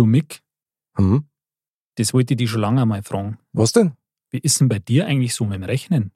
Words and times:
Du 0.00 0.06
Mick, 0.06 0.42
Hm? 0.96 1.28
das 1.96 2.14
wollte 2.14 2.32
ich 2.32 2.38
dich 2.38 2.48
schon 2.48 2.62
lange 2.62 2.86
mal 2.86 3.02
fragen. 3.02 3.38
Was 3.52 3.72
denn? 3.72 3.92
Wie 4.30 4.38
ist 4.38 4.58
denn 4.58 4.70
bei 4.70 4.78
dir 4.78 5.04
eigentlich 5.06 5.34
so 5.34 5.44
mit 5.44 5.56
dem 5.56 5.64
Rechnen? 5.64 6.10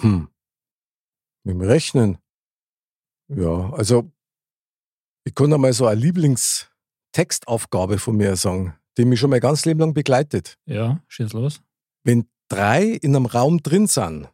Hm. 0.00 0.28
Mit 1.42 1.54
dem 1.54 1.62
Rechnen. 1.62 2.18
Ja, 3.28 3.70
also 3.72 4.12
ich 5.24 5.34
kann 5.34 5.50
einmal 5.54 5.72
so 5.72 5.86
eine 5.86 5.98
Lieblingstextaufgabe 5.98 7.96
von 7.98 8.14
mir 8.18 8.36
sagen, 8.36 8.74
die 8.98 9.06
mich 9.06 9.20
schon 9.20 9.30
mein 9.30 9.40
ganzes 9.40 9.64
Leben 9.64 9.80
lang 9.80 9.94
begleitet. 9.94 10.58
Ja, 10.66 11.02
schieß 11.08 11.32
los. 11.32 11.62
Wenn 12.04 12.28
drei 12.48 12.84
in 12.90 13.16
einem 13.16 13.24
Raum 13.24 13.62
drin 13.62 13.86
sind, 13.86 14.28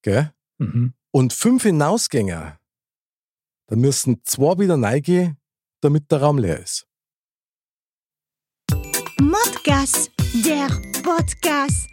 gell, 0.00 0.32
Mhm. 0.56 0.94
und 1.10 1.34
fünf 1.34 1.64
hinausgänger, 1.64 2.58
dann 3.66 3.78
müssen 3.80 4.22
zwei 4.24 4.58
wieder 4.58 4.80
reingehen, 4.80 5.36
damit 5.82 6.10
der 6.10 6.22
Raum 6.22 6.38
leer 6.38 6.60
ist. 6.60 6.88
Modcast, 9.20 10.10
der 10.44 10.68
Podcast. 11.02 11.88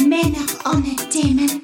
Männer 0.00 0.46
ohne 0.66 0.94
Themen. 1.10 1.62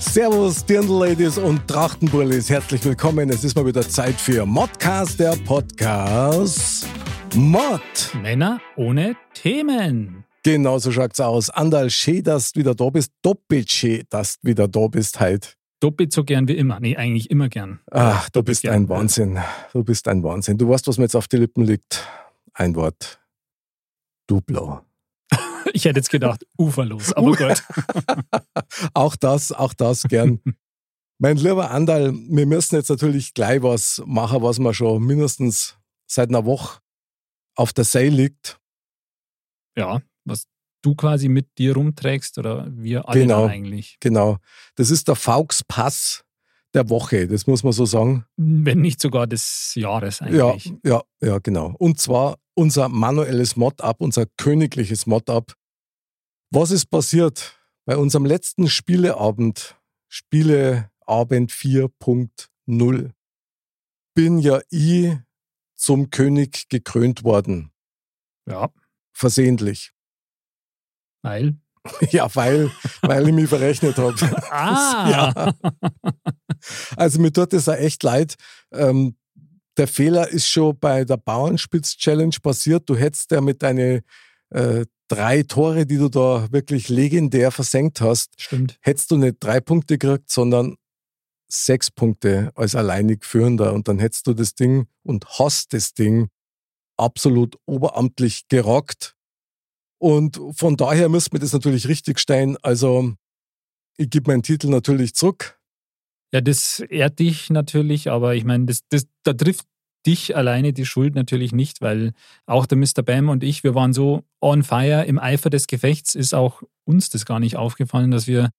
Servus, 0.00 0.64
Dirndl-Ladies 0.64 1.38
und 1.38 1.66
Trachtenbullis. 1.68 2.50
Herzlich 2.50 2.84
willkommen. 2.84 3.30
Es 3.30 3.44
ist 3.44 3.54
mal 3.54 3.64
wieder 3.64 3.88
Zeit 3.88 4.20
für 4.20 4.44
Modcast, 4.44 5.20
der 5.20 5.36
Podcast. 5.46 6.86
Mod. 7.34 7.80
Männer 8.20 8.60
ohne 8.76 9.16
Themen. 9.34 10.24
Genau 10.42 10.78
so 10.78 10.90
schaut's 10.90 11.20
aus. 11.20 11.50
Andal, 11.50 11.88
schön, 11.88 12.24
dass 12.24 12.52
du 12.52 12.60
wieder 12.60 12.74
da 12.74 12.90
bist. 12.90 13.12
Doppelt 13.22 13.70
schön, 13.70 14.02
dass 14.10 14.40
du 14.40 14.48
wieder 14.48 14.66
da 14.66 14.88
bist 14.88 15.20
heute. 15.20 15.50
Doppelt 15.82 16.12
so 16.12 16.22
gern 16.22 16.46
wie 16.46 16.56
immer. 16.56 16.78
Nee, 16.78 16.96
eigentlich 16.96 17.28
immer 17.28 17.48
gern. 17.48 17.80
Ach, 17.90 18.30
du 18.30 18.44
bist 18.44 18.62
gern. 18.62 18.74
ein 18.74 18.88
Wahnsinn. 18.88 19.40
Du 19.72 19.82
bist 19.82 20.06
ein 20.06 20.22
Wahnsinn. 20.22 20.56
Du 20.56 20.68
weißt, 20.68 20.86
was 20.86 20.96
mir 20.96 21.04
jetzt 21.04 21.16
auf 21.16 21.26
die 21.26 21.38
Lippen 21.38 21.64
liegt. 21.64 22.06
Ein 22.54 22.76
Wort. 22.76 23.20
Duplo. 24.28 24.82
Ich 25.74 25.86
hätte 25.86 26.00
jetzt 26.00 26.10
gedacht, 26.10 26.44
uferlos, 26.58 27.14
aber 27.14 27.34
gut. 27.34 27.64
Auch 28.94 29.16
das, 29.16 29.52
auch 29.52 29.72
das 29.72 30.02
gern. 30.02 30.40
mein 31.18 31.38
lieber 31.38 31.70
Andal, 31.70 32.12
wir 32.12 32.46
müssen 32.46 32.74
jetzt 32.74 32.90
natürlich 32.90 33.32
gleich 33.32 33.62
was 33.62 34.02
machen, 34.04 34.42
was 34.42 34.58
mir 34.58 34.74
schon 34.74 35.02
mindestens 35.02 35.78
seit 36.06 36.28
einer 36.28 36.44
Woche 36.44 36.80
auf 37.54 37.72
der 37.72 37.84
Seil 37.84 38.08
liegt. 38.08 38.60
Ja, 39.76 40.02
was 40.24 40.46
du 40.82 40.94
quasi 40.94 41.28
mit 41.28 41.58
dir 41.58 41.74
rumträgst 41.74 42.38
oder 42.38 42.66
wir 42.70 43.08
alle 43.08 43.20
Genau. 43.20 43.46
eigentlich. 43.46 43.96
Genau. 44.00 44.38
Das 44.74 44.90
ist 44.90 45.08
der 45.08 45.14
Faux 45.16 45.62
Pass 45.64 46.24
der 46.74 46.88
Woche, 46.88 47.28
das 47.28 47.46
muss 47.46 47.62
man 47.64 47.72
so 47.72 47.84
sagen. 47.86 48.24
Wenn 48.36 48.80
nicht 48.80 49.00
sogar 49.00 49.26
des 49.26 49.72
Jahres 49.74 50.20
Ja, 50.20 50.50
eigentlich. 50.50 50.72
ja, 50.84 51.02
ja, 51.20 51.38
genau. 51.38 51.74
Und 51.78 52.00
zwar 52.00 52.38
unser 52.54 52.88
manuelles 52.88 53.56
Mod-Up, 53.56 54.00
unser 54.00 54.26
königliches 54.38 55.06
Mod-Up. 55.06 55.54
Was 56.50 56.70
ist 56.70 56.86
passiert 56.86 57.58
bei 57.84 57.96
unserem 57.96 58.24
letzten 58.26 58.68
Spieleabend, 58.68 59.76
Spieleabend 60.08 61.52
4.0? 61.52 63.10
Bin 64.14 64.38
ja 64.38 64.60
ich 64.70 65.16
zum 65.74 66.10
König 66.10 66.68
gekrönt 66.68 67.24
worden. 67.24 67.70
Ja, 68.48 68.70
Versehentlich. 69.14 69.92
Weil. 71.22 71.56
Ja, 72.10 72.32
weil, 72.36 72.70
weil 73.00 73.26
ich 73.28 73.34
mich 73.34 73.48
verrechnet 73.48 73.96
habe. 73.96 74.14
Ah! 74.50 75.10
Ja. 75.10 75.54
Also 76.96 77.20
mir 77.20 77.32
tut 77.32 77.52
es 77.54 77.68
auch 77.68 77.74
echt 77.74 78.04
leid. 78.04 78.36
Ähm, 78.72 79.16
der 79.76 79.88
Fehler 79.88 80.28
ist 80.28 80.46
schon 80.48 80.78
bei 80.78 81.04
der 81.04 81.16
Bauernspitz-Challenge 81.16 82.36
passiert. 82.40 82.88
Du 82.88 82.94
hättest 82.94 83.32
ja 83.32 83.40
mit 83.40 83.64
deinen 83.64 84.02
äh, 84.50 84.84
drei 85.08 85.42
Tore, 85.42 85.86
die 85.86 85.98
du 85.98 86.08
da 86.08 86.50
wirklich 86.52 86.88
legendär 86.88 87.50
versenkt 87.50 88.00
hast, 88.00 88.40
Stimmt. 88.40 88.78
hättest 88.80 89.10
du 89.10 89.16
nicht 89.16 89.36
drei 89.40 89.60
Punkte 89.60 89.98
gekriegt, 89.98 90.30
sondern 90.30 90.76
sechs 91.48 91.90
Punkte 91.90 92.50
als 92.54 92.74
alleinig 92.74 93.24
Führender. 93.24 93.72
Und 93.72 93.88
dann 93.88 93.98
hättest 93.98 94.26
du 94.26 94.34
das 94.34 94.54
Ding 94.54 94.86
und 95.02 95.26
hast 95.38 95.72
das 95.74 95.94
Ding 95.94 96.28
absolut 96.96 97.56
oberamtlich 97.66 98.48
gerockt. 98.48 99.14
Und 100.02 100.40
von 100.56 100.76
daher 100.76 101.08
müssen 101.08 101.30
wir 101.30 101.38
das 101.38 101.52
natürlich 101.52 101.86
richtig 101.86 102.18
stellen. 102.18 102.56
Also 102.62 103.14
ich 103.96 104.10
gebe 104.10 104.32
meinen 104.32 104.42
Titel 104.42 104.66
natürlich 104.66 105.14
zurück. 105.14 105.60
Ja, 106.34 106.40
das 106.40 106.80
ehrt 106.80 107.20
dich 107.20 107.50
natürlich, 107.50 108.10
aber 108.10 108.34
ich 108.34 108.44
meine, 108.44 108.64
das, 108.64 108.80
das, 108.88 109.06
da 109.22 109.32
trifft 109.32 109.64
dich 110.04 110.34
alleine 110.34 110.72
die 110.72 110.86
Schuld 110.86 111.14
natürlich 111.14 111.52
nicht, 111.52 111.82
weil 111.82 112.14
auch 112.46 112.66
der 112.66 112.78
Mr. 112.78 113.04
Bam 113.04 113.28
und 113.28 113.44
ich, 113.44 113.62
wir 113.62 113.76
waren 113.76 113.92
so 113.92 114.24
on 114.40 114.64
fire 114.64 115.04
im 115.04 115.20
Eifer 115.20 115.50
des 115.50 115.68
Gefechts, 115.68 116.16
ist 116.16 116.34
auch 116.34 116.64
uns 116.84 117.08
das 117.08 117.24
gar 117.24 117.38
nicht 117.38 117.54
aufgefallen, 117.54 118.10
dass 118.10 118.26
wir 118.26 118.50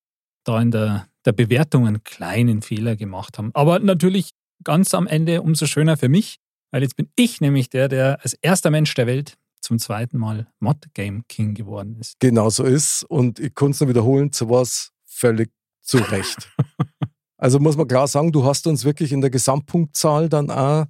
da 0.45 0.61
in 0.61 0.71
der, 0.71 1.09
der 1.25 1.33
Bewertung 1.33 1.87
einen 1.87 2.05
kleinen 2.05 2.61
Fehler 2.61 2.95
gemacht 2.95 3.37
haben. 3.37 3.51
Aber 3.53 3.79
natürlich 3.79 4.29
ganz 4.63 4.93
am 4.93 5.07
Ende 5.07 5.41
umso 5.41 5.65
schöner 5.65 5.97
für 5.97 6.07
mich, 6.07 6.37
weil 6.71 6.83
jetzt 6.83 6.95
bin 6.95 7.09
ich 7.17 7.41
nämlich 7.41 7.69
der, 7.69 7.89
der 7.89 8.21
als 8.21 8.33
erster 8.33 8.71
Mensch 8.71 8.93
der 8.93 9.07
Welt 9.07 9.35
zum 9.63 9.79
zweiten 9.79 10.17
Mal 10.17 10.47
Mod 10.59 10.93
Game 10.93 11.23
King 11.27 11.53
geworden 11.53 11.97
ist. 11.99 12.19
Genau 12.19 12.49
so 12.49 12.63
ist. 12.63 13.03
Und 13.03 13.39
ich 13.39 13.55
kann 13.55 13.71
es 13.71 13.79
nur 13.79 13.89
wiederholen, 13.89 14.31
zu 14.31 14.49
was 14.49 14.91
völlig 15.05 15.51
zu 15.81 15.97
Recht. 15.97 16.49
also 17.37 17.59
muss 17.59 17.77
man 17.77 17.87
klar 17.87 18.07
sagen, 18.07 18.31
du 18.31 18.45
hast 18.45 18.67
uns 18.67 18.83
wirklich 18.83 19.11
in 19.11 19.21
der 19.21 19.29
Gesamtpunktzahl 19.29 20.29
dann 20.29 20.51
auch 20.51 20.85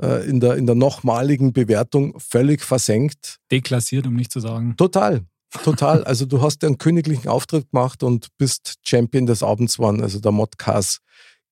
äh, 0.00 0.28
in, 0.28 0.40
der, 0.40 0.56
in 0.56 0.66
der 0.66 0.74
nochmaligen 0.74 1.52
Bewertung 1.52 2.18
völlig 2.18 2.62
versenkt. 2.62 3.38
Deklassiert, 3.50 4.06
um 4.06 4.14
nicht 4.14 4.32
zu 4.32 4.40
sagen. 4.40 4.76
Total. 4.76 5.24
Total. 5.64 6.04
Also 6.04 6.26
du 6.26 6.40
hast 6.42 6.64
einen 6.64 6.78
königlichen 6.78 7.28
Auftritt 7.28 7.70
gemacht 7.70 8.02
und 8.02 8.28
bist 8.38 8.78
Champion 8.82 9.26
des 9.26 9.42
Abends 9.42 9.76
geworden, 9.76 10.02
also 10.02 10.20
der 10.20 10.32
Modcast 10.32 11.00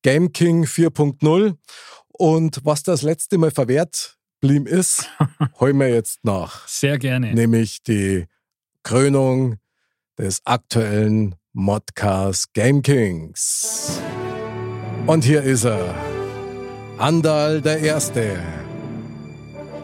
Game 0.01 0.31
King 0.31 0.65
4.0. 0.65 1.55
Und 2.07 2.61
was 2.63 2.83
das 2.83 3.01
letzte 3.03 3.37
Mal 3.37 3.51
verwehrt 3.51 4.17
blieben 4.41 4.65
ist, 4.65 5.09
holen 5.59 5.79
wir 5.79 5.89
jetzt 5.89 6.19
nach. 6.23 6.67
Sehr 6.67 6.97
gerne. 6.97 7.33
Nämlich 7.33 7.83
die 7.83 8.25
Krönung 8.83 9.57
des 10.17 10.41
aktuellen 10.45 11.35
Modcast 11.53 12.53
Game 12.53 12.81
Kings. 12.81 14.01
Und 15.07 15.23
hier 15.23 15.43
ist 15.43 15.65
er. 15.65 15.95
Andal 16.97 17.61
der 17.61 17.79
Erste. 17.79 18.37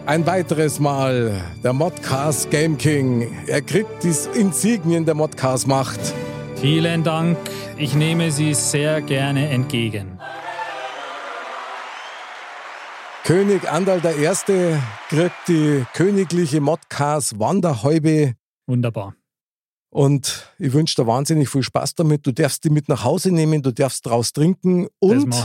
Ein 0.06 0.26
weiteres 0.26 0.80
Mal 0.80 1.42
der 1.64 1.74
Modcast 1.74 2.50
Game 2.50 2.78
King. 2.78 3.28
Er 3.48 3.62
kriegt 3.62 4.04
die 4.04 4.14
Insignien 4.40 5.06
der 5.06 5.16
Modcast 5.16 5.68
Macht. 5.68 6.00
Vielen 6.56 7.04
Dank. 7.04 7.38
Ich 7.78 7.94
nehme 7.94 8.32
sie 8.32 8.54
sehr 8.54 9.02
gerne 9.02 9.50
entgegen. 9.50 10.20
König 13.24 13.70
Andal 13.70 14.00
der 14.02 14.16
Erste 14.16 14.82
kriegt 15.10 15.48
die 15.48 15.84
königliche 15.94 16.62
Modcast 16.62 17.40
Wanderhäube 17.40 18.36
Wunderbar. 18.68 19.16
und 19.90 20.50
ich 20.58 20.72
wünsche 20.72 20.96
dir 20.96 21.08
wahnsinnig 21.08 21.50
viel 21.50 21.64
Spaß 21.64 21.96
damit. 21.96 22.26
Du 22.26 22.32
darfst 22.32 22.64
die 22.64 22.70
mit 22.70 22.88
nach 22.88 23.04
Hause 23.04 23.32
nehmen, 23.32 23.62
du 23.62 23.72
darfst 23.74 24.06
draus 24.06 24.32
trinken 24.32 24.88
und 25.00 25.36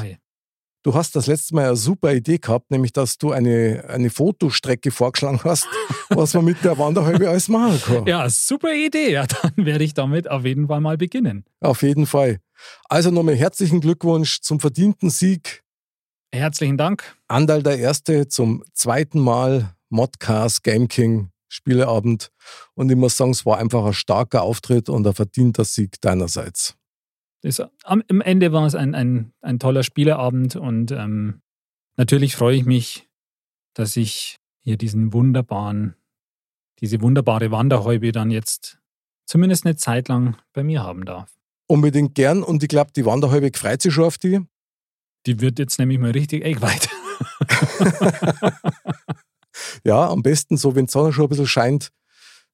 du 0.84 0.94
hast 0.94 1.16
das 1.16 1.26
letzte 1.26 1.54
Mal 1.56 1.66
eine 1.66 1.76
super 1.76 2.12
Idee 2.12 2.38
gehabt, 2.38 2.70
nämlich 2.70 2.92
dass 2.92 3.18
du 3.18 3.32
eine, 3.32 3.84
eine 3.88 4.10
Fotostrecke 4.10 4.90
vorgeschlagen 4.90 5.40
hast, 5.42 5.66
was 6.10 6.34
man 6.34 6.44
mit 6.44 6.62
der 6.64 6.78
Wanderhäube 6.78 7.28
alles 7.28 7.48
machen 7.48 7.80
kann. 7.84 8.06
Ja, 8.06 8.28
super 8.30 8.72
Idee. 8.74 9.12
Ja, 9.12 9.26
dann 9.26 9.52
werde 9.56 9.82
ich 9.82 9.94
damit 9.94 10.30
auf 10.30 10.44
jeden 10.44 10.68
Fall 10.68 10.80
mal 10.80 10.96
beginnen. 10.96 11.44
Auf 11.60 11.82
jeden 11.82 12.06
Fall. 12.06 12.38
Also 12.88 13.10
nochmal 13.10 13.34
herzlichen 13.34 13.80
Glückwunsch 13.80 14.40
zum 14.40 14.60
verdienten 14.60 15.10
Sieg. 15.10 15.61
Herzlichen 16.34 16.78
Dank. 16.78 17.16
Andal 17.28 17.62
der 17.62 17.78
Erste 17.78 18.26
zum 18.26 18.64
zweiten 18.72 19.20
Mal 19.20 19.74
Modcast 19.90 20.64
Game 20.64 20.88
King 20.88 21.28
Spieleabend. 21.48 22.32
Und 22.74 22.90
ich 22.90 22.96
muss 22.96 23.18
sagen, 23.18 23.32
es 23.32 23.44
war 23.44 23.58
einfach 23.58 23.84
ein 23.84 23.92
starker 23.92 24.42
Auftritt 24.42 24.88
und 24.88 25.06
ein 25.06 25.12
verdienter 25.12 25.66
Sieg 25.66 26.00
deinerseits. 26.00 26.76
Das, 27.42 27.60
am, 27.84 28.02
Am 28.08 28.20
Ende 28.22 28.52
war 28.52 28.64
es 28.64 28.74
ein, 28.74 28.94
ein, 28.94 29.34
ein 29.42 29.58
toller 29.58 29.82
Spieleabend 29.82 30.56
und 30.56 30.92
ähm, 30.92 31.42
natürlich 31.96 32.36
freue 32.36 32.56
ich 32.56 32.64
mich, 32.64 33.08
dass 33.74 33.96
ich 33.96 34.38
hier 34.60 34.78
diesen 34.78 35.12
wunderbaren, 35.12 35.94
diese 36.80 37.02
wunderbare 37.02 37.50
Wanderhäube 37.50 38.12
dann 38.12 38.30
jetzt 38.30 38.78
zumindest 39.26 39.66
eine 39.66 39.76
Zeit 39.76 40.08
lang 40.08 40.36
bei 40.54 40.62
mir 40.62 40.82
haben 40.82 41.04
darf. 41.04 41.30
Unbedingt 41.66 42.14
gern 42.14 42.42
und 42.42 42.62
ich 42.62 42.68
glaube, 42.68 42.92
die 42.96 43.04
Wanderhäube 43.04 43.50
freut 43.54 43.82
sich 43.82 43.92
schon 43.92 44.04
auf 44.04 44.16
die. 44.16 44.40
Die 45.26 45.40
wird 45.40 45.58
jetzt 45.58 45.78
nämlich 45.78 45.98
mal 45.98 46.10
richtig 46.10 46.44
eggweit. 46.44 46.88
Ja, 49.84 50.08
am 50.08 50.22
besten 50.22 50.56
so, 50.56 50.74
wenn 50.74 50.86
die 50.86 50.92
Sonne 50.92 51.12
schon 51.12 51.24
ein 51.24 51.28
bisschen 51.28 51.46
scheint, 51.46 51.90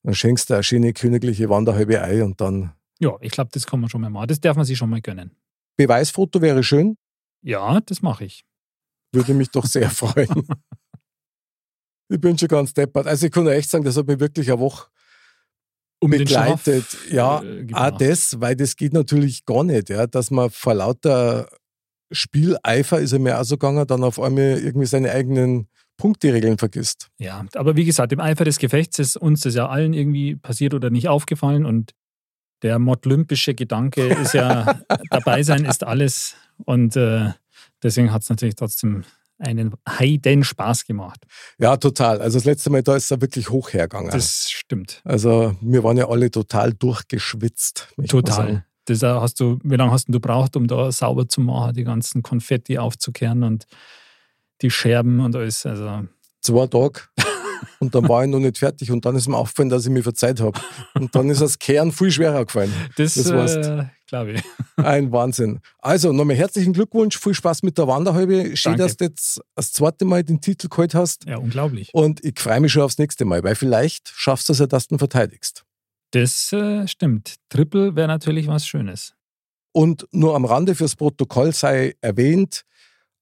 dann 0.03 0.15
schenkst 0.15 0.51
du 0.51 0.55
eine 0.55 0.63
schöne 0.63 0.93
königliche 0.93 1.49
Wanderhalbe 1.49 2.01
Ei 2.03 2.25
und 2.25 2.41
dann 2.41 2.73
Ja, 2.99 3.17
ich 3.21 3.33
glaube, 3.33 3.51
das 3.53 3.67
kann 3.67 3.81
man 3.81 3.89
schon 3.91 4.01
mal 4.01 4.11
machen. 4.11 4.29
Das 4.29 4.41
darf 4.41 4.57
man 4.57 4.65
sich 4.65 4.79
schon 4.79 4.91
mal 4.91 5.01
gönnen. 5.01 5.31
Beweisfoto 5.77 6.41
wäre 6.41 6.63
schön, 6.65 6.97
Ja, 7.43 7.81
das 7.81 8.03
mache 8.03 8.25
ich. 8.25 8.45
würde 9.13 9.35
mich 9.35 9.51
doch 9.51 9.65
sehr 9.67 9.91
freuen. 9.91 10.47
Ich 12.09 12.21
bin 12.21 12.37
schon 12.39 12.49
ganz 12.49 12.73
deppert. 12.75 13.07
Also 13.07 13.27
ich 13.27 13.33
kann 13.33 13.47
echt 13.49 13.71
sagen, 13.71 13.85
das 13.85 13.97
hat 13.97 14.07
mich 14.07 14.19
wirklich 14.19 14.51
eine 14.51 14.61
Woche 14.61 14.89
Um 16.01 16.11
begleitet. 16.11 16.87
Ja, 17.11 17.43
äh, 17.43 17.67
auch 17.75 17.97
das, 17.99 18.41
weil 18.41 18.57
das 18.57 18.75
geht 18.77 18.93
natürlich 18.95 19.45
gar 19.45 19.63
nicht, 19.63 19.91
ja, 19.91 20.07
dass 20.07 20.31
man 20.31 20.51
vor 20.51 20.75
lauter 20.75 21.49
Spieleifer 22.11 23.01
ist 23.01 23.13
er 23.13 23.19
mir 23.19 23.41
auch 23.41 23.45
so 23.45 23.57
gegangen, 23.57 23.87
dann 23.87 24.05
auf 24.05 24.21
einmal 24.21 24.59
irgendwie 24.59 24.87
seine 24.87 25.11
eigenen 25.13 25.69
Punkteregeln 25.97 26.59
vergisst. 26.59 27.11
Ja, 27.19 27.45
aber 27.55 27.77
wie 27.77 27.85
gesagt, 27.85 28.13
im 28.13 28.21
Eifer 28.21 28.45
des 28.45 28.59
Gefechts 28.59 28.99
ist 28.99 29.17
uns 29.17 29.43
das 29.43 29.55
ja 29.55 29.69
allen 29.69 29.93
irgendwie 29.93 30.37
passiert 30.37 30.73
oder 30.75 30.91
nicht 30.91 31.09
aufgefallen 31.09 31.67
und 31.67 31.93
der 32.63 32.79
modlympische 32.79 33.55
Gedanke 33.55 34.07
ist 34.07 34.33
ja, 34.33 34.81
dabei 35.11 35.43
sein 35.43 35.65
ist 35.65 35.85
alles 35.85 36.35
und 36.65 36.97
äh, 36.97 37.33
deswegen 37.83 38.13
hat 38.13 38.23
es 38.23 38.31
natürlich 38.31 38.57
trotzdem 38.57 39.05
einen 39.39 39.75
heiden 39.89 40.43
Spaß 40.43 40.85
gemacht. 40.85 41.25
Ja, 41.59 41.77
total. 41.77 42.21
Also 42.21 42.39
das 42.39 42.45
letzte 42.45 42.71
Mal 42.71 42.83
da 42.83 42.97
ist 42.97 43.11
er 43.11 43.21
wirklich 43.21 43.51
hoch 43.51 43.73
hergegangen. 43.73 44.11
Das 44.11 44.51
stimmt. 44.51 45.01
also 45.05 45.57
wir 45.61 45.85
waren 45.85 45.97
ja 45.97 46.09
alle 46.09 46.31
total 46.31 46.73
durchgeschwitzt. 46.73 47.89
Total. 48.09 48.65
Das 48.89 49.03
hast 49.03 49.41
du, 49.41 49.59
wie 49.63 49.77
lange 49.77 49.93
hast 49.93 50.09
du 50.09 50.13
gebraucht, 50.13 50.57
um 50.57 50.67
da 50.67 50.91
sauber 50.93 51.29
zu 51.29 51.41
machen, 51.41 51.75
die 51.75 51.85
ganzen 51.85 52.23
Konfetti 52.23 52.79
aufzukehren 52.79 53.43
und 53.43 53.67
die 54.63 54.71
Scherben 54.71 55.21
und 55.21 55.37
alles. 55.37 55.65
Also 55.67 56.07
Zwei 56.41 56.67
Tage. 56.67 57.01
Und 57.81 57.95
dann 57.95 58.09
war 58.09 58.25
ich 58.25 58.31
noch 58.31 58.39
nicht 58.39 58.59
fertig 58.59 58.91
und 58.91 59.05
dann 59.05 59.17
ist 59.17 59.29
mir 59.29 59.37
aufgefallen, 59.37 59.69
dass 59.69 59.85
ich 59.85 59.91
mir 59.91 60.03
verzeiht 60.03 60.41
habe. 60.41 60.59
Und 60.95 61.15
dann 61.15 61.29
ist 61.31 61.41
das 61.41 61.59
Kehren 61.59 61.93
viel 61.93 62.11
schwerer 62.11 62.45
gefallen. 62.45 62.73
das, 62.97 63.15
Das 63.15 63.57
äh, 63.57 63.85
glaube 64.07 64.33
ich. 64.33 64.43
Ein 64.77 65.13
Wahnsinn. 65.13 65.61
Also 65.79 66.13
nochmal 66.13 66.37
herzlichen 66.37 66.73
Glückwunsch, 66.73 67.19
viel 67.19 67.35
Spaß 67.35 67.63
mit 67.63 67.79
der 67.79 67.87
Wanderhalbe. 67.87 68.57
Schön, 68.57 68.73
Danke. 68.73 68.83
dass 68.83 68.97
du 68.97 69.05
jetzt 69.05 69.41
das 69.55 69.73
zweite 69.73 70.05
Mal 70.05 70.25
den 70.25 70.41
Titel 70.41 70.69
geholt 70.69 70.95
hast. 70.95 71.25
Ja, 71.27 71.39
unglaublich. 71.39 71.91
Und 71.93 72.25
ich 72.25 72.39
freue 72.39 72.61
mich 72.61 72.73
schon 72.73 72.83
aufs 72.83 72.99
nächste 72.99 73.25
Mal, 73.25 73.43
weil 73.45 73.55
vielleicht 73.55 74.09
schaffst 74.09 74.49
du 74.49 74.53
es 74.53 74.59
ja, 74.61 74.67
dass 74.67 74.89
du 74.89 74.97
ihn 74.97 74.99
verteidigst. 74.99 75.65
Das 76.13 76.53
äh, 76.53 76.87
stimmt. 76.89 77.37
Triple 77.49 77.95
wäre 77.95 78.09
natürlich 78.09 78.47
was 78.47 78.67
Schönes. 78.67 79.15
Und 79.73 80.07
nur 80.11 80.35
am 80.35 80.45
Rande 80.45 80.75
fürs 80.75 80.97
Protokoll 80.97 81.53
sei 81.53 81.95
erwähnt, 82.01 82.65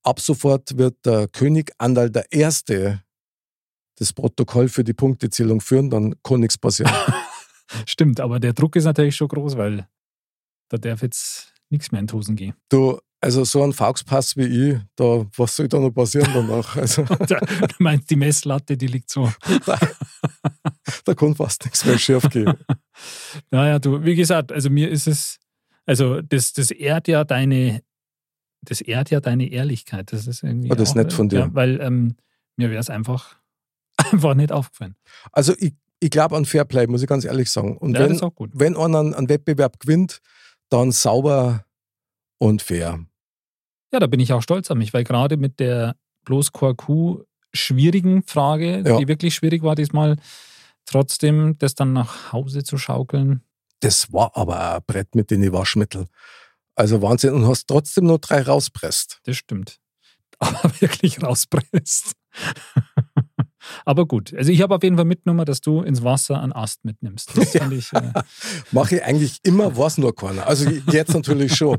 ab 0.02 0.20
sofort 0.20 0.78
wird 0.78 1.04
der 1.04 1.28
König 1.28 1.72
Andal 1.78 2.10
der 2.10 2.32
Erste 2.32 3.02
das 3.98 4.12
Protokoll 4.12 4.68
für 4.68 4.84
die 4.84 4.92
Punktezählung 4.92 5.60
führen, 5.60 5.90
dann 5.90 6.14
kann 6.22 6.40
nichts 6.40 6.58
passieren. 6.58 6.92
Stimmt, 7.86 8.20
aber 8.20 8.38
der 8.38 8.52
Druck 8.52 8.76
ist 8.76 8.84
natürlich 8.84 9.16
schon 9.16 9.28
groß, 9.28 9.56
weil 9.56 9.88
da 10.68 10.76
darf 10.76 11.02
jetzt 11.02 11.54
nichts 11.70 11.90
mehr 11.90 12.00
in 12.00 12.06
die 12.06 12.14
Hosen 12.14 12.36
gehen. 12.36 12.54
Du, 12.68 12.98
also 13.26 13.42
so 13.42 13.62
ein 13.64 13.72
Fauxpass 13.72 14.36
wie 14.36 14.44
ich, 14.70 14.78
da, 14.94 15.26
was 15.36 15.56
soll 15.56 15.66
da 15.66 15.80
noch 15.80 15.90
passieren 15.90 16.30
danach? 16.32 16.76
Also 16.76 17.02
Du 17.28 17.74
meinst, 17.78 18.08
die 18.08 18.14
Messlatte, 18.14 18.76
die 18.76 18.86
liegt 18.86 19.10
so. 19.10 19.32
da, 19.66 19.78
da 21.04 21.14
kann 21.14 21.34
fast 21.34 21.64
nichts 21.64 21.84
mehr 21.84 21.98
schief 21.98 22.28
gehen. 22.30 22.54
Naja, 23.50 23.78
du, 23.78 24.02
wie 24.04 24.14
gesagt, 24.14 24.52
also 24.52 24.70
mir 24.70 24.88
ist 24.88 25.06
es, 25.06 25.38
also 25.84 26.22
das, 26.22 26.54
das 26.54 26.70
ehrt 26.70 27.08
ja 27.08 27.24
deine, 27.24 27.82
das 28.62 28.80
ehrt 28.80 29.10
ja 29.10 29.20
deine 29.20 29.50
Ehrlichkeit. 29.50 30.12
Das 30.12 30.26
ist 30.26 30.42
irgendwie. 30.42 30.70
Oh, 30.72 30.74
das 30.74 30.88
ist 30.88 30.92
auch, 30.92 30.96
nett 30.96 31.12
von 31.12 31.28
dir. 31.28 31.40
Ja, 31.40 31.48
weil 31.52 31.78
ähm, 31.82 32.16
mir 32.56 32.70
wäre 32.70 32.80
es 32.80 32.88
einfach, 32.88 33.36
einfach 33.96 34.34
nicht 34.34 34.50
aufgefallen. 34.50 34.94
Also 35.30 35.52
ich, 35.58 35.74
ich 36.00 36.08
glaube 36.08 36.36
an 36.36 36.46
Fairplay, 36.46 36.86
muss 36.86 37.02
ich 37.02 37.08
ganz 37.08 37.26
ehrlich 37.26 37.50
sagen. 37.50 37.76
Und 37.76 37.92
ja, 37.92 38.08
das 38.08 38.22
wenn, 38.22 38.28
ist 38.28 38.50
wenn 38.54 38.76
einer 38.76 39.14
einen 39.14 39.28
Wettbewerb 39.28 39.78
gewinnt, 39.78 40.22
dann 40.70 40.90
sauber 40.90 41.66
und 42.38 42.62
fair. 42.62 43.04
Ja, 43.92 44.00
da 44.00 44.06
bin 44.06 44.20
ich 44.20 44.32
auch 44.32 44.42
stolz 44.42 44.70
auf 44.70 44.76
mich, 44.76 44.92
weil 44.92 45.04
gerade 45.04 45.36
mit 45.36 45.60
der 45.60 45.96
bloß 46.24 46.52
QQ 46.52 47.24
schwierigen 47.54 48.22
Frage, 48.24 48.82
Ja. 48.86 48.98
die 48.98 49.08
wirklich 49.08 49.34
schwierig 49.34 49.62
war 49.62 49.74
diesmal, 49.74 50.16
trotzdem 50.84 51.56
das 51.58 51.74
dann 51.74 51.92
nach 51.92 52.32
Hause 52.32 52.64
zu 52.64 52.78
schaukeln. 52.78 53.42
Das 53.80 54.12
war 54.12 54.36
aber 54.36 54.76
ein 54.76 54.82
Brett 54.86 55.14
mit 55.14 55.30
den 55.30 55.52
Waschmittel. 55.52 56.06
Also 56.74 57.00
Wahnsinn. 57.02 57.32
Und 57.34 57.46
hast 57.46 57.66
trotzdem 57.66 58.06
nur 58.06 58.18
drei 58.18 58.42
rauspresst. 58.42 59.20
Das 59.24 59.36
stimmt. 59.36 59.78
Aber 60.38 60.70
wirklich 60.80 61.22
rauspresst. 61.22 62.12
Aber 63.84 64.06
gut. 64.06 64.34
Also 64.34 64.52
ich 64.52 64.60
habe 64.60 64.74
auf 64.74 64.82
jeden 64.82 64.96
Fall 64.96 65.06
mitgenommen, 65.06 65.44
dass 65.46 65.60
du 65.60 65.80
ins 65.80 66.02
Wasser 66.04 66.40
einen 66.42 66.52
Ast 66.52 66.84
mitnimmst. 66.84 67.36
Das 67.36 67.52
fand 67.56 67.72
ich. 67.72 67.92
Äh, 67.92 68.12
Mache 68.72 68.96
ich 68.96 69.04
eigentlich 69.04 69.38
immer, 69.42 69.76
was 69.76 69.98
nur 69.98 70.14
keiner. 70.14 70.46
Also 70.46 70.68
jetzt 70.68 71.14
natürlich 71.14 71.56
schon. 71.56 71.78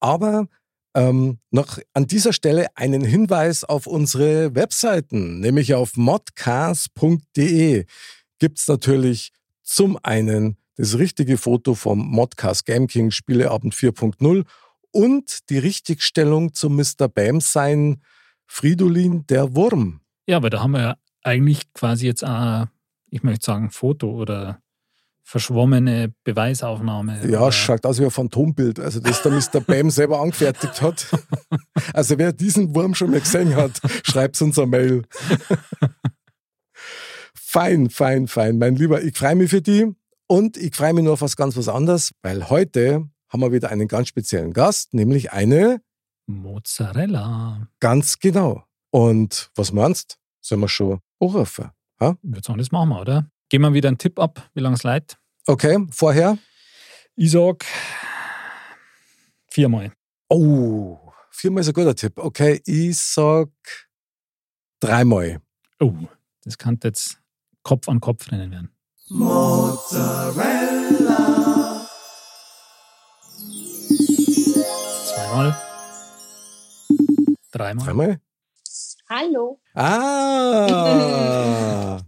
Aber 0.00 0.48
ähm, 0.96 1.38
noch 1.50 1.78
an 1.92 2.06
dieser 2.06 2.32
Stelle 2.32 2.68
einen 2.74 3.04
Hinweis 3.04 3.62
auf 3.64 3.86
unsere 3.86 4.54
Webseiten, 4.54 5.40
nämlich 5.40 5.74
auf 5.74 5.96
modcast.de 5.96 7.84
gibt 8.38 8.58
es 8.58 8.66
natürlich 8.66 9.32
zum 9.62 9.98
einen 10.02 10.56
das 10.76 10.98
richtige 10.98 11.36
Foto 11.36 11.74
vom 11.74 11.98
Modcast 11.98 12.64
Game 12.64 12.86
King 12.86 13.10
Spieleabend 13.10 13.74
4.0 13.74 14.44
und 14.90 15.50
die 15.50 15.58
Richtigstellung 15.58 16.54
zum 16.54 16.76
Mr. 16.76 17.08
Bam 17.08 17.40
sein 17.40 18.00
Fridolin 18.46 19.26
der 19.26 19.54
Wurm. 19.54 20.00
ja, 20.26 20.38
aber 20.38 20.48
da 20.48 20.60
haben 20.60 20.72
wir 20.72 20.80
ja 20.80 20.96
eigentlich 21.22 21.72
quasi 21.74 22.06
jetzt 22.06 22.24
auch, 22.24 22.66
ich 23.10 23.22
möchte 23.22 23.44
sagen, 23.44 23.70
Foto 23.70 24.10
oder 24.10 24.60
verschwommene 25.26 26.14
Beweisaufnahme. 26.22 27.28
Ja, 27.28 27.50
schaut 27.50 27.84
aus 27.84 27.98
wie 27.98 28.04
ein 28.04 28.12
Phantombild, 28.12 28.78
also 28.78 29.00
das 29.00 29.22
der 29.22 29.32
Mr. 29.32 29.60
Bam 29.60 29.90
selber 29.90 30.20
angefertigt 30.20 30.80
hat. 30.80 31.06
Also 31.92 32.18
wer 32.18 32.32
diesen 32.32 32.74
Wurm 32.74 32.94
schon 32.94 33.10
mal 33.10 33.20
gesehen 33.20 33.54
hat, 33.54 33.80
schreibt 34.02 34.40
uns 34.42 34.58
eine 34.58 34.66
Mail. 34.66 35.02
Fein, 37.34 37.90
fein, 37.90 38.28
fein, 38.28 38.58
mein 38.58 38.76
Lieber. 38.76 39.02
Ich 39.02 39.16
freue 39.16 39.34
mich 39.34 39.50
für 39.50 39.62
die 39.62 39.94
und 40.26 40.56
ich 40.56 40.74
freue 40.74 40.92
mich 40.94 41.04
nur 41.04 41.14
auf 41.14 41.22
was 41.22 41.36
ganz 41.36 41.56
was 41.56 41.68
anderes, 41.68 42.12
weil 42.22 42.48
heute 42.50 43.08
haben 43.28 43.40
wir 43.40 43.52
wieder 43.52 43.70
einen 43.70 43.88
ganz 43.88 44.08
speziellen 44.08 44.52
Gast, 44.52 44.94
nämlich 44.94 45.32
eine 45.32 45.80
Mozzarella. 46.26 47.68
ganz 47.80 48.18
genau. 48.18 48.64
Und 48.90 49.50
was 49.54 49.72
meinst? 49.72 50.18
Sollen 50.40 50.60
wir 50.60 50.68
schon 50.68 51.00
anrufen? 51.20 51.70
Ich 52.00 52.06
würde 52.22 52.42
sagen, 52.42 52.58
das 52.58 52.72
machen 52.72 52.90
wir, 52.90 53.00
oder? 53.00 53.30
Geben 53.48 53.62
wir 53.62 53.74
wieder 53.74 53.88
einen 53.88 53.98
Tipp 53.98 54.18
ab, 54.18 54.50
wie 54.54 54.60
lange 54.60 54.74
es 54.74 54.82
leid. 54.82 55.18
Okay, 55.46 55.78
vorher? 55.90 56.36
Ich 57.14 57.30
sag 57.30 57.64
viermal. 59.48 59.92
Oh, 60.28 60.98
viermal 61.30 61.60
ist 61.60 61.68
ein 61.68 61.74
guter 61.74 61.94
Tipp. 61.94 62.18
Okay, 62.18 62.60
ich 62.64 62.98
sag 62.98 63.48
dreimal. 64.80 65.40
Oh, 65.78 65.94
das 66.42 66.58
kann 66.58 66.80
jetzt 66.82 67.20
Kopf 67.62 67.88
an 67.88 68.00
Kopf 68.00 68.32
rennen 68.32 68.50
werden. 68.50 68.72
Zweimal. 75.06 75.56
Dreimal. 77.52 77.86
Dreimal? 77.86 78.20
Hallo. 79.08 79.60
Ah! 79.74 80.76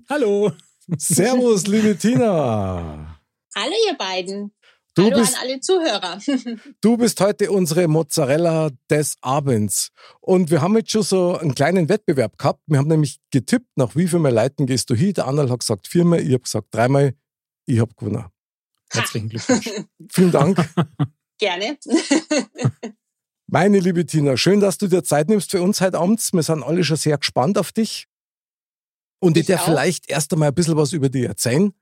Hallo. 0.11 0.51
Servus, 0.97 1.67
liebe 1.67 1.97
Tina. 1.97 3.21
Hallo, 3.55 3.75
ihr 3.87 3.97
beiden. 3.99 4.53
Du 4.95 5.05
Hallo 5.05 5.19
bist, 5.19 5.37
an 5.37 5.43
alle 5.43 5.61
Zuhörer. 5.61 6.19
du 6.81 6.97
bist 6.97 7.21
heute 7.21 7.53
unsere 7.53 7.87
Mozzarella 7.89 8.71
des 8.91 9.17
Abends. 9.21 9.91
Und 10.21 10.51
wir 10.51 10.63
haben 10.63 10.77
jetzt 10.77 10.91
schon 10.91 11.03
so 11.03 11.37
einen 11.37 11.55
kleinen 11.55 11.89
Wettbewerb 11.91 12.39
gehabt. 12.39 12.63
Wir 12.67 12.79
haben 12.79 12.89
nämlich 12.89 13.21
getippt, 13.31 13.69
nach 13.77 13.97
wie 13.97 14.09
viel 14.09 14.19
Mal 14.19 14.33
Leuten 14.33 14.67
gehst 14.67 14.89
du 14.89 14.95
hin. 14.95 15.13
Der 15.13 15.27
Anderl 15.27 15.51
hat 15.51 15.61
gesagt 15.61 15.87
viermal, 15.89 16.21
ich 16.21 16.33
habe 16.33 16.43
gesagt 16.43 16.69
dreimal. 16.71 17.15
Ich 17.67 17.81
habe 17.81 17.93
gewonnen. 17.95 18.25
Herzlichen 18.91 19.29
Glückwunsch. 19.29 19.71
Vielen 20.11 20.33
Dank. 20.33 20.69
Gerne. 21.39 21.79
Meine 23.47 23.79
liebe 23.79 24.07
Tina, 24.07 24.39
schön, 24.39 24.61
dass 24.61 24.79
du 24.79 24.89
dir 24.89 25.05
Zeit 25.05 25.29
nimmst 25.29 25.51
für 25.51 25.61
uns 25.61 25.83
heute 25.83 25.99
Abend. 25.99 26.27
Wir 26.33 26.43
sind 26.43 26.63
alle 26.63 26.83
schon 26.83 26.97
sehr 26.97 27.19
gespannt 27.19 27.59
auf 27.59 27.73
dich. 27.73 28.07
Und 29.21 29.37
ich, 29.37 29.43
Ich 29.43 29.47
darf 29.49 29.63
auch. 29.63 29.67
vielleicht 29.67 30.09
erst 30.09 30.33
einmal 30.33 30.49
ein 30.49 30.55
bisschen 30.55 30.77
was 30.77 30.93
über 30.93 31.09
dich 31.09 31.25
erzählen. 31.25 31.73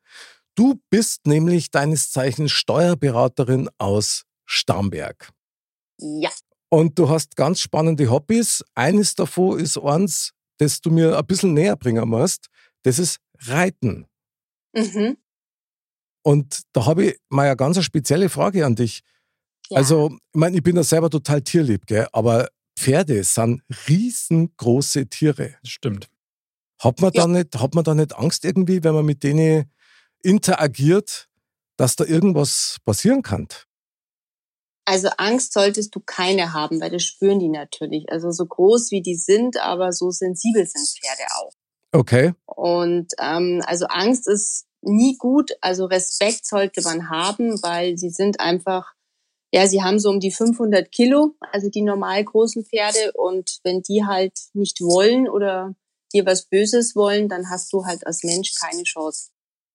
Du 0.54 0.80
bist 0.90 1.26
nämlich 1.26 1.70
deines 1.70 2.10
Zeichens 2.10 2.52
Steuerberaterin 2.52 3.68
aus 3.78 4.24
Starnberg. 4.46 5.30
ja. 5.98 6.30
Und 6.68 6.98
du 6.98 7.08
hast 7.08 7.36
ganz 7.36 7.60
spannende 7.60 8.10
Hobbys. 8.10 8.64
Eines 8.74 9.14
davon 9.14 9.60
ist 9.60 9.78
eins, 9.78 10.32
das 10.58 10.80
du 10.80 10.90
mir 10.90 11.16
ein 11.16 11.24
bisschen 11.24 11.54
näher 11.54 11.76
bringen 11.76 12.08
musst. 12.08 12.48
Das 12.82 12.98
ist 12.98 13.18
Reiten. 13.38 14.06
Mhm. 14.74 15.16
Und 16.22 16.62
da 16.72 16.86
habe 16.86 17.04
ich 17.06 17.18
mal 17.28 17.46
eine 17.46 17.56
ganz 17.56 17.82
spezielle 17.84 18.28
Frage 18.28 18.66
an 18.66 18.74
dich. 18.74 19.02
ja. 19.70 19.76
Also, 19.78 20.10
ich 20.10 20.18
meine, 20.40 20.56
ich 20.56 20.62
bin 20.64 20.74
ja 20.74 20.82
selber 20.82 21.08
total 21.08 21.40
tierlieb, 21.40 21.86
gell? 21.86 22.08
aber 22.12 22.48
Pferde 22.76 23.22
sind 23.22 23.62
riesengroße 23.88 25.06
Tiere. 25.06 25.54
Das 25.62 25.70
stimmt. 25.70 26.08
Hat 26.78 27.00
man, 27.00 27.12
Ja. 27.14 27.22
da 27.22 27.28
nicht, 27.28 27.58
hat 27.58 27.74
man 27.74 27.84
da 27.84 27.94
nicht 27.94 28.14
Angst 28.16 28.44
irgendwie, 28.44 28.84
wenn 28.84 28.94
man 28.94 29.04
mit 29.04 29.22
denen 29.22 29.70
interagiert, 30.22 31.28
dass 31.76 31.96
da 31.96 32.04
irgendwas 32.04 32.78
passieren 32.84 33.22
kann? 33.22 33.48
Also 34.88 35.08
Angst 35.16 35.52
solltest 35.52 35.94
du 35.96 36.00
keine 36.00 36.52
haben, 36.52 36.80
weil 36.80 36.90
das 36.90 37.02
spüren 37.02 37.40
die 37.40 37.48
natürlich. 37.48 38.10
Also 38.10 38.30
so 38.30 38.46
groß 38.46 38.92
wie 38.92 39.02
die 39.02 39.16
sind, 39.16 39.58
aber 39.58 39.92
so 39.92 40.10
sensibel 40.10 40.64
sind 40.66 40.86
Pferde 40.88 41.24
auch. 41.38 41.52
Okay. 41.92 42.34
Und 42.44 43.12
ähm, 43.18 43.62
also 43.66 43.86
Angst 43.86 44.28
ist 44.28 44.66
nie 44.82 45.16
gut. 45.16 45.52
Also 45.60 45.86
Respekt 45.86 46.46
sollte 46.46 46.82
man 46.82 47.08
haben, 47.10 47.60
weil 47.62 47.98
sie 47.98 48.10
sind 48.10 48.38
einfach, 48.38 48.92
ja, 49.52 49.66
sie 49.66 49.82
haben 49.82 49.98
so 49.98 50.08
um 50.10 50.20
die 50.20 50.30
500 50.30 50.92
Kilo, 50.92 51.34
also 51.52 51.68
die 51.68 51.82
normal 51.82 52.22
großen 52.22 52.64
Pferde. 52.64 53.12
Und 53.14 53.58
wenn 53.64 53.82
die 53.82 54.04
halt 54.04 54.38
nicht 54.52 54.80
wollen 54.80 55.28
oder 55.28 55.74
dir 56.12 56.26
was 56.26 56.46
Böses 56.46 56.94
wollen, 56.96 57.28
dann 57.28 57.50
hast 57.50 57.72
du 57.72 57.84
halt 57.84 58.06
als 58.06 58.22
Mensch 58.24 58.52
keine 58.60 58.82
Chance. 58.84 59.30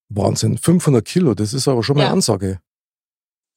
Wahnsinn. 0.09 0.57
500 0.57 1.05
Kilo, 1.05 1.33
das 1.33 1.53
ist 1.53 1.67
aber 1.67 1.83
schon 1.83 1.95
mal 1.95 2.03
Ja. 2.03 2.07
eine 2.07 2.15
Ansage. 2.15 2.61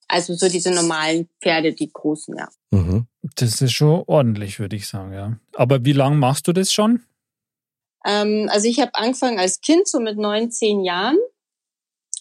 Also 0.07 0.35
so 0.35 0.49
diese 0.49 0.71
normalen 0.71 1.29
Pferde, 1.43 1.73
die 1.73 1.91
großen, 1.93 2.37
ja. 2.37 2.49
Mhm. 2.71 3.07
Das 3.37 3.61
ist 3.63 3.73
schon 3.73 4.05
ordentlich, 4.07 4.59
würde 4.61 4.77
ich 4.77 4.87
sagen, 4.87 5.13
ja. 5.13 5.39
Aber 5.55 5.85
wie 5.85 5.93
lange 5.93 6.17
machst 6.17 6.47
du 6.47 6.53
das 6.53 6.73
schon? 6.73 7.03
Ähm, 8.05 8.49
also 8.53 8.69
ich 8.69 8.81
habe 8.81 8.95
angefangen 8.95 9.39
als 9.39 9.61
Kind, 9.61 9.89
so 9.89 9.99
mit 10.01 10.19
neun, 10.19 10.51
zehn 10.51 10.83
Jahren. 10.85 11.17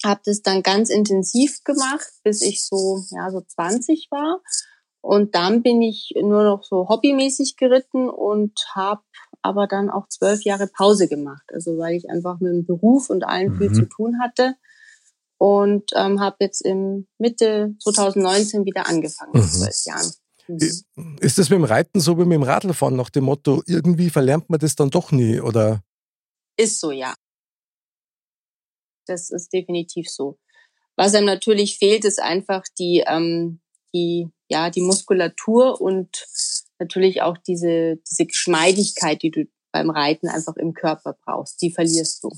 Habe 0.04 0.22
das 0.26 0.42
dann 0.42 0.64
ganz 0.64 0.90
intensiv 0.90 1.64
gemacht, 1.64 2.08
bis 2.24 2.42
ich 2.42 2.66
so, 2.66 3.04
ja, 3.12 3.30
so 3.32 3.42
20 3.42 4.08
war. 4.12 4.42
Und 5.02 5.36
dann 5.36 5.62
bin 5.62 5.82
ich 5.82 6.14
nur 6.22 6.44
noch 6.44 6.64
so 6.64 6.88
hobbymäßig 6.88 7.58
geritten 7.58 8.10
und 8.10 8.58
habe 8.74 9.04
aber 9.44 9.68
dann 9.68 9.90
auch 9.90 10.08
zwölf 10.08 10.44
Jahre 10.44 10.68
Pause 10.68 11.08
gemacht. 11.08 11.44
Also 11.54 11.78
weil 11.78 11.96
ich 11.96 12.10
einfach 12.10 12.40
mit 12.40 12.52
dem 12.54 12.66
Beruf 12.66 13.10
und 13.10 13.24
allem 13.24 13.58
viel 13.58 13.70
Mhm. 13.70 13.74
zu 13.76 13.86
tun 13.86 14.20
hatte. 14.22 14.56
Und 15.38 15.92
ähm, 15.96 16.22
habe 16.22 16.38
jetzt 16.40 16.62
im 16.62 17.08
Mitte 17.18 17.76
2019 17.84 18.66
wieder 18.66 18.88
angefangen, 18.88 19.32
mit 19.34 19.44
Mhm. 19.44 19.48
zwölf 19.50 19.86
Jahren. 19.86 20.12
Mhm. 20.48 21.18
Ist 21.20 21.38
das 21.38 21.50
mit 21.50 21.58
dem 21.60 21.64
Reiten 21.66 22.00
so 22.00 22.18
wie 22.18 22.24
mit 22.26 22.36
dem 22.36 22.44
Radlfahren 22.44 22.96
nach 22.96 23.10
dem 23.10 23.26
Motto, 23.26 23.62
irgendwie 23.66 24.10
verlernt 24.10 24.50
man 24.50 24.60
das 24.60 24.76
dann 24.76 24.90
doch 24.90 25.12
nie? 25.12 25.40
Oder? 25.42 25.84
Ist 26.58 26.80
so, 26.80 26.92
ja. 26.92 27.14
Das 29.06 29.30
ist 29.32 29.52
definitiv 29.52 30.10
so. 30.10 30.38
Was 30.96 31.14
einem 31.16 31.26
natürlich 31.26 31.78
fehlt, 31.78 32.06
ist 32.06 32.22
einfach 32.22 32.64
die, 32.80 33.04
ähm, 33.06 33.60
die, 33.94 34.30
ja, 34.48 34.70
die 34.70 34.82
Muskulatur 34.82 35.82
und 35.82 36.26
natürlich 36.84 37.22
auch 37.22 37.38
diese, 37.38 37.98
diese 38.10 38.26
Geschmeidigkeit, 38.26 39.22
die 39.22 39.32
du 39.32 39.46
beim 39.72 39.90
Reiten 39.90 40.28
einfach 40.30 40.56
im 40.58 40.74
Körper 40.74 41.16
brauchst. 41.26 41.62
Die 41.62 41.72
verlierst 41.72 42.24
du. 42.24 42.30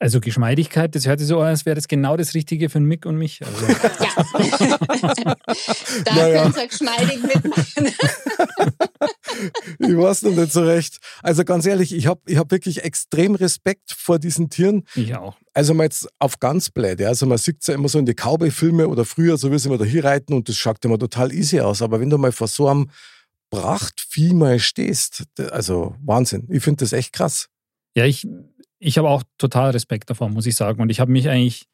Also 0.00 0.20
Geschmeidigkeit, 0.20 0.94
das 0.94 1.06
hört 1.06 1.20
sich 1.20 1.28
so 1.28 1.38
an, 1.38 1.46
als 1.46 1.64
wäre 1.64 1.76
das 1.76 1.86
genau 1.88 2.16
das 2.16 2.34
Richtige 2.34 2.68
für 2.68 2.80
Mick 2.80 3.06
und 3.06 3.16
mich. 3.16 3.40
Also, 3.46 3.66
Ja. 3.66 5.34
da 6.04 6.14
Naja. 6.14 6.42
könnt 6.42 6.56
ihr 6.56 6.66
geschmeidig 6.68 7.22
mitmachen. 7.22 7.86
Ich 9.78 9.96
weiß 9.96 10.22
noch 10.22 10.32
nicht 10.36 10.52
so 10.52 10.62
recht. 10.64 10.98
Also 11.22 11.44
ganz 11.44 11.64
ehrlich, 11.66 11.94
ich 11.94 12.06
habe 12.06 12.20
ich 12.26 12.36
hab 12.36 12.50
wirklich 12.50 12.82
extrem 12.84 13.34
Respekt 13.34 13.92
vor 13.92 14.18
diesen 14.18 14.50
Tieren. 14.50 14.84
ich 14.94 15.14
auch. 15.14 15.36
Also 15.52 15.74
mal 15.74 15.84
jetzt 15.84 16.08
auf 16.18 16.40
ganz 16.40 16.70
blöd. 16.70 17.00
Ja. 17.00 17.08
Also 17.08 17.26
man 17.26 17.38
sieht 17.38 17.58
es 17.60 17.68
ja 17.68 17.74
immer 17.74 17.88
so 17.88 17.98
in 17.98 18.06
die 18.06 18.14
Cowboy-Filme 18.14 18.88
oder 18.88 19.04
früher, 19.04 19.36
so 19.36 19.50
wie 19.52 19.58
sie 19.58 19.68
immer 19.68 19.78
da 19.78 19.84
hier 19.84 20.04
reiten 20.04 20.34
und 20.34 20.48
das 20.48 20.56
schaut 20.56 20.84
immer 20.84 20.98
total 20.98 21.32
easy 21.32 21.60
aus. 21.60 21.82
Aber 21.82 22.00
wenn 22.00 22.10
du 22.10 22.18
mal 22.18 22.32
vor 22.32 22.48
so 22.48 22.68
einem 22.68 22.90
Prachtvieh 23.60 24.34
mal 24.34 24.58
stehst, 24.58 25.24
also 25.50 25.94
Wahnsinn. 26.02 26.46
Ich 26.50 26.62
finde 26.62 26.84
das 26.84 26.92
echt 26.92 27.12
krass. 27.12 27.48
Ja, 27.96 28.04
ich, 28.04 28.26
ich 28.78 28.98
habe 28.98 29.08
auch 29.08 29.22
total 29.38 29.70
Respekt 29.70 30.10
davor, 30.10 30.28
muss 30.28 30.46
ich 30.46 30.56
sagen. 30.56 30.80
Und 30.82 30.90
ich 30.90 31.00
habe 31.00 31.12
mich 31.12 31.28
eigentlich 31.28 31.66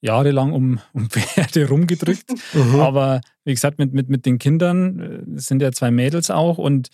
jahrelang 0.00 0.52
um, 0.52 0.80
um 0.92 1.10
Pferde 1.10 1.68
rumgedrückt. 1.68 2.30
Mhm. 2.54 2.80
Aber 2.80 3.20
wie 3.44 3.52
gesagt, 3.52 3.78
mit, 3.78 3.92
mit, 3.92 4.08
mit 4.08 4.26
den 4.26 4.38
Kindern, 4.38 5.00
äh, 5.36 5.40
sind 5.40 5.60
ja 5.60 5.72
zwei 5.72 5.90
Mädels 5.90 6.30
auch 6.30 6.56
und 6.56 6.88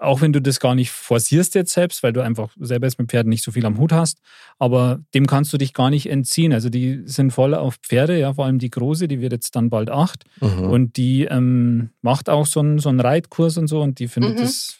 auch 0.00 0.20
wenn 0.20 0.32
du 0.32 0.40
das 0.40 0.60
gar 0.60 0.74
nicht 0.74 0.90
forcierst 0.90 1.54
jetzt 1.54 1.72
selbst, 1.72 2.02
weil 2.02 2.12
du 2.12 2.20
einfach 2.22 2.50
selber 2.58 2.86
jetzt 2.86 2.98
mit 2.98 3.10
Pferden 3.10 3.28
nicht 3.30 3.42
so 3.44 3.50
viel 3.52 3.66
am 3.66 3.78
Hut 3.78 3.92
hast, 3.92 4.18
aber 4.58 5.00
dem 5.14 5.26
kannst 5.26 5.52
du 5.52 5.58
dich 5.58 5.74
gar 5.74 5.90
nicht 5.90 6.08
entziehen. 6.08 6.52
Also 6.52 6.68
die 6.70 7.02
sind 7.04 7.32
voll 7.32 7.54
auf 7.54 7.76
Pferde, 7.82 8.18
ja, 8.18 8.32
vor 8.34 8.44
allem 8.46 8.58
die 8.58 8.70
große, 8.70 9.08
die 9.08 9.20
wird 9.20 9.32
jetzt 9.32 9.56
dann 9.56 9.70
bald 9.70 9.90
acht 9.90 10.24
Mhm. 10.40 10.70
und 10.70 10.96
die 10.96 11.24
ähm, 11.24 11.90
macht 12.00 12.28
auch 12.28 12.46
so 12.46 12.60
einen, 12.60 12.78
so 12.78 12.88
einen 12.88 13.00
Reitkurs 13.00 13.56
und 13.58 13.66
so 13.66 13.80
und 13.82 13.98
die 13.98 14.08
findet 14.08 14.36
Mhm. 14.36 14.40
das 14.42 14.76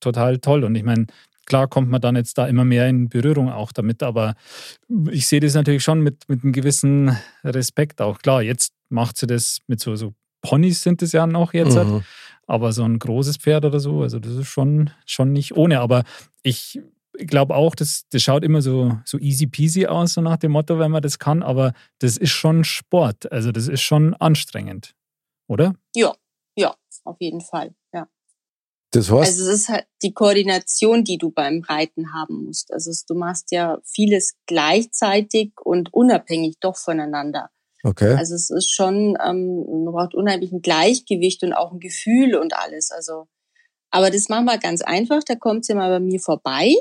total 0.00 0.38
toll. 0.38 0.64
Und 0.64 0.74
ich 0.74 0.82
meine, 0.84 1.06
klar 1.46 1.66
kommt 1.68 1.90
man 1.90 2.00
dann 2.00 2.16
jetzt 2.16 2.38
da 2.38 2.46
immer 2.46 2.64
mehr 2.64 2.88
in 2.88 3.08
Berührung 3.08 3.50
auch 3.50 3.72
damit, 3.72 4.02
aber 4.02 4.34
ich 5.10 5.26
sehe 5.26 5.40
das 5.40 5.54
natürlich 5.54 5.82
schon 5.82 6.00
mit, 6.00 6.28
mit 6.28 6.42
einem 6.44 6.52
gewissen 6.52 7.16
Respekt 7.44 8.00
auch. 8.00 8.18
Klar, 8.18 8.42
jetzt 8.42 8.72
macht 8.88 9.16
sie 9.16 9.26
das 9.26 9.58
mit 9.66 9.80
so, 9.80 9.96
so 9.96 10.12
Ponys 10.40 10.82
sind 10.82 11.02
es 11.02 11.12
ja 11.12 11.26
noch 11.26 11.54
jetzt, 11.54 11.76
Mhm. 11.76 12.02
Aber 12.46 12.72
so 12.72 12.84
ein 12.84 12.98
großes 12.98 13.36
Pferd 13.36 13.64
oder 13.64 13.80
so, 13.80 14.02
also 14.02 14.18
das 14.18 14.32
ist 14.32 14.48
schon, 14.48 14.90
schon 15.06 15.32
nicht 15.32 15.56
ohne. 15.56 15.80
Aber 15.80 16.04
ich 16.42 16.80
glaube 17.18 17.54
auch, 17.54 17.74
das, 17.74 18.04
das 18.10 18.22
schaut 18.22 18.44
immer 18.44 18.62
so, 18.62 18.98
so 19.04 19.18
easy 19.18 19.46
peasy 19.46 19.86
aus, 19.86 20.14
so 20.14 20.20
nach 20.20 20.36
dem 20.38 20.52
Motto, 20.52 20.78
wenn 20.78 20.90
man 20.90 21.02
das 21.02 21.18
kann, 21.18 21.42
aber 21.42 21.72
das 21.98 22.16
ist 22.16 22.30
schon 22.30 22.64
Sport. 22.64 23.30
Also 23.30 23.52
das 23.52 23.68
ist 23.68 23.82
schon 23.82 24.14
anstrengend, 24.14 24.94
oder? 25.48 25.74
ja, 25.94 26.14
ja, 26.56 26.74
auf 27.04 27.16
jeden 27.20 27.40
Fall. 27.40 27.74
Ja. 27.92 28.08
Das 28.90 29.10
heißt, 29.10 29.30
Also 29.30 29.50
es 29.50 29.60
ist 29.60 29.68
halt 29.68 29.86
die 30.02 30.12
Koordination, 30.12 31.04
die 31.04 31.18
du 31.18 31.30
beim 31.30 31.62
Reiten 31.62 32.12
haben 32.12 32.44
musst. 32.44 32.72
Also 32.72 32.90
du 33.06 33.14
machst 33.14 33.50
ja 33.52 33.78
vieles 33.84 34.36
gleichzeitig 34.46 35.52
und 35.62 35.92
unabhängig 35.92 36.56
doch 36.60 36.76
voneinander. 36.76 37.50
Okay. 37.82 38.14
Also 38.14 38.34
es 38.34 38.50
ist 38.50 38.72
schon, 38.72 39.16
ähm, 39.24 39.64
man 39.84 39.92
braucht 39.92 40.14
unheimlich 40.14 40.52
ein 40.52 40.62
Gleichgewicht 40.62 41.42
und 41.42 41.52
auch 41.52 41.72
ein 41.72 41.80
Gefühl 41.80 42.36
und 42.36 42.54
alles. 42.54 42.90
Also, 42.90 43.26
aber 43.90 44.10
das 44.10 44.28
machen 44.28 44.46
wir 44.46 44.58
ganz 44.58 44.82
einfach. 44.82 45.22
Da 45.24 45.34
kommt 45.34 45.68
ihr 45.68 45.74
mal 45.74 45.90
bei 45.90 46.00
mir 46.00 46.20
vorbei, 46.20 46.74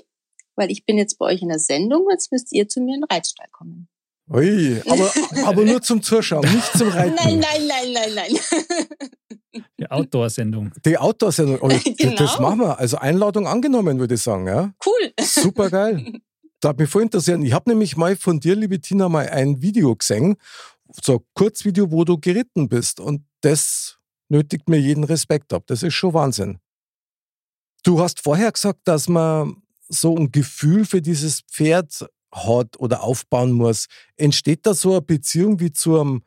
weil 0.55 0.71
ich 0.71 0.85
bin 0.85 0.97
jetzt 0.97 1.17
bei 1.19 1.25
euch 1.25 1.41
in 1.41 1.49
der 1.49 1.59
Sendung. 1.59 2.07
Jetzt 2.11 2.31
müsst 2.31 2.51
ihr 2.51 2.67
zu 2.67 2.81
mir 2.81 2.95
in 2.95 3.01
den 3.01 3.07
Reitstall 3.11 3.47
kommen. 3.51 3.87
Ui, 4.29 4.81
aber, 4.87 5.11
aber 5.45 5.65
nur 5.65 5.81
zum 5.81 6.01
Zuschauen, 6.01 6.49
nicht 6.49 6.77
zum 6.77 6.87
Reiten. 6.89 7.15
Nein, 7.15 7.39
nein, 7.39 7.67
nein, 7.67 7.93
nein, 7.93 8.13
nein. 8.15 9.65
Die 9.77 9.91
Outdoor-Sendung. 9.91 10.71
Die 10.85 10.97
Outdoor-Sendung, 10.97 11.59
oh, 11.61 11.67
das 11.67 11.83
Genau. 11.97 12.39
machen 12.39 12.59
wir. 12.59 12.79
Also 12.79 12.97
Einladung 12.97 13.47
angenommen, 13.47 13.99
würde 13.99 14.15
ich 14.15 14.21
sagen. 14.21 14.47
Ja? 14.47 14.73
cool. 14.85 15.13
Super 15.19 15.69
geil. 15.69 16.13
Da 16.63 16.69
hat 16.69 16.77
mich 16.77 16.91
voll 16.91 17.01
interessiert. 17.01 17.41
Ich 17.43 17.53
habe 17.53 17.71
nämlich 17.71 17.97
mal 17.97 18.15
von 18.15 18.39
dir, 18.39 18.55
liebe 18.55 18.79
Tina, 18.79 19.09
mal 19.09 19.27
ein 19.27 19.63
Video 19.63 19.95
gesehen, 19.95 20.35
so 21.01 21.13
ein 21.13 21.25
Kurzvideo, 21.33 21.91
wo 21.91 22.03
du 22.03 22.17
geritten 22.17 22.69
bist. 22.69 22.99
Und 22.99 23.25
das 23.41 23.99
nötigt 24.29 24.69
mir 24.69 24.79
jeden 24.79 25.03
Respekt 25.03 25.53
ab. 25.53 25.63
Das 25.67 25.83
ist 25.83 25.93
schon 25.93 26.13
Wahnsinn. 26.13 26.59
Du 27.83 27.99
hast 27.99 28.21
vorher 28.21 28.51
gesagt, 28.51 28.81
dass 28.85 29.09
man 29.09 29.61
so 29.89 30.15
ein 30.15 30.31
Gefühl 30.31 30.85
für 30.85 31.01
dieses 31.01 31.41
Pferd 31.41 32.05
hat 32.33 32.79
oder 32.79 33.03
aufbauen 33.03 33.51
muss. 33.51 33.87
Entsteht 34.15 34.65
da 34.65 34.73
so 34.73 34.91
eine 34.91 35.01
Beziehung 35.01 35.59
wie 35.59 35.71
zu 35.71 35.99
einem 35.99 36.23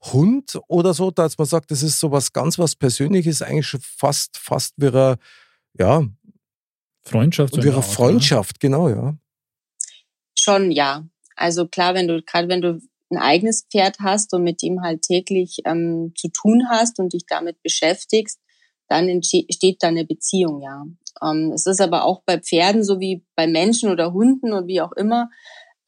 Hund 0.00 0.58
oder 0.68 0.94
so, 0.94 1.10
dass 1.10 1.36
man 1.38 1.46
sagt, 1.46 1.70
das 1.70 1.82
ist 1.82 1.98
so 1.98 2.12
was 2.12 2.32
ganz 2.32 2.58
was 2.58 2.76
Persönliches, 2.76 3.42
eigentlich 3.42 3.66
schon 3.66 3.80
fast, 3.80 4.36
fast 4.38 4.74
wie 4.76 4.88
eine, 4.88 5.18
ja, 5.74 6.06
Freundschaft. 7.04 7.54
so 7.54 7.62
wie 7.62 7.68
in 7.68 7.72
eine 7.72 7.82
Freundschaft, 7.82 8.60
genau, 8.60 8.88
ja. 8.88 9.16
Schon, 10.38 10.70
ja. 10.70 11.04
Also 11.34 11.66
klar, 11.66 11.94
wenn 11.94 12.06
du, 12.06 12.22
gerade 12.22 12.48
wenn 12.48 12.62
du 12.62 12.80
ein 13.10 13.18
eigenes 13.18 13.66
Pferd 13.70 13.98
hast 14.00 14.34
und 14.34 14.42
mit 14.42 14.62
ihm 14.62 14.82
halt 14.82 15.02
täglich 15.02 15.58
ähm, 15.64 16.12
zu 16.16 16.28
tun 16.28 16.64
hast 16.70 16.98
und 16.98 17.12
dich 17.12 17.24
damit 17.26 17.62
beschäftigst, 17.62 18.38
dann 18.88 19.08
entsteht 19.08 19.82
da 19.82 19.88
eine 19.88 20.04
Beziehung, 20.04 20.62
ja. 20.62 20.84
Ähm, 21.22 21.52
es 21.52 21.66
ist 21.66 21.80
aber 21.80 22.04
auch 22.04 22.22
bei 22.24 22.38
Pferden 22.38 22.84
so 22.84 23.00
wie 23.00 23.24
bei 23.34 23.46
Menschen 23.46 23.90
oder 23.90 24.12
Hunden 24.12 24.52
und 24.52 24.66
wie 24.66 24.80
auch 24.80 24.92
immer, 24.92 25.30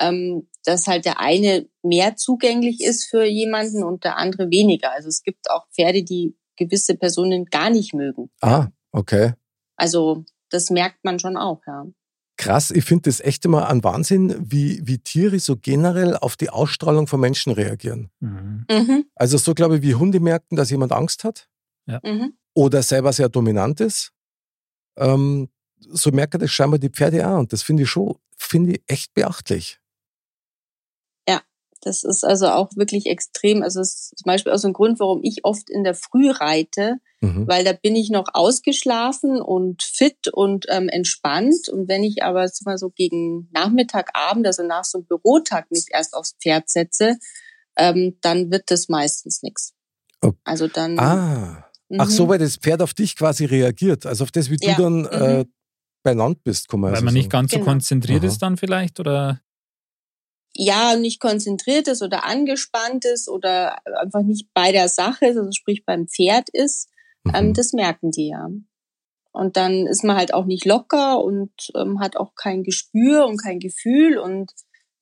ähm, 0.00 0.49
dass 0.65 0.87
halt 0.87 1.05
der 1.05 1.21
eine 1.21 1.69
mehr 1.83 2.17
zugänglich 2.17 2.81
ist 2.81 3.05
für 3.05 3.25
jemanden 3.25 3.85
und 3.85 4.05
der 4.05 4.17
andere 4.17 4.50
weniger. 4.50 4.93
Also 4.93 5.09
es 5.09 5.23
gibt 5.23 5.50
auch 5.50 5.67
Pferde, 5.71 6.03
die 6.03 6.37
gewisse 6.57 6.97
Personen 6.97 7.47
gar 7.47 7.71
nicht 7.71 7.95
mögen. 7.95 8.31
Ah, 8.41 8.69
okay. 8.93 9.35
Also 9.77 10.25
das 10.50 10.71
merkt 10.71 11.05
man 11.05 11.19
schon 11.19 11.37
auch, 11.37 11.61
ja. 11.67 11.87
Krass, 12.41 12.71
ich 12.71 12.87
finde 12.87 13.03
das 13.03 13.21
echt 13.21 13.45
immer 13.45 13.69
ein 13.69 13.85
Wahnsinn, 13.85 14.35
wie, 14.41 14.81
wie 14.83 14.97
Tiere 14.97 15.39
so 15.39 15.57
generell 15.57 16.17
auf 16.17 16.39
die 16.39 16.49
Ausstrahlung 16.49 17.07
von 17.07 17.21
Menschen 17.21 17.53
reagieren. 17.53 18.09
ja. 18.23 18.29
Mhm. 18.29 18.65
Mhm, 18.71 19.05
Also 19.15 19.37
so 19.37 19.53
glaube 19.53 19.77
ich, 19.77 19.83
wie 19.83 19.95
Hunde 19.95 20.21
merken, 20.21 20.57
dass 20.57 20.71
jemand 20.71 20.93
Angst 20.93 21.23
hat 21.23 21.51
mhm. 21.87 22.33
oder 22.55 22.83
selber 22.83 23.13
sehr 23.13 23.29
dominant 23.29 23.81
ist. 23.83 24.13
Ähm, 24.97 25.51
so 25.81 26.13
merken 26.13 26.41
das 26.41 26.51
scheinbar 26.51 26.79
die 26.79 26.89
Pferde 26.89 27.29
auch. 27.29 27.39
Und 27.39 27.53
das 27.53 27.63
finde 27.63 27.83
ich 27.83 27.91
schon, 27.91 28.17
finde 28.39 28.73
ich 28.73 28.83
echt 28.87 29.13
beachtlich. 29.13 29.79
Das 31.83 32.05
ist 32.05 32.25
also 32.25 32.49
auch 32.49 32.71
wirklich 32.77 33.07
extrem. 33.07 33.63
Also 33.63 33.81
es 33.81 33.95
ist 34.13 34.19
zum 34.19 34.25
Beispiel 34.27 34.53
auch 34.53 34.59
so 34.59 34.69
ein 34.69 34.75
Grund, 34.75 35.01
warum 35.01 35.23
ich 35.23 35.45
oft 35.45 35.71
in 35.71 35.83
der 35.85 35.95
Früh 35.95 36.31
reite, 36.31 36.97
Mhm. 37.23 37.47
weil 37.47 37.65
da 37.65 37.73
bin 37.75 37.97
ich 37.97 38.09
noch 38.11 38.29
ausgeschlafen 38.33 39.43
und 39.43 39.83
fit 39.83 40.29
und 40.33 40.67
ähm, 40.71 40.89
entspannt. 40.89 41.69
Und 41.69 41.87
wenn 41.89 42.03
ich 42.03 42.23
aber 42.23 42.49
so 42.49 42.63
mal 42.65 42.79
so 42.79 42.89
gegen 42.91 43.49
Nachmittag, 43.53 44.11
Abend, 44.15 44.47
also 44.47 44.63
nach 44.63 44.85
so 44.85 44.99
einem 44.99 45.07
Bürotag 45.07 45.71
mich 45.71 45.87
erst 45.93 46.15
aufs 46.15 46.35
Pferd 46.43 46.69
setze, 46.71 47.19
ähm, 47.77 48.17
dann 48.23 48.51
wird 48.51 48.71
das 48.71 48.89
meistens 48.89 49.43
nichts. 49.43 49.75
Okay. 50.23 50.37
Also 50.45 50.67
dann. 50.69 50.99
Ah, 50.99 51.67
ach 51.99 52.07
mhm. 52.07 52.11
so, 52.11 52.29
weil 52.29 52.39
das 52.39 52.57
Pferd 52.57 52.81
auf 52.83 52.95
dich 52.95 53.17
quasi 53.17 53.45
reagiert. 53.45 54.07
Also 54.07 54.25
auf 54.25 54.31
das, 54.31 54.51
wie 54.51 54.57
Ja, 54.61 54.75
du 54.77 54.83
dann 54.83 55.05
äh, 55.07 55.39
mhm. 55.45 55.53
beieinander 56.03 56.39
bist, 56.43 56.69
kann 56.69 56.81
man 56.81 56.89
Weil 56.91 56.97
also 56.97 57.05
man 57.05 57.15
nicht 57.15 57.25
sagen. 57.25 57.43
ganz 57.43 57.51
so 57.53 57.59
Genau. 57.59 57.71
konzentriert 57.71 58.21
Aha. 58.23 58.27
ist 58.29 58.39
dann 58.39 58.57
vielleicht 58.57 58.99
oder 59.01 59.41
Ja, 60.54 60.97
nicht 60.97 61.21
konzentriert 61.21 61.88
ist 61.88 62.02
oder 62.02 62.25
angespannt 62.25 63.04
ist 63.04 63.28
oder 63.28 63.78
einfach 64.00 64.23
nicht 64.23 64.49
bei 64.52 64.73
der 64.73 64.88
Sache 64.88 65.26
ist, 65.26 65.37
also 65.37 65.52
sprich 65.52 65.85
beim 65.85 66.09
Pferd 66.09 66.49
ist, 66.52 66.88
ähm, 67.35 67.49
Mhm. 67.49 67.54
das 67.54 67.73
merken 67.73 68.11
die 68.11 68.28
ja. 68.28 68.49
Und 69.33 69.57
dann 69.57 69.87
ist 69.87 70.02
man 70.02 70.16
halt 70.16 70.35
auch 70.35 70.45
nicht 70.47 70.64
locker 70.64 71.23
und 71.23 71.52
ähm, 71.76 72.00
hat 72.00 72.16
auch 72.16 72.35
kein 72.35 72.64
Gespür 72.64 73.26
und 73.26 73.37
kein 73.37 73.61
Gefühl 73.61 74.19
und 74.19 74.50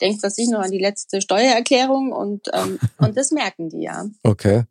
denkt 0.02 0.22
was 0.22 0.36
ich 0.38 0.48
noch 0.48 0.60
an 0.60 0.70
die 0.70 0.78
letzte 0.78 1.20
Steuererklärung 1.20 2.12
und, 2.12 2.48
ähm, 2.52 2.78
und 2.98 3.16
das 3.16 3.30
merken 3.30 3.70
die 3.70 3.82
ja. 3.82 4.04
Okay. 4.22 4.64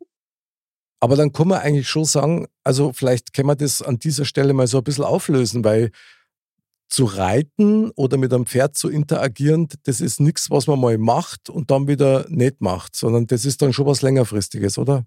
Aber 1.00 1.16
dann 1.16 1.32
kann 1.32 1.48
man 1.48 1.60
eigentlich 1.60 1.88
schon 1.88 2.04
sagen, 2.04 2.46
also 2.64 2.92
vielleicht 2.92 3.32
können 3.32 3.48
wir 3.48 3.56
das 3.56 3.82
an 3.82 3.98
dieser 3.98 4.24
Stelle 4.24 4.52
mal 4.52 4.66
so 4.66 4.78
ein 4.78 4.84
bisschen 4.84 5.04
auflösen, 5.04 5.64
weil 5.64 5.90
zu 6.88 7.04
reiten 7.04 7.90
oder 7.90 8.16
mit 8.16 8.32
einem 8.32 8.46
Pferd 8.46 8.76
zu 8.76 8.88
interagieren, 8.88 9.68
das 9.84 10.00
ist 10.00 10.20
nichts, 10.20 10.50
was 10.50 10.66
man 10.66 10.80
mal 10.80 10.98
macht 10.98 11.50
und 11.50 11.70
dann 11.70 11.86
wieder 11.86 12.26
nicht 12.28 12.60
macht, 12.60 12.96
sondern 12.96 13.26
das 13.26 13.44
ist 13.44 13.62
dann 13.62 13.72
schon 13.72 13.86
was 13.86 14.02
längerfristiges, 14.02 14.78
oder? 14.78 15.06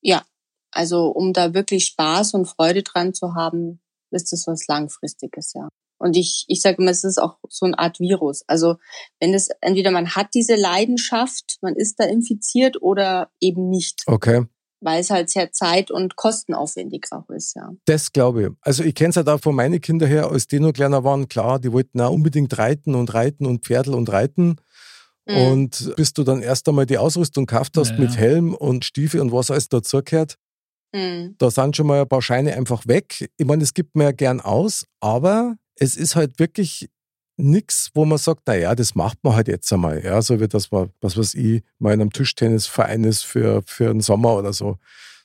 Ja, 0.00 0.24
also 0.70 1.08
um 1.08 1.32
da 1.32 1.54
wirklich 1.54 1.86
Spaß 1.86 2.34
und 2.34 2.46
Freude 2.46 2.82
dran 2.82 3.12
zu 3.12 3.34
haben, 3.34 3.80
ist 4.10 4.32
das 4.32 4.46
was 4.46 4.66
Langfristiges, 4.68 5.52
ja. 5.54 5.68
Und 5.98 6.16
ich, 6.16 6.44
ich 6.48 6.60
sage 6.60 6.78
immer, 6.78 6.90
es 6.90 7.04
ist 7.04 7.18
auch 7.18 7.38
so 7.48 7.64
eine 7.64 7.78
Art 7.78 8.00
Virus. 8.00 8.42
Also 8.48 8.74
wenn 9.20 9.34
es 9.34 9.50
entweder 9.60 9.92
man 9.92 10.16
hat 10.16 10.34
diese 10.34 10.56
Leidenschaft, 10.56 11.58
man 11.60 11.76
ist 11.76 12.00
da 12.00 12.04
infiziert 12.04 12.82
oder 12.82 13.30
eben 13.40 13.68
nicht, 13.68 14.02
Okay. 14.06 14.46
Weil 14.82 15.00
es 15.00 15.10
halt 15.10 15.30
sehr 15.30 15.52
zeit- 15.52 15.90
und 15.90 16.16
kostenaufwendig 16.16 17.06
auch 17.12 17.28
ist, 17.30 17.54
ja. 17.56 17.70
Das 17.86 18.12
glaube 18.12 18.42
ich. 18.42 18.48
Also 18.60 18.84
ich 18.84 18.94
kenne 18.94 19.10
es 19.10 19.16
halt 19.16 19.28
auch 19.28 19.40
von 19.40 19.54
meinen 19.54 19.80
Kindern 19.80 20.08
her, 20.08 20.30
als 20.30 20.46
die 20.46 20.60
noch 20.60 20.72
kleiner 20.72 21.04
waren, 21.04 21.28
klar, 21.28 21.58
die 21.58 21.72
wollten 21.72 22.00
auch 22.00 22.10
unbedingt 22.10 22.56
reiten 22.58 22.94
und 22.94 23.14
reiten 23.14 23.46
und 23.46 23.64
Pferdel 23.64 23.94
und 23.94 24.10
reiten. 24.10 24.56
Mhm. 25.26 25.36
Und 25.36 25.92
bis 25.96 26.12
du 26.12 26.24
dann 26.24 26.42
erst 26.42 26.68
einmal 26.68 26.86
die 26.86 26.98
Ausrüstung 26.98 27.46
gekauft 27.46 27.76
hast 27.76 27.92
Ja, 27.92 27.98
mit 27.98 28.10
ja. 28.10 28.16
Helm 28.16 28.54
und 28.54 28.84
Stiefel 28.84 29.20
und 29.20 29.32
was 29.32 29.50
alles 29.50 29.68
dazugehört, 29.68 30.36
Mhm. 30.94 31.36
da 31.38 31.50
sind 31.50 31.74
schon 31.76 31.86
mal 31.86 32.02
ein 32.02 32.08
paar 32.08 32.20
Scheine 32.20 32.54
einfach 32.54 32.86
weg. 32.86 33.30
Ich 33.38 33.46
meine, 33.46 33.62
es 33.62 33.72
gibt 33.72 33.96
mir 33.96 34.04
ja 34.04 34.12
gern 34.12 34.40
aus, 34.40 34.84
aber 35.00 35.56
es 35.76 35.96
ist 35.96 36.16
halt 36.16 36.38
wirklich 36.38 36.90
nichts, 37.36 37.90
wo 37.94 38.04
man 38.04 38.18
sagt, 38.18 38.46
naja, 38.46 38.74
das 38.74 38.94
macht 38.94 39.18
man 39.22 39.34
halt 39.34 39.48
jetzt 39.48 39.72
einmal. 39.72 40.02
Ja, 40.04 40.20
so 40.22 40.40
wie 40.40 40.48
das 40.48 40.70
mal, 40.70 40.90
was 41.00 41.16
weiß 41.16 41.34
ich, 41.34 41.62
mal 41.78 41.92
in 41.94 42.00
einem 42.00 42.12
Tischtennisverein 42.12 43.04
ist 43.04 43.22
für, 43.22 43.62
für 43.66 43.86
den 43.92 44.00
Sommer 44.00 44.36
oder 44.36 44.52
so. 44.52 44.78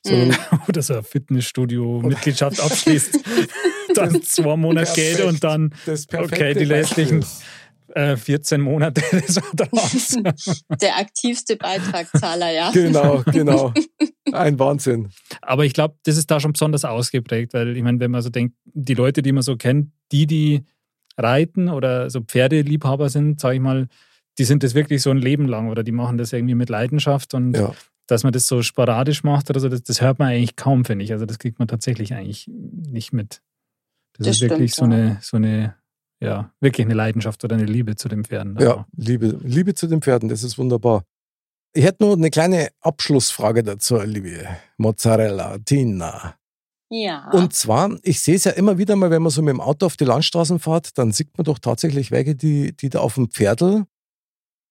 Sondern 0.06 0.30
Mhm. 0.52 0.60
oder 0.68 0.82
so 0.82 0.96
ein 0.96 1.04
Fitnessstudio-Mitgliedschaft 1.04 2.60
abschließt, 2.60 3.20
dann 3.96 4.22
zwei 4.24 4.56
Monate 4.56 4.94
Geld 4.94 5.22
und 5.22 5.44
dann, 5.44 5.74
okay, 6.16 6.54
die 6.54 6.64
restlichen 6.66 7.22
Beispiel. 7.22 8.04
äh, 8.14 8.18
14 8.18 8.62
Monate, 8.62 9.02
das 9.54 10.16
war. 10.16 10.78
Der 10.78 10.98
aktivste 10.98 11.56
Beitragszahler, 11.58 12.52
ja. 12.52 12.72
Genau, 12.72 13.24
genau. 13.32 13.74
Ein 14.32 14.60
Wahnsinn. 14.60 15.10
Aber 15.42 15.66
ich 15.66 15.74
glaube, 15.74 15.96
das 16.04 16.18
ist 16.18 16.30
da 16.30 16.40
schon 16.40 16.54
besonders 16.54 16.86
ausgeprägt, 16.86 17.54
weil 17.54 17.76
ich 17.76 17.84
meine, 17.84 18.00
wenn 18.00 18.12
man 18.12 18.22
so 18.22 18.30
denkt, 18.30 18.56
die 18.66 18.94
Leute, 18.94 19.22
die 19.22 19.32
man 19.32 19.42
so 19.44 19.56
kennt, 19.58 19.92
die, 20.12 20.28
die 20.28 20.64
reiten 21.18 21.70
oder 21.70 22.10
so 22.10 22.22
Pferdeliebhaber 22.22 23.10
sind, 23.10 23.40
sage 23.40 23.56
ich 23.56 23.62
mal, 23.62 23.88
die 24.38 24.44
sind 24.44 24.64
das 24.64 24.76
wirklich 24.76 25.02
so 25.02 25.10
ein 25.10 25.18
Leben 25.18 25.48
lang 25.48 25.70
oder 25.70 25.84
die 25.84 25.92
machen 25.92 26.18
das 26.18 26.32
irgendwie 26.34 26.56
mit 26.56 26.70
Leidenschaft 26.70 27.34
und 27.34 27.56
Ja. 27.58 27.74
dass 28.08 28.24
man 28.24 28.32
das 28.34 28.48
so 28.48 28.62
sporadisch 28.62 29.24
macht 29.24 29.50
oder 29.50 29.60
so, 29.60 29.68
das, 29.68 29.84
das 29.84 30.00
hört 30.02 30.20
man 30.20 30.30
eigentlich 30.30 30.56
kaum, 30.56 30.86
finde 30.86 31.04
ich. 31.04 31.12
Also 31.12 31.26
das 31.26 31.40
kriegt 31.40 31.60
man 31.60 31.68
tatsächlich 31.68 32.14
eigentlich 32.14 32.48
nicht 32.48 33.14
mit. 33.14 33.42
Das, 34.18 34.28
Das 34.28 34.36
ist 34.38 34.42
wirklich 34.42 34.74
stimmt, 34.74 34.92
so 34.94 34.98
ja. 34.98 35.04
eine, 35.04 35.18
so 35.22 35.38
eine, 35.38 35.76
ja, 36.20 36.52
wirklich 36.62 36.86
eine 36.86 36.94
Leidenschaft 36.94 37.44
oder 37.44 37.56
eine 37.56 37.66
Liebe 37.66 37.96
zu 37.96 38.08
den 38.10 38.24
Pferden. 38.24 38.58
Ja, 38.60 38.86
Liebe, 38.96 39.40
Liebe 39.44 39.74
zu 39.76 39.88
den 39.88 40.02
Pferden, 40.02 40.30
das 40.30 40.44
ist 40.44 40.58
wunderbar. 40.58 41.04
Ich 41.74 41.84
hätte 41.84 42.04
nur 42.06 42.16
eine 42.16 42.30
kleine 42.32 42.70
Abschlussfrage 42.82 43.62
dazu, 43.62 44.00
liebe 44.02 44.48
Mozzarella, 44.78 45.58
Tina. 45.66 46.36
Ja. 46.90 47.30
Und 47.32 47.54
zwar, 47.54 47.98
ich 48.04 48.22
sehe 48.22 48.36
es 48.36 48.46
ja 48.46 48.52
immer 48.52 48.78
wieder 48.78 48.96
mal, 48.96 49.12
wenn 49.12 49.22
man 49.22 49.32
so 49.32 49.42
mit 49.42 49.54
dem 49.54 49.62
Auto 49.62 49.86
auf 49.86 49.98
die 49.98 50.06
Landstraßen 50.06 50.60
fährt, 50.60 50.98
dann 50.98 51.12
sieht 51.12 51.38
man 51.38 51.46
doch 51.46 51.60
tatsächlich 51.60 52.12
Wege, 52.12 52.36
die, 52.36 52.76
die 52.76 52.90
da 52.90 53.00
auf 53.00 53.16
dem 53.16 53.30
Pferdl 53.30 53.86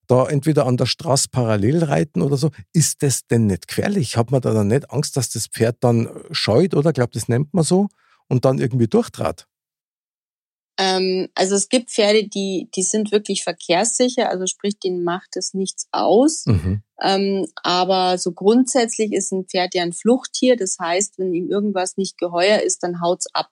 da 0.07 0.25
entweder 0.25 0.65
an 0.65 0.77
der 0.77 0.85
Straße 0.85 1.27
parallel 1.29 1.83
reiten 1.83 2.21
oder 2.21 2.37
so. 2.37 2.51
Ist 2.73 3.03
das 3.03 3.27
denn 3.27 3.47
nicht 3.47 3.67
gefährlich? 3.67 4.17
Hat 4.17 4.31
man 4.31 4.41
da 4.41 4.53
dann 4.53 4.67
nicht 4.67 4.89
Angst, 4.89 5.17
dass 5.17 5.29
das 5.29 5.47
Pferd 5.47 5.77
dann 5.81 6.09
scheut 6.31 6.73
oder 6.73 6.93
glaubt, 6.93 7.15
das 7.15 7.27
nennt 7.27 7.53
man 7.53 7.63
so 7.63 7.89
und 8.27 8.45
dann 8.45 8.57
irgendwie 8.57 8.87
durchtrat? 8.87 9.47
Ähm, 10.79 11.27
also 11.35 11.55
es 11.55 11.69
gibt 11.69 11.89
Pferde, 11.89 12.27
die, 12.27 12.69
die 12.75 12.83
sind 12.83 13.11
wirklich 13.11 13.43
verkehrssicher, 13.43 14.29
also 14.29 14.45
sprich, 14.45 14.77
denen 14.79 15.03
macht 15.03 15.35
es 15.35 15.53
nichts 15.53 15.87
aus. 15.91 16.45
Mhm. 16.45 16.83
Ähm, 17.01 17.47
aber 17.63 18.17
so 18.17 18.31
grundsätzlich 18.31 19.11
ist 19.13 19.31
ein 19.31 19.45
Pferd 19.45 19.73
ja 19.75 19.83
ein 19.83 19.93
Fluchttier. 19.93 20.55
Das 20.55 20.77
heißt, 20.79 21.17
wenn 21.17 21.33
ihm 21.33 21.49
irgendwas 21.49 21.97
nicht 21.97 22.17
geheuer 22.17 22.59
ist, 22.61 22.83
dann 22.83 23.01
haut's 23.01 23.25
ab. 23.33 23.49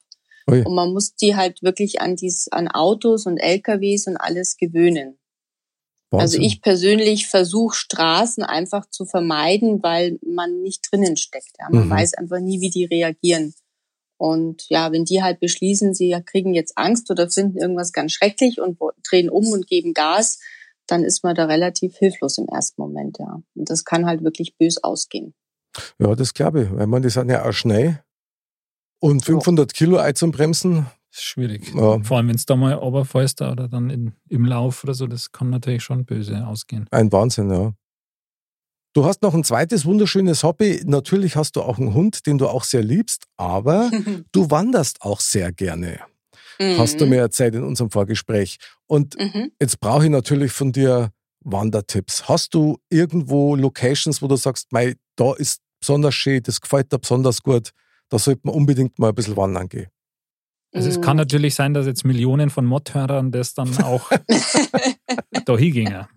Ui. 0.49 0.61
Und 0.63 0.75
man 0.75 0.93
muss 0.93 1.15
die 1.15 1.35
halt 1.35 1.63
wirklich 1.63 2.01
an 2.01 2.15
dies, 2.15 2.47
an 2.51 2.67
Autos 2.67 3.25
und 3.25 3.38
LKWs 3.38 4.05
und 4.07 4.17
alles 4.17 4.57
gewöhnen. 4.57 5.17
Also 6.11 6.38
Wahnsinn. 6.38 6.41
ich 6.43 6.61
persönlich 6.61 7.27
versuche 7.27 7.75
Straßen 7.75 8.43
einfach 8.43 8.88
zu 8.89 9.05
vermeiden, 9.05 9.81
weil 9.81 10.19
man 10.25 10.61
nicht 10.61 10.88
drinnen 10.91 11.17
steckt. 11.17 11.51
Ja. 11.59 11.67
Man 11.71 11.88
Mhm. 11.88 11.89
weiß 11.89 12.13
einfach 12.13 12.39
nie, 12.39 12.61
wie 12.61 12.69
die 12.69 12.85
reagieren. 12.85 13.53
Und 14.17 14.63
ja, 14.69 14.91
wenn 14.91 15.06
die 15.06 15.21
halt 15.21 15.39
beschließen, 15.39 15.93
sie 15.93 16.15
kriegen 16.25 16.54
jetzt 16.54 16.78
Angst 16.78 17.12
oder 17.12 17.30
finden 17.30 17.58
irgendwas 17.58 17.91
ganz 17.91 18.13
schrecklich 18.13 18.62
und 18.62 18.80
drehen 19.10 19.30
um 19.30 19.47
und 19.47 19.67
geben 19.67 19.93
Gas, 19.93 20.39
dann 20.88 21.04
ist 21.04 21.23
man 21.23 21.36
da 21.36 21.45
relativ 21.45 21.97
hilflos 21.97 22.38
im 22.38 22.47
ersten 22.47 22.82
Moment, 22.82 23.17
ja. 23.19 23.41
Und 23.56 23.69
das 23.69 23.86
kann 23.86 24.06
halt 24.06 24.23
wirklich 24.23 24.56
bös 24.58 24.84
ausgehen. 24.84 25.34
Ja, 25.99 26.15
das 26.15 26.34
glaube 26.34 26.63
ich. 26.63 26.71
Weil 26.71 26.88
man, 26.88 27.01
die 27.01 27.10
sind 27.10 27.30
ja 27.30 27.45
auch 27.45 27.51
schnell. 27.51 28.04
Und 28.99 29.25
500 29.25 29.73
Kilo 29.73 29.99
Ei 29.99 30.13
zum 30.13 30.32
Bremsen, 30.32 30.86
Das 31.12 31.19
ist 31.19 31.25
schwierig. 31.25 31.73
Ja. 31.73 32.01
Vor 32.01 32.17
allem, 32.17 32.30
wenn 32.30 32.36
es 32.36 32.45
da 32.45 32.56
mal 32.56 32.73
runterfällst 32.73 33.41
oder 33.41 33.67
dann 33.67 33.89
in, 33.89 34.13
im 34.30 34.45
Lauf 34.45 34.84
oder 34.84 34.93
so, 34.93 35.08
das 35.08 35.32
kann 35.32 35.49
natürlich 35.49 35.84
schon 35.84 36.06
böse 36.06 36.45
ausgehen. 36.47 36.88
ein 36.91 37.12
Wahnsinn, 37.12 37.49
ja. 37.51 37.73
Du 38.95 39.03
hast 39.03 39.21
noch 39.21 39.34
ein 39.34 39.43
zweites 39.43 39.86
wunderschönes 39.86 40.41
Hobby. 40.43 40.81
Natürlich 40.86 41.36
hast 41.36 41.58
du 41.58 41.62
auch 41.62 41.77
einen 41.79 41.93
Hund, 41.93 42.25
den 42.25 42.38
du 42.38 42.47
auch 42.47 42.63
sehr 42.63 42.81
liebst, 42.81 43.25
aber 43.36 43.91
du 44.31 44.49
wanderst 44.49 45.01
auch 45.01 45.19
sehr 45.19 45.51
gerne. 45.51 45.99
Hast 46.77 47.01
du 47.01 47.05
mir 47.05 47.19
erzählt 47.19 47.55
in 47.55 47.63
unserem 47.65 47.91
Vorgespräch. 47.91 48.58
Und 48.88 49.19
Mhm. 49.19 49.51
jetzt 49.60 49.81
brauche 49.81 50.05
ich 50.05 50.10
natürlich 50.10 50.53
von 50.53 50.71
dir 50.71 51.12
Wandertipps. 51.41 52.29
Hast 52.29 52.53
du 52.53 52.77
irgendwo 52.89 53.58
Locations, 53.58 54.21
wo 54.21 54.29
du 54.29 54.38
sagst, 54.38 54.71
mei, 54.71 54.95
da 55.17 55.34
ist 55.34 55.60
besonders 55.81 56.15
schön, 56.15 56.41
das 56.43 56.62
gefällt 56.62 56.93
dir 56.93 56.97
besonders 56.99 57.43
gut, 57.43 57.71
da 58.08 58.17
sollte 58.17 58.41
man 58.45 58.55
unbedingt 58.55 58.97
mal 58.97 59.10
ein 59.10 59.15
bisschen 59.15 59.36
wandern 59.36 59.67
gehen. 59.67 59.88
Also 60.73 60.88
es 60.88 60.97
Mhm. 60.97 61.01
kann 61.01 61.17
natürlich 61.17 61.53
sein, 61.55 61.73
dass 61.73 61.86
jetzt 61.86 62.05
Millionen 62.05 62.49
von 62.49 62.65
Mod-Hörern 62.65 63.34
das 63.34 63.53
dann 63.53 63.77
auch 63.84 64.10
da 65.45 65.58
hingingen. 65.58 66.08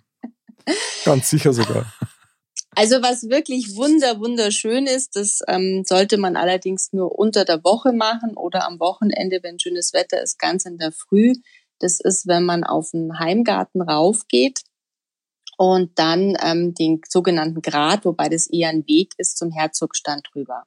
Ganz 1.05 1.29
sicher 1.29 1.53
sogar. 1.53 1.93
Also 2.75 3.03
was 3.03 3.29
wirklich 3.29 3.77
wunder 3.77 4.21
wunderschön 4.21 4.87
ist, 4.87 5.17
das 5.17 5.41
ähm, 5.49 5.83
sollte 5.85 6.17
man 6.17 6.37
allerdings 6.37 6.93
nur 6.93 7.19
unter 7.19 7.45
der 7.45 7.65
Woche 7.65 7.93
machen 7.93 8.37
oder 8.37 8.67
am 8.67 8.79
Wochenende, 8.79 9.41
wenn 9.43 9.59
schönes 9.59 9.93
Wetter 9.93 10.23
ist, 10.23 10.39
ganz 10.39 10.65
in 10.65 10.79
der 10.79 10.93
Früh. 10.93 11.35
Das 11.81 12.01
ist, 12.01 12.27
wenn 12.27 12.45
man 12.45 12.65
auf 12.65 12.91
den 12.91 13.19
Heimgarten 13.19 13.83
raufgeht 13.83 14.63
und 15.57 15.99
dann 15.99 16.37
ähm, 16.41 16.75
den 16.75 17.01
sogenannten 17.09 17.63
Grat, 17.63 18.05
wobei 18.05 18.29
das 18.29 18.47
eher 18.47 18.69
ein 18.69 18.87
Weg 18.87 19.13
ist, 19.19 19.39
zum 19.39 19.51
Herzogstand 19.51 20.29
rüber. 20.35 20.65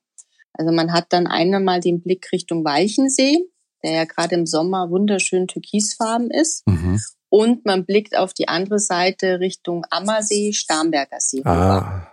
Also 0.53 0.71
man 0.73 0.91
hat 0.91 1.13
dann 1.13 1.27
einmal 1.27 1.79
den 1.79 2.01
Blick 2.01 2.29
Richtung 2.31 2.65
Walchensee, 2.65 3.39
der 3.83 3.91
ja 3.91 4.05
gerade 4.05 4.35
im 4.35 4.45
Sommer 4.45 4.89
wunderschön 4.89 5.47
türkisfarben 5.47 6.29
ist. 6.29 6.67
Mhm. 6.67 6.99
Und 7.31 7.65
man 7.65 7.85
blickt 7.85 8.17
auf 8.17 8.33
die 8.33 8.49
andere 8.49 8.77
Seite 8.77 9.39
Richtung 9.39 9.85
Ammersee, 9.89 10.51
Starnberger 10.51 11.19
See. 11.21 11.41
Ah, 11.45 12.11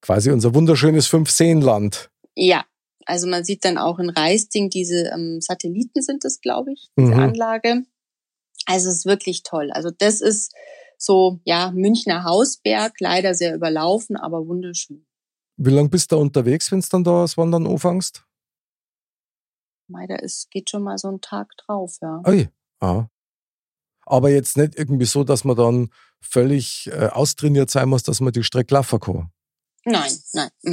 quasi 0.00 0.30
unser 0.30 0.54
wunderschönes 0.54 1.08
Fünfseenland. 1.08 2.08
Ja, 2.36 2.64
also 3.04 3.26
man 3.26 3.42
sieht 3.42 3.64
dann 3.64 3.78
auch 3.78 3.98
in 3.98 4.10
Reisting 4.10 4.70
diese 4.70 5.08
ähm, 5.12 5.40
Satelliten 5.40 6.02
sind 6.02 6.24
es, 6.24 6.40
glaube 6.40 6.72
ich, 6.72 6.88
diese 6.96 7.12
Mhm. 7.12 7.18
Anlage. 7.18 7.82
Also 8.66 8.90
es 8.90 8.98
ist 8.98 9.06
wirklich 9.06 9.42
toll. 9.42 9.72
Also 9.72 9.90
das 9.90 10.20
ist 10.20 10.54
so, 10.98 11.40
ja, 11.44 11.72
Münchner 11.74 12.22
Hausberg, 12.22 12.94
leider 13.00 13.34
sehr 13.34 13.56
überlaufen, 13.56 14.16
aber 14.16 14.46
wunderschön. 14.46 15.04
Wie 15.56 15.70
lange 15.70 15.88
bist 15.88 16.12
du 16.12 16.16
da 16.16 16.22
unterwegs, 16.22 16.70
wenn 16.70 16.80
du 16.80 16.86
dann 16.90 17.02
da 17.02 17.22
das 17.22 17.36
Wandern 17.36 17.66
anfängst? 17.66 18.24
Leider 19.88 20.22
ist, 20.22 20.48
geht 20.52 20.70
schon 20.70 20.84
mal 20.84 20.96
so 20.96 21.08
ein 21.08 21.20
Tag 21.20 21.48
drauf, 21.56 21.96
ja. 22.00 22.22
Ui. 22.24 22.48
Ah. 22.78 23.06
Aber 24.04 24.30
jetzt 24.30 24.56
nicht 24.56 24.78
irgendwie 24.78 25.06
so, 25.06 25.24
dass 25.24 25.44
man 25.44 25.56
dann 25.56 25.90
völlig 26.20 26.90
äh, 26.92 27.06
austrainiert 27.06 27.70
sein 27.70 27.88
muss, 27.88 28.02
dass 28.02 28.20
man 28.20 28.32
die 28.32 28.44
Strecke 28.44 28.74
laufen 28.74 29.00
kann. 29.00 29.30
Nein, 29.84 30.12
nein. 30.32 30.48
mm, 30.62 30.70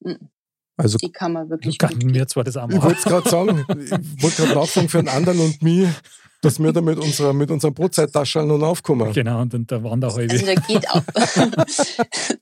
mm, 0.00 0.10
mm. 0.10 0.28
Also 0.76 0.96
Die 0.96 1.12
kann 1.12 1.34
man 1.34 1.50
wirklich 1.50 1.76
Kann 1.76 1.92
gut. 1.92 2.04
mir 2.04 2.26
zwar 2.26 2.42
das 2.42 2.56
auch 2.56 2.68
ich 2.70 2.80
wollte 2.82 2.98
es 2.98 3.04
gerade 3.04 3.28
sagen, 3.28 3.66
ich 3.68 4.22
wollte 4.22 4.42
gerade 4.42 4.54
nachfragen 4.54 4.88
für 4.88 5.00
einen 5.00 5.08
anderen 5.08 5.40
und 5.40 5.62
mich, 5.62 5.88
dass 6.40 6.58
wir 6.58 6.72
da 6.72 6.80
mit 6.80 6.98
unserer, 6.98 7.34
mit 7.34 7.50
unserem 7.50 7.74
Brotzeittaschen 7.74 8.48
noch 8.48 8.62
aufkommen. 8.62 9.12
Genau, 9.12 9.42
und, 9.42 9.52
und 9.52 9.70
der 9.70 9.84
Wanderhäube. 9.84 10.32
Also 10.32 10.46
da 10.46 10.54
geht 10.54 10.88
auch, 10.88 11.02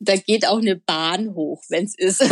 da 0.01 0.17
geht 0.17 0.47
auch 0.47 0.59
eine 0.59 0.77
Bahn 0.77 1.35
hoch, 1.35 1.65
wenn 1.69 1.85
es 1.85 1.99
ist. 1.99 2.25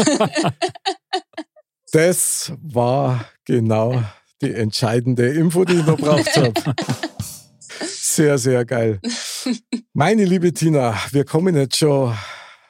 Das 1.91 2.53
war 2.63 3.25
genau 3.45 4.03
die 4.43 4.53
entscheidende 4.53 5.29
Info, 5.29 5.65
die 5.65 5.75
ich 5.75 5.87
noch 5.87 5.97
braucht 5.97 6.37
habe. 6.37 6.53
Sehr, 7.81 8.39
sehr 8.39 8.65
geil. 8.65 9.01
Meine 9.93 10.25
liebe 10.25 10.53
Tina, 10.53 10.95
wir 11.11 11.25
kommen 11.25 11.57
jetzt 11.57 11.77
schon 11.77 12.15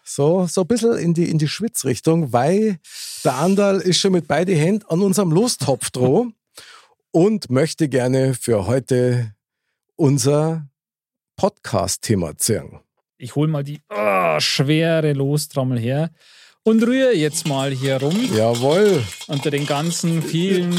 so, 0.04 0.46
so 0.46 0.62
ein 0.62 0.66
bisschen 0.66 0.96
in 0.98 1.14
die, 1.14 1.30
in 1.30 1.38
die 1.38 1.48
Schwitzrichtung, 1.48 2.32
weil 2.32 2.78
der 3.24 3.34
Andal 3.34 3.80
ist 3.80 3.98
schon 3.98 4.12
mit 4.12 4.28
beiden 4.28 4.56
Händen 4.56 4.86
an 4.88 5.02
unserem 5.02 5.32
Lostopf 5.32 5.90
droh 5.90 6.28
und 7.10 7.50
möchte 7.50 7.88
gerne 7.88 8.34
für 8.34 8.66
heute 8.66 9.34
unser 9.96 10.68
Podcast-Thema 11.36 12.36
zählen. 12.36 12.80
Ich 13.18 13.34
hole 13.34 13.48
mal 13.48 13.64
die 13.64 13.80
oh, 13.88 14.38
schwere 14.40 15.12
Lostrommel 15.12 15.78
her 15.78 16.10
und 16.66 16.82
rühre 16.82 17.14
jetzt 17.14 17.46
mal 17.46 17.70
hier 17.70 17.98
rum 17.98 18.28
Jawohl, 18.34 19.00
unter 19.28 19.50
den 19.52 19.66
ganzen 19.66 20.20
vielen, 20.20 20.72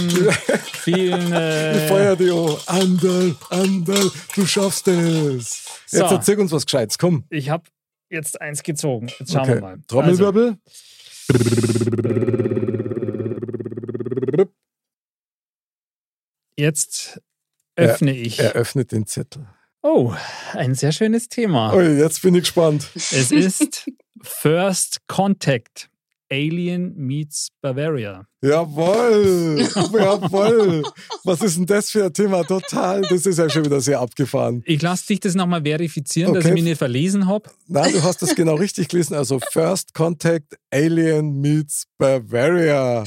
vielen. 0.83 1.27
ich 1.27 1.33
Äh, 1.33 1.87
feuer 1.87 2.15
dich 2.17 2.29
an. 2.29 2.57
Andal, 2.65 3.35
Andal, 3.49 4.11
du 4.35 4.45
schaffst 4.45 4.89
es. 4.89 5.65
So. 5.87 5.99
Jetzt 5.99 6.11
erzähl 6.11 6.39
uns 6.39 6.51
was 6.51 6.65
Gescheites, 6.65 6.97
komm. 6.97 7.23
ich 7.29 7.49
habe 7.49 7.63
jetzt 8.09 8.41
eins 8.41 8.63
gezogen. 8.63 9.07
Jetzt 9.17 9.31
schauen 9.31 9.47
wir 9.47 9.61
mal. 9.61 9.71
Also, 9.71 9.83
Trommelwirbel. 9.87 10.57
jetzt 16.57 17.21
öffne 17.77 18.11
ich. 18.11 18.39
Eröffnet 18.39 18.91
den 18.91 19.07
Zettel. 19.07 19.47
Oh, 19.81 20.13
ein 20.51 20.75
sehr 20.75 20.91
schönes 20.91 21.29
Thema. 21.29 21.73
Oh, 21.73 21.79
jetzt 21.79 22.23
bin 22.23 22.35
ich 22.35 22.41
gespannt. 22.41 22.89
Es 22.93 23.31
ist 23.31 23.89
First 24.23 24.99
Contact. 25.07 25.89
Alien 26.29 26.93
meets 26.97 27.47
Bavaria. 27.61 28.25
Jawohl, 28.41 29.61
jawohl. 29.75 30.83
Was 31.23 31.41
ist 31.41 31.55
denn 31.55 31.65
das 31.65 31.89
für 31.89 32.03
ein 32.03 32.11
Thema? 32.13 32.43
Total. 32.43 33.01
Das 33.03 33.25
ist 33.25 33.39
ja 33.39 33.49
schon 33.49 33.63
wieder 33.63 33.79
sehr 33.79 34.01
abgefahren. 34.01 34.61
Ich 34.65 34.81
lasse 34.81 35.07
dich 35.07 35.21
das 35.21 35.35
nochmal 35.35 35.61
verifizieren, 35.63 36.33
dass 36.33 36.41
Okay. 36.43 36.49
ich 36.49 36.53
mich 36.55 36.63
nicht 36.65 36.77
verlesen 36.79 37.27
habe. 37.27 37.49
Nein, 37.67 37.93
du 37.93 38.03
hast 38.03 38.21
das 38.21 38.35
genau 38.35 38.55
richtig 38.55 38.89
gelesen. 38.89 39.13
Also 39.13 39.39
First 39.53 39.93
Contact 39.93 40.57
Alien 40.69 41.39
meets 41.39 41.85
Bavaria. 41.97 43.05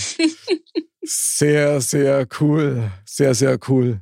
Sehr, 1.03 1.81
sehr 1.83 2.27
cool. 2.41 2.91
Sehr, 3.05 3.35
sehr 3.35 3.59
cool. 3.69 4.01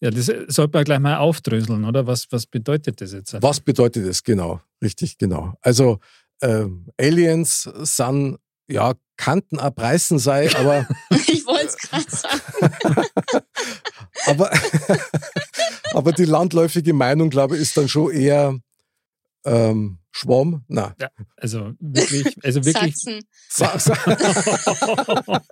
Ja, 0.00 0.10
das 0.10 0.26
sollte 0.26 0.70
man 0.76 0.84
gleich 0.84 0.98
mal 0.98 1.16
aufdröseln, 1.18 1.84
oder? 1.84 2.06
Was, 2.06 2.26
was 2.30 2.46
bedeutet 2.46 3.00
das 3.00 3.12
jetzt? 3.12 3.36
Was 3.42 3.60
bedeutet 3.60 4.06
das 4.06 4.22
genau? 4.22 4.60
Richtig, 4.82 5.18
genau. 5.18 5.54
Also 5.62 5.98
ähm, 6.42 6.88
Aliens 7.00 7.62
sind, 7.82 8.38
ja, 8.68 8.94
kannten 9.16 9.58
abreißen 9.58 10.18
sei, 10.18 10.54
aber 10.56 10.86
Ich 11.26 11.46
wollte 11.46 11.66
es 11.66 11.76
gerade 11.78 12.10
sagen. 12.10 13.42
Aber, 14.26 14.50
aber 15.92 16.10
die 16.12 16.24
landläufige 16.24 16.92
Meinung, 16.92 17.30
glaube 17.30 17.54
ich, 17.54 17.62
ist 17.62 17.76
dann 17.76 17.86
schon 17.88 18.10
eher 18.10 18.58
ähm, 19.44 19.98
Schwamm. 20.10 20.64
Na, 20.66 20.94
Also 21.36 21.72
wirklich, 21.78 22.36
also 22.42 22.64
wirklich. 22.64 22.96
Sachsen. 22.96 23.20
sa- 23.48 23.78
sa- 23.78 23.96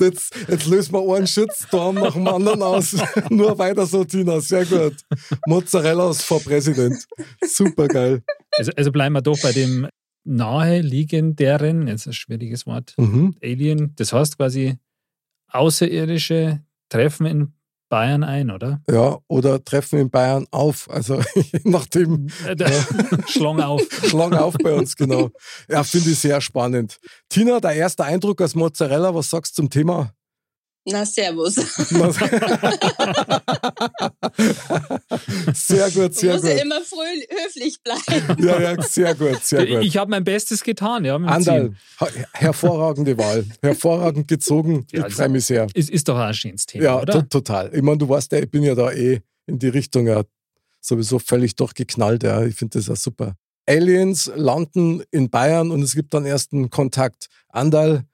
jetzt, 0.00 0.34
jetzt 0.48 0.66
lösen 0.66 0.92
wir 0.94 1.16
einen 1.16 1.26
Shitstorm 1.26 1.96
nach 1.96 2.14
dem 2.14 2.26
anderen 2.28 2.62
aus. 2.62 2.96
Nur 3.28 3.58
weiter 3.58 3.84
so, 3.84 4.04
Tina. 4.04 4.40
Sehr 4.40 4.64
gut. 4.64 4.96
Mozzarellas 5.46 6.22
vor 6.22 6.40
Präsident. 6.40 7.04
Super 7.46 7.88
geil. 7.88 8.22
Also, 8.56 8.72
also 8.76 8.90
bleiben 8.92 9.12
wir 9.14 9.22
doch 9.22 9.38
bei 9.42 9.52
dem 9.52 9.88
naheliegenderen, 10.24 11.88
jetzt 11.88 12.06
ein 12.06 12.12
schwieriges 12.12 12.66
Wort, 12.66 12.94
Mhm. 12.98 13.34
Alien. 13.42 13.92
Das 13.96 14.12
heißt 14.12 14.36
quasi, 14.36 14.76
Außerirdische 15.50 16.60
treffen 16.90 17.26
in 17.26 17.52
Bayern 17.90 18.22
ein, 18.22 18.50
oder? 18.50 18.82
Ja, 18.90 19.16
oder 19.28 19.64
treffen 19.64 19.98
in 19.98 20.10
Bayern 20.10 20.46
auf. 20.50 20.90
Also 20.90 21.20
je 21.34 21.60
nachdem, 21.64 22.26
Äh, 22.46 22.54
der- 22.54 22.70
Schlong 23.28 23.60
auf. 23.62 23.80
schlang 24.06 24.34
auf 24.34 24.54
bei 24.62 24.74
uns, 24.74 24.94
genau. 24.94 25.30
Ja, 25.70 25.82
finde 25.84 26.10
ich 26.10 26.18
sehr 26.18 26.40
spannend. 26.42 26.98
Tina, 27.30 27.60
der 27.60 27.72
erste 27.72 28.04
Eindruck 28.04 28.42
als 28.42 28.54
Mozzarella, 28.54 29.14
was 29.14 29.30
sagst 29.30 29.56
du 29.56 29.62
zum 29.62 29.70
Thema? 29.70 30.12
Na, 30.90 31.04
servus. 31.04 31.54
sehr 35.54 35.90
gut, 35.90 36.14
sehr 36.14 36.34
Muss 36.34 36.42
ja 36.44 36.54
gut. 36.54 36.62
immer 36.62 36.80
fröh 36.82 37.26
höflich 37.44 37.78
bleiben. 37.82 38.42
Ja, 38.44 38.60
ja, 38.60 38.82
sehr 38.82 39.14
gut, 39.14 39.42
sehr 39.44 39.66
gut. 39.66 39.82
Ich 39.84 39.96
habe 39.96 40.10
mein 40.10 40.24
Bestes 40.24 40.62
getan, 40.62 41.04
ja. 41.04 41.16
Andal, 41.16 41.74
hervorragende 42.32 43.16
Wahl. 43.18 43.44
Hervorragend 43.62 44.28
gezogen. 44.28 44.86
Ja, 44.92 44.98
Ich 45.00 45.04
also- 45.04 45.16
freue 45.16 45.28
mich 45.30 45.44
sehr. 45.46 45.66
Ist, 45.74 45.90
ist 45.90 46.08
doch 46.08 46.16
auch 46.16 46.20
ein 46.20 46.34
schönes 46.34 46.66
Thema, 46.66 46.84
Ja, 46.84 47.00
oder? 47.00 47.12
to 47.14 47.22
total. 47.22 47.70
Ich 47.74 47.82
meine, 47.82 47.98
du 47.98 48.08
weißt 48.08 48.32
ja, 48.32 48.38
ich 48.38 48.50
bin 48.50 48.62
ja 48.62 48.74
da 48.74 48.90
eh 48.92 49.20
in 49.46 49.58
die 49.58 49.68
Richtung 49.68 50.06
ja 50.06 50.22
sowieso 50.80 51.18
völlig 51.18 51.56
durchgeknallt. 51.56 52.22
Ja. 52.22 52.44
Ich 52.44 52.54
finde 52.54 52.78
das 52.78 52.86
ja 52.88 52.96
super. 52.96 53.34
Aliens 53.66 54.30
landen 54.34 55.02
in 55.10 55.28
Bayern 55.28 55.70
und 55.70 55.82
es 55.82 55.94
gibt 55.94 56.14
dann 56.14 56.24
ersten 56.24 56.70
Kontakt. 56.70 57.26
Andal, 57.50 58.04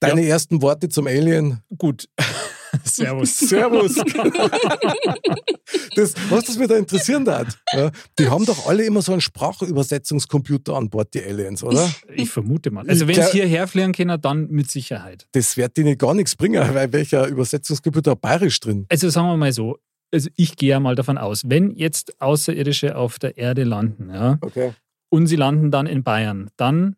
deine 0.00 0.26
ersten 0.26 0.62
Worte 0.62 0.88
zum 0.88 1.06
Alien. 1.06 1.60
Gut. 1.78 2.08
Servus. 2.84 3.36
Servus. 3.36 3.96
das, 5.96 6.14
was 6.28 6.44
das 6.44 6.58
mich 6.58 6.68
da 6.68 6.76
interessieren 6.76 7.28
hat, 7.28 7.58
ja, 7.72 7.90
die 8.18 8.28
haben 8.28 8.44
doch 8.46 8.66
alle 8.66 8.84
immer 8.84 9.02
so 9.02 9.12
einen 9.12 9.20
Sprachübersetzungscomputer 9.20 10.76
an 10.76 10.88
Bord, 10.88 11.12
die 11.14 11.22
Aliens, 11.22 11.62
oder? 11.64 11.90
Ich 12.14 12.30
vermute 12.30 12.70
mal. 12.70 12.88
Also 12.88 13.08
wenn 13.08 13.18
es 13.18 13.32
hierher 13.32 13.66
fliegen 13.66 13.92
können, 13.92 14.20
dann 14.20 14.48
mit 14.50 14.70
Sicherheit. 14.70 15.26
Das 15.32 15.56
wird 15.56 15.76
denen 15.76 15.98
gar 15.98 16.14
nichts 16.14 16.36
bringen, 16.36 16.62
weil 16.74 16.92
welcher 16.92 17.26
Übersetzungscomputer 17.26 18.12
hat 18.12 18.20
bayerisch 18.20 18.60
drin? 18.60 18.86
Also 18.88 19.08
sagen 19.08 19.28
wir 19.28 19.36
mal 19.36 19.52
so, 19.52 19.78
also 20.12 20.28
ich 20.36 20.56
gehe 20.56 20.70
ja 20.70 20.80
mal 20.80 20.94
davon 20.94 21.18
aus, 21.18 21.42
wenn 21.46 21.72
jetzt 21.72 22.20
Außerirdische 22.20 22.96
auf 22.96 23.18
der 23.18 23.36
Erde 23.36 23.64
landen, 23.64 24.10
ja, 24.12 24.38
Okay. 24.40 24.72
und 25.08 25.26
sie 25.26 25.36
landen 25.36 25.70
dann 25.70 25.86
in 25.86 26.02
Bayern, 26.02 26.50
dann 26.56 26.96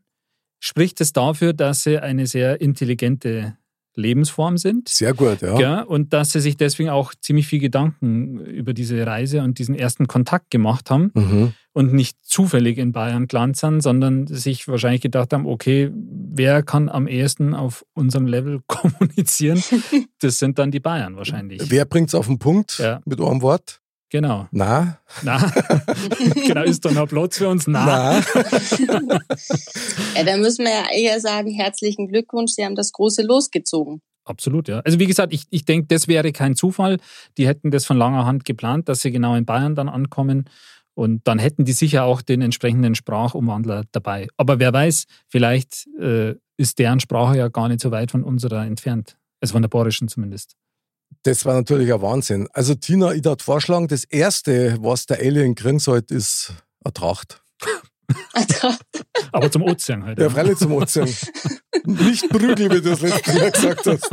spricht 0.64 1.00
es 1.00 1.12
dafür, 1.12 1.52
dass 1.52 1.82
sie 1.82 1.98
eine 1.98 2.26
sehr 2.28 2.60
intelligente 2.60 3.56
Lebensform 3.94 4.56
sind. 4.56 4.88
Sehr 4.88 5.12
gut, 5.12 5.42
ja. 5.42 5.58
Ja, 5.60 5.82
und 5.82 6.12
dass 6.14 6.30
sie 6.30 6.40
sich 6.40 6.56
deswegen 6.56 6.88
auch 6.88 7.12
ziemlich 7.20 7.46
viel 7.46 7.58
Gedanken 7.58 8.38
über 8.40 8.72
diese 8.72 9.06
Reise 9.06 9.42
und 9.42 9.58
diesen 9.58 9.74
ersten 9.74 10.06
Kontakt 10.06 10.50
gemacht 10.50 10.88
haben 10.90 11.10
Mhm. 11.14 11.52
und 11.74 11.92
nicht 11.92 12.16
zufällig 12.24 12.78
in 12.78 12.92
Bayern 12.92 13.26
gelandet 13.26 13.56
sind, 13.58 13.82
sondern 13.82 14.26
sich 14.28 14.66
wahrscheinlich 14.66 15.02
gedacht 15.02 15.34
haben, 15.34 15.46
okay, 15.46 15.90
wer 15.92 16.62
kann 16.62 16.88
am 16.88 17.06
ehesten 17.06 17.54
auf 17.54 17.84
unserem 17.92 18.26
Level 18.26 18.60
kommunizieren? 18.66 19.62
Das 20.20 20.38
sind 20.38 20.58
dann 20.60 20.70
die 20.70 20.78
Bayern 20.80 21.16
wahrscheinlich. 21.16 21.68
Wer 21.68 21.84
bringt's 21.84 22.14
auf 22.14 22.28
den 22.28 22.38
Punkt 22.38 22.78
Ja. 22.78 23.00
mit 23.04 23.20
einem 23.20 23.42
Wort? 23.42 23.80
Genau. 24.12 24.46
Na, 24.50 24.98
Na, 25.22 25.38
genau, 26.46 26.64
ist 26.64 26.84
da 26.84 26.90
noch 26.90 27.08
Platz 27.08 27.38
für 27.38 27.48
uns? 27.48 27.66
Na. 27.66 28.20
na. 28.20 29.18
Ja, 30.14 30.24
da 30.24 30.36
müssen 30.36 30.66
wir 30.66 30.70
ja 30.70 30.84
eher 30.94 31.18
sagen, 31.18 31.50
herzlichen 31.50 32.08
Glückwunsch, 32.08 32.52
Sie 32.52 32.62
haben 32.62 32.74
das 32.74 32.92
große 32.92 33.22
losgezogen. 33.22 34.02
Absolut, 34.24 34.68
ja. 34.68 34.80
Also 34.80 34.98
wie 34.98 35.06
gesagt, 35.06 35.32
ich, 35.32 35.44
ich 35.48 35.64
denke, 35.64 35.86
das 35.88 36.08
wäre 36.08 36.30
kein 36.32 36.54
Zufall. 36.56 36.98
Die 37.38 37.46
hätten 37.46 37.70
das 37.70 37.86
von 37.86 37.96
langer 37.96 38.26
Hand 38.26 38.44
geplant, 38.44 38.90
dass 38.90 39.00
sie 39.00 39.12
genau 39.12 39.34
in 39.34 39.46
Bayern 39.46 39.74
dann 39.74 39.88
ankommen. 39.88 40.44
Und 40.92 41.26
dann 41.26 41.38
hätten 41.38 41.64
die 41.64 41.72
sicher 41.72 42.04
auch 42.04 42.20
den 42.20 42.42
entsprechenden 42.42 42.94
Sprachumwandler 42.94 43.84
dabei. 43.92 44.28
Aber 44.36 44.58
wer 44.58 44.74
weiß, 44.74 45.06
vielleicht 45.26 45.88
äh, 45.98 46.34
ist 46.58 46.78
deren 46.78 47.00
Sprache 47.00 47.38
ja 47.38 47.48
gar 47.48 47.68
nicht 47.68 47.80
so 47.80 47.90
weit 47.90 48.10
von 48.10 48.24
unserer 48.24 48.66
entfernt. 48.66 49.16
Also 49.40 49.52
von 49.52 49.62
der 49.62 49.70
bayerischen 49.70 50.08
zumindest. 50.08 50.54
Das 51.24 51.44
war 51.44 51.54
natürlich 51.54 51.92
ein 51.92 52.02
Wahnsinn. 52.02 52.48
Also 52.52 52.74
Tina, 52.74 53.12
ich 53.12 53.24
würde 53.24 53.42
vorschlagen, 53.42 53.88
das 53.88 54.04
Erste, 54.04 54.76
was 54.80 55.06
der 55.06 55.18
Alien 55.18 55.54
kriegen 55.54 55.78
sollte, 55.78 56.14
ist 56.14 56.52
eine 56.84 56.92
Tracht. 56.92 57.42
Aber 59.32 59.50
zum 59.50 59.62
Ozean 59.62 60.04
halt. 60.04 60.18
Ja, 60.18 60.24
Ja. 60.24 60.30
freilich 60.30 60.58
zum 60.58 60.72
Ozean. 60.72 61.08
Nicht 61.84 62.28
Prügel, 62.28 62.70
wie 62.70 62.80
du 62.80 62.82
das 62.82 63.00
letzte 63.00 63.32
Mal 63.34 63.50
gesagt 63.50 63.86
hast. 63.86 64.10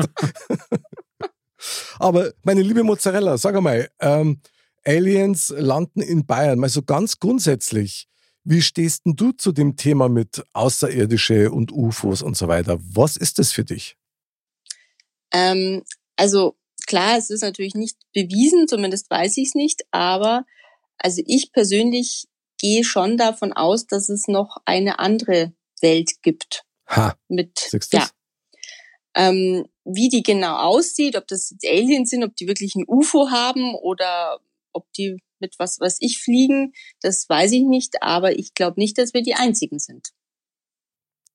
Aber 2.00 2.32
meine 2.44 2.62
liebe 2.62 2.84
Mozzarella, 2.84 3.38
sag 3.38 3.56
einmal, 3.56 3.90
ähm, 4.00 4.42
Aliens 4.86 5.54
landen 5.58 6.02
in 6.02 6.26
Bayern. 6.26 6.60
Mal 6.60 6.70
so 6.70 6.82
ganz 6.84 7.20
grundsätzlich, 7.20 8.08
wie 8.46 8.62
stehst 8.62 9.06
denn 9.06 9.16
du 9.16 9.34
zu 9.34 9.52
dem 9.52 9.76
Thema 9.76 10.08
mit 10.08 10.42
Außerirdische 10.54 11.52
und 11.52 11.72
UFOs 11.72 12.22
und 12.22 12.38
so 12.38 12.48
weiter? 12.48 12.80
Was 12.82 13.18
ist 13.18 13.40
das 13.40 13.52
für 13.52 13.66
dich? 13.66 13.98
Ähm, 15.34 15.84
also 16.16 16.56
klar, 16.90 17.18
es 17.18 17.30
ist 17.30 17.42
natürlich 17.42 17.76
nicht 17.76 17.98
bewiesen, 18.14 18.68
zumindest 18.68 19.10
weiß 19.10 19.38
ich 19.38 19.50
es 19.50 19.56
nicht, 19.56 19.84
aber 19.92 20.46
also 20.98 21.22
ich 21.26 21.54
persönlich 21.54 22.26
gehe 22.58 22.84
schon 22.84 23.16
davon 23.16 23.54
aus, 23.54 23.86
dass 23.88 24.10
es 24.10 24.28
noch 24.28 24.58
eine 24.66 25.00
andere 25.00 25.54
Welt 25.82 26.22
gibt. 26.24 26.64
Ha, 26.88 27.16
Mit 27.30 27.70
ja? 27.94 28.10
Ähm, 29.16 29.68
wie 29.86 30.10
die 30.10 30.24
genau 30.24 30.58
aussieht, 30.58 31.16
ob 31.16 31.28
das 31.28 31.52
jetzt 31.52 31.66
Aliens 31.66 32.10
sind, 32.10 32.24
ob 32.24 32.36
die 32.36 32.48
wirklich 32.48 32.76
ein 32.76 32.86
UFO 32.88 33.30
haben 33.30 33.76
oder 33.76 34.40
ob 34.74 34.92
die 34.94 35.22
mit 35.40 35.56
was, 35.58 35.80
was 35.80 35.98
ich 36.00 36.20
fliegen, 36.20 36.74
das 37.02 37.30
weiß 37.30 37.52
ich 37.52 37.64
nicht, 37.64 38.02
aber 38.02 38.38
ich 38.38 38.56
glaube 38.56 38.80
nicht, 38.80 38.98
dass 38.98 39.14
wir 39.14 39.22
die 39.22 39.36
einzigen 39.36 39.80
sind. 39.80 40.10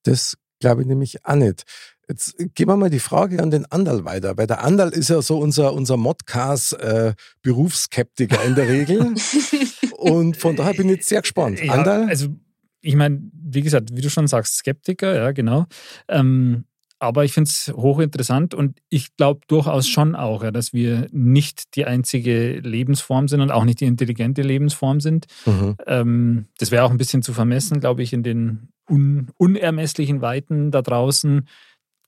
Das 0.02 0.36
glaube 0.58 0.82
ich 0.82 0.88
nämlich 0.88 1.24
auch 1.24 1.36
nicht. 1.36 1.64
Jetzt 2.08 2.36
geben 2.54 2.70
wir 2.70 2.76
mal 2.76 2.90
die 2.90 2.98
Frage 2.98 3.42
an 3.42 3.50
den 3.50 3.64
Andal 3.66 4.04
weiter, 4.04 4.36
weil 4.36 4.46
der 4.46 4.62
Andal 4.62 4.90
ist 4.90 5.10
ja 5.10 5.20
so 5.22 5.38
unser, 5.38 5.72
unser 5.72 5.96
Modcast-Berufsskeptiker 5.96 8.42
äh, 8.42 8.46
in 8.46 8.54
der 8.54 8.68
Regel. 8.68 9.14
Und 9.96 10.36
von 10.36 10.54
daher 10.56 10.74
bin 10.74 10.88
ich 10.88 10.96
jetzt 10.96 11.08
sehr 11.08 11.22
gespannt. 11.22 11.62
Ja, 11.62 11.72
Andal? 11.72 12.08
Also, 12.08 12.28
ich 12.82 12.96
meine, 12.96 13.22
wie 13.32 13.62
gesagt, 13.62 13.94
wie 13.94 14.02
du 14.02 14.10
schon 14.10 14.26
sagst, 14.26 14.56
Skeptiker, 14.56 15.16
ja, 15.16 15.32
genau. 15.32 15.64
Ähm, 16.08 16.64
aber 16.98 17.24
ich 17.24 17.32
finde 17.32 17.50
es 17.50 17.72
hochinteressant 17.74 18.54
und 18.54 18.78
ich 18.88 19.16
glaube 19.16 19.40
durchaus 19.46 19.88
schon 19.88 20.14
auch, 20.14 20.42
ja, 20.42 20.50
dass 20.50 20.72
wir 20.72 21.08
nicht 21.12 21.74
die 21.76 21.84
einzige 21.84 22.60
Lebensform 22.60 23.28
sind 23.28 23.40
und 23.40 23.50
auch 23.50 23.64
nicht 23.64 23.80
die 23.80 23.86
intelligente 23.86 24.42
Lebensform 24.42 25.00
sind. 25.00 25.26
Mhm. 25.44 25.76
Ähm, 25.86 26.46
das 26.58 26.70
wäre 26.70 26.84
auch 26.84 26.90
ein 26.90 26.96
bisschen 26.96 27.22
zu 27.22 27.32
vermessen, 27.32 27.80
glaube 27.80 28.02
ich, 28.02 28.12
in 28.12 28.22
den 28.22 28.68
un 28.88 29.28
unermesslichen 29.36 30.20
Weiten 30.20 30.70
da 30.70 30.82
draußen. 30.82 31.48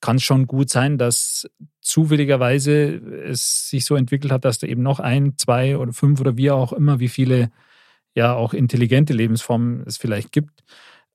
Kann 0.00 0.16
es 0.16 0.22
schon 0.22 0.46
gut 0.46 0.70
sein, 0.70 0.98
dass 0.98 1.48
zufälligerweise 1.80 2.96
es 3.24 3.70
sich 3.70 3.84
so 3.84 3.96
entwickelt 3.96 4.32
hat, 4.32 4.44
dass 4.44 4.58
da 4.58 4.66
eben 4.66 4.82
noch 4.82 5.00
ein, 5.00 5.36
zwei 5.38 5.76
oder 5.78 5.92
fünf 5.92 6.20
oder 6.20 6.36
wie 6.36 6.50
auch 6.50 6.72
immer, 6.72 7.00
wie 7.00 7.08
viele 7.08 7.50
ja 8.14 8.34
auch 8.34 8.54
intelligente 8.54 9.12
Lebensformen 9.12 9.84
es 9.86 9.96
vielleicht 9.96 10.32
gibt. 10.32 10.64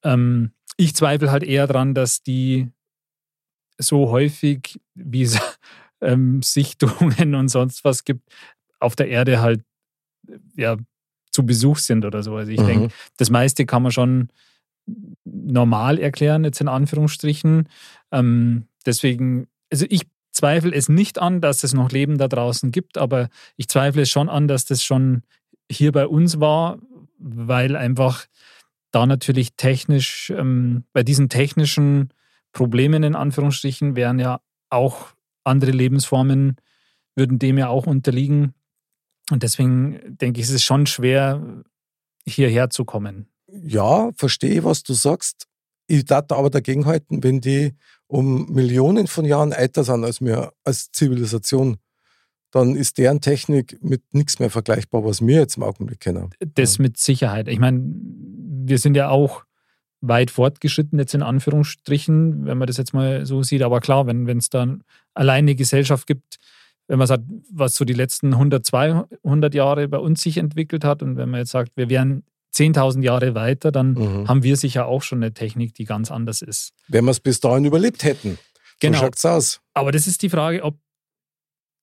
Ähm, 0.03 0.51
ich 0.77 0.95
zweifle 0.95 1.31
halt 1.31 1.43
eher 1.43 1.67
daran, 1.67 1.93
dass 1.93 2.23
die 2.23 2.69
so 3.77 4.09
häufig, 4.09 4.79
wie 4.93 5.23
es 5.23 5.39
ähm, 6.01 6.41
Sichtungen 6.41 7.35
und 7.35 7.49
sonst 7.49 7.83
was 7.83 8.03
gibt, 8.03 8.29
auf 8.79 8.95
der 8.95 9.09
Erde 9.09 9.41
halt 9.41 9.63
ja, 10.55 10.77
zu 11.31 11.45
Besuch 11.45 11.77
sind 11.77 12.05
oder 12.05 12.23
so. 12.23 12.35
Also 12.35 12.51
ich 12.51 12.59
mhm. 12.59 12.67
denke, 12.67 12.93
das 13.17 13.29
meiste 13.29 13.65
kann 13.65 13.83
man 13.83 13.91
schon 13.91 14.29
normal 15.23 15.99
erklären, 15.99 16.43
jetzt 16.43 16.61
in 16.61 16.67
Anführungsstrichen. 16.67 17.69
Ähm, 18.11 18.67
deswegen, 18.85 19.47
also 19.71 19.85
ich 19.89 20.03
zweifle 20.31 20.73
es 20.73 20.89
nicht 20.89 21.19
an, 21.19 21.41
dass 21.41 21.63
es 21.63 21.73
noch 21.73 21.91
Leben 21.91 22.17
da 22.17 22.27
draußen 22.27 22.71
gibt, 22.71 22.97
aber 22.97 23.29
ich 23.57 23.67
zweifle 23.67 24.03
es 24.03 24.09
schon 24.09 24.29
an, 24.29 24.47
dass 24.47 24.65
das 24.65 24.83
schon 24.83 25.23
hier 25.69 25.91
bei 25.91 26.07
uns 26.07 26.39
war, 26.39 26.79
weil 27.17 27.75
einfach 27.75 28.25
da 28.91 29.05
natürlich 29.05 29.55
technisch, 29.55 30.31
ähm, 30.35 30.83
bei 30.93 31.03
diesen 31.03 31.29
technischen 31.29 32.09
Problemen 32.51 33.03
in 33.03 33.15
Anführungsstrichen 33.15 33.95
wären 33.95 34.19
ja 34.19 34.41
auch 34.69 35.13
andere 35.43 35.71
Lebensformen, 35.71 36.57
würden 37.15 37.39
dem 37.39 37.57
ja 37.57 37.69
auch 37.69 37.87
unterliegen. 37.87 38.53
Und 39.29 39.43
deswegen 39.43 40.17
denke 40.17 40.39
ich, 40.39 40.47
ist 40.47 40.53
es 40.53 40.63
schon 40.63 40.87
schwer, 40.87 41.63
hierher 42.25 42.69
zu 42.69 42.85
kommen. 42.85 43.27
Ja, 43.47 44.11
verstehe, 44.15 44.63
was 44.63 44.83
du 44.83 44.93
sagst. 44.93 45.47
Ich 45.91 46.05
darf 46.05 46.25
aber 46.29 46.49
dagegen 46.49 46.85
halten, 46.85 47.21
wenn 47.21 47.41
die 47.41 47.73
um 48.07 48.49
Millionen 48.49 49.07
von 49.07 49.25
Jahren 49.25 49.51
älter 49.51 49.83
sind 49.83 50.05
als 50.05 50.21
wir 50.21 50.53
als 50.63 50.89
Zivilisation, 50.91 51.79
dann 52.51 52.77
ist 52.77 52.97
deren 52.97 53.19
Technik 53.19 53.77
mit 53.83 54.01
nichts 54.13 54.39
mehr 54.39 54.49
vergleichbar, 54.49 55.03
was 55.03 55.19
wir 55.25 55.39
jetzt 55.39 55.57
im 55.57 55.63
Augenblick 55.63 55.99
kennen. 55.99 56.29
Das 56.55 56.79
mit 56.79 56.97
Sicherheit. 56.97 57.49
Ich 57.49 57.59
meine, 57.59 57.81
wir 57.83 58.77
sind 58.77 58.95
ja 58.95 59.09
auch 59.09 59.43
weit 59.99 60.31
fortgeschritten, 60.31 60.97
jetzt 60.97 61.13
in 61.13 61.23
Anführungsstrichen, 61.23 62.45
wenn 62.45 62.57
man 62.57 62.67
das 62.67 62.77
jetzt 62.77 62.93
mal 62.93 63.25
so 63.25 63.43
sieht. 63.43 63.61
Aber 63.61 63.81
klar, 63.81 64.07
wenn 64.07 64.25
es 64.37 64.49
dann 64.49 64.83
alleine 65.13 65.39
eine 65.49 65.55
Gesellschaft 65.55 66.07
gibt, 66.07 66.37
wenn 66.87 66.99
man 66.99 67.07
sagt, 67.07 67.25
was 67.51 67.75
so 67.75 67.83
die 67.83 67.93
letzten 67.93 68.33
100, 68.33 68.65
200 68.65 69.53
Jahre 69.53 69.89
bei 69.89 69.97
uns 69.97 70.21
sich 70.21 70.37
entwickelt 70.37 70.85
hat 70.85 71.03
und 71.03 71.17
wenn 71.17 71.29
man 71.29 71.41
jetzt 71.41 71.51
sagt, 71.51 71.73
wir 71.75 71.89
wären 71.89 72.23
10.000 72.53 73.03
Jahre 73.03 73.35
weiter, 73.35 73.71
dann 73.71 73.93
mhm. 73.93 74.27
haben 74.27 74.43
wir 74.43 74.57
sicher 74.57 74.85
auch 74.85 75.03
schon 75.03 75.19
eine 75.19 75.33
Technik, 75.33 75.73
die 75.73 75.85
ganz 75.85 76.11
anders 76.11 76.41
ist. 76.41 76.73
Wenn 76.87 77.05
wir 77.05 77.11
es 77.11 77.19
bis 77.19 77.39
dahin 77.39 77.65
überlebt 77.65 78.03
hätten. 78.03 78.37
Genau. 78.79 78.97
So 78.97 79.05
schaut's 79.05 79.25
aus. 79.25 79.61
Aber 79.73 79.91
das 79.91 80.07
ist 80.07 80.21
die 80.21 80.29
Frage, 80.29 80.63
ob 80.63 80.77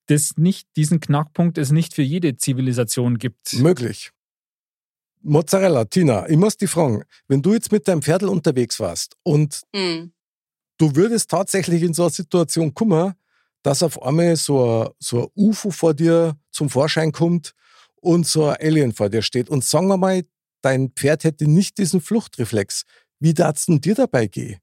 das 0.06 0.36
nicht, 0.36 0.68
diesen 0.76 1.00
Knackpunkt 1.00 1.58
es 1.58 1.70
nicht 1.70 1.94
für 1.94 2.02
jede 2.02 2.36
Zivilisation 2.36 3.18
gibt. 3.18 3.54
Möglich. 3.54 4.10
Mozzarella, 5.22 5.84
Tina, 5.84 6.28
ich 6.28 6.36
muss 6.36 6.56
dich 6.56 6.70
fragen, 6.70 7.02
wenn 7.26 7.42
du 7.42 7.52
jetzt 7.52 7.72
mit 7.72 7.88
deinem 7.88 8.02
Pferdl 8.02 8.28
unterwegs 8.28 8.78
warst 8.80 9.16
und 9.22 9.62
mhm. 9.74 10.12
du 10.78 10.94
würdest 10.94 11.30
tatsächlich 11.30 11.82
in 11.82 11.92
so 11.92 12.04
eine 12.04 12.10
Situation 12.10 12.72
kommen, 12.72 13.14
dass 13.62 13.82
auf 13.82 14.00
einmal 14.02 14.36
so 14.36 14.84
ein, 14.84 14.88
so 14.98 15.24
ein 15.24 15.28
UFO 15.34 15.70
vor 15.70 15.94
dir 15.94 16.36
zum 16.50 16.70
Vorschein 16.70 17.12
kommt 17.12 17.54
und 17.96 18.26
so 18.26 18.46
ein 18.46 18.56
Alien 18.60 18.92
vor 18.92 19.08
dir 19.08 19.22
steht 19.22 19.50
und 19.50 19.64
sagen 19.64 19.88
wir 19.88 19.96
mal, 19.96 20.22
dein 20.62 20.90
Pferd 20.90 21.24
hätte 21.24 21.46
nicht 21.46 21.78
diesen 21.78 22.00
Fluchtreflex. 22.00 22.84
Wie 23.20 23.34
darfst 23.34 23.68
du 23.68 23.78
dir 23.78 23.94
dabei 23.94 24.26
gehen? 24.26 24.60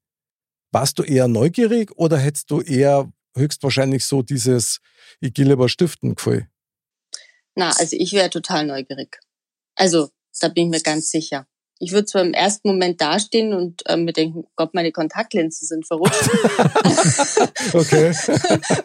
Warst 0.71 0.99
du 0.99 1.03
eher 1.03 1.27
neugierig 1.27 1.91
oder 1.95 2.17
hättest 2.17 2.51
du 2.51 2.61
eher 2.61 3.11
höchstwahrscheinlich 3.37 4.05
so 4.05 4.21
dieses 4.21 4.79
Ich 5.19 5.33
gehe 5.33 5.45
lieber 5.45 5.69
stiften 5.69 6.15
Gefühl? 6.15 6.47
Na, 7.55 7.71
also 7.71 7.95
ich 7.97 8.13
wäre 8.13 8.29
total 8.29 8.65
neugierig. 8.65 9.19
Also 9.75 10.09
da 10.39 10.49
bin 10.49 10.65
ich 10.65 10.69
mir 10.71 10.81
ganz 10.81 11.09
sicher. 11.09 11.47
Ich 11.79 11.91
würde 11.91 12.05
zwar 12.05 12.21
im 12.21 12.33
ersten 12.33 12.69
Moment 12.69 13.01
dastehen 13.01 13.53
und 13.53 13.85
äh, 13.87 13.97
mir 13.97 14.13
denken, 14.13 14.45
Gott, 14.55 14.73
meine 14.73 14.93
Kontaktlinsen 14.93 15.67
sind 15.67 15.85
verrutscht. 15.85 16.23
okay. 17.73 18.11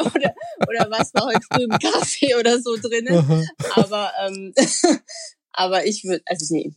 oder, 0.01 0.35
oder 0.69 0.91
was 0.91 1.15
war 1.15 1.27
heute 1.27 1.41
früh 1.53 1.65
im 1.65 1.79
Kaffee 1.79 2.35
oder 2.35 2.61
so 2.61 2.77
drinnen. 2.77 3.47
aber, 3.77 4.13
ähm, 4.27 4.53
aber 5.53 5.87
ich 5.87 6.05
würde, 6.05 6.23
also 6.27 6.55
nee, 6.55 6.73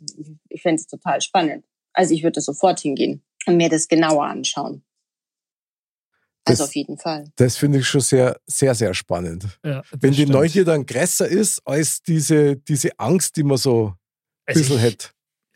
ich 0.50 0.62
fände 0.62 0.82
es 0.82 0.88
total 0.88 1.22
spannend. 1.22 1.66
Also 1.94 2.14
ich 2.14 2.24
würde 2.24 2.42
sofort 2.42 2.80
hingehen 2.80 3.24
und 3.46 3.58
mir 3.58 3.70
das 3.70 3.88
genauer 3.88 4.26
anschauen. 4.26 4.84
Also 6.46 6.64
das, 6.64 6.70
auf 6.70 6.76
jeden 6.76 6.98
Fall. 6.98 7.32
Das 7.38 7.56
finde 7.56 7.80
ich 7.80 7.88
schon 7.88 8.02
sehr, 8.02 8.40
sehr, 8.46 8.76
sehr 8.76 8.94
spannend. 8.94 9.46
Ja, 9.64 9.82
Wenn 9.92 10.12
die 10.12 10.24
stimmt. 10.24 10.34
Neugier 10.34 10.66
dann 10.66 10.86
größer 10.86 11.28
ist 11.28 11.62
als 11.66 12.02
diese, 12.02 12.58
diese 12.58 13.00
Angst, 13.00 13.38
die 13.38 13.44
man 13.44 13.58
so 13.58 13.94
ein 14.46 14.56
bisschen 14.56 14.76
also 14.76 14.80
hätte. 14.80 15.08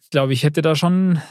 Ich 0.01 0.09
glaube, 0.09 0.31
ich 0.31 0.43
hätte 0.43 0.61
da 0.61 0.75
schon, 0.75 1.21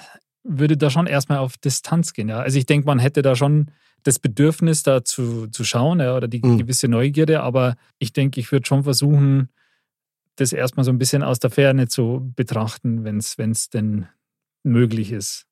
würde 0.43 0.77
da 0.77 0.91
schon 0.91 1.07
erstmal 1.07 1.39
auf 1.39 1.57
Distanz 1.57 2.13
gehen. 2.13 2.29
Ja. 2.29 2.41
Also 2.41 2.59
ich 2.59 2.67
denke, 2.67 2.87
man 2.87 2.99
hätte 2.99 3.23
da 3.23 3.35
schon 3.35 3.71
das 4.03 4.19
Bedürfnis, 4.19 4.83
da 4.83 5.05
zu, 5.05 5.47
zu 5.49 5.65
schauen 5.65 6.01
ja, 6.01 6.15
oder 6.15 6.29
die 6.29 6.41
mhm. 6.45 6.59
gewisse 6.59 6.89
Neugierde, 6.89 7.41
aber 7.41 7.77
ich 7.99 8.13
denke, 8.13 8.41
ich 8.41 8.53
würde 8.53 8.67
schon 8.67 8.85
versuchen, 8.85 9.49
das 10.37 10.53
erstmal 10.53 10.85
so 10.85 10.91
ein 10.91 10.99
bisschen 10.99 11.23
aus 11.23 11.39
der 11.39 11.51
Ferne 11.51 11.89
zu 11.89 12.33
betrachten, 12.37 13.05
wenn 13.05 13.19
es 13.19 13.71
denn 13.71 14.07
möglich 14.63 15.13
ist. 15.13 15.47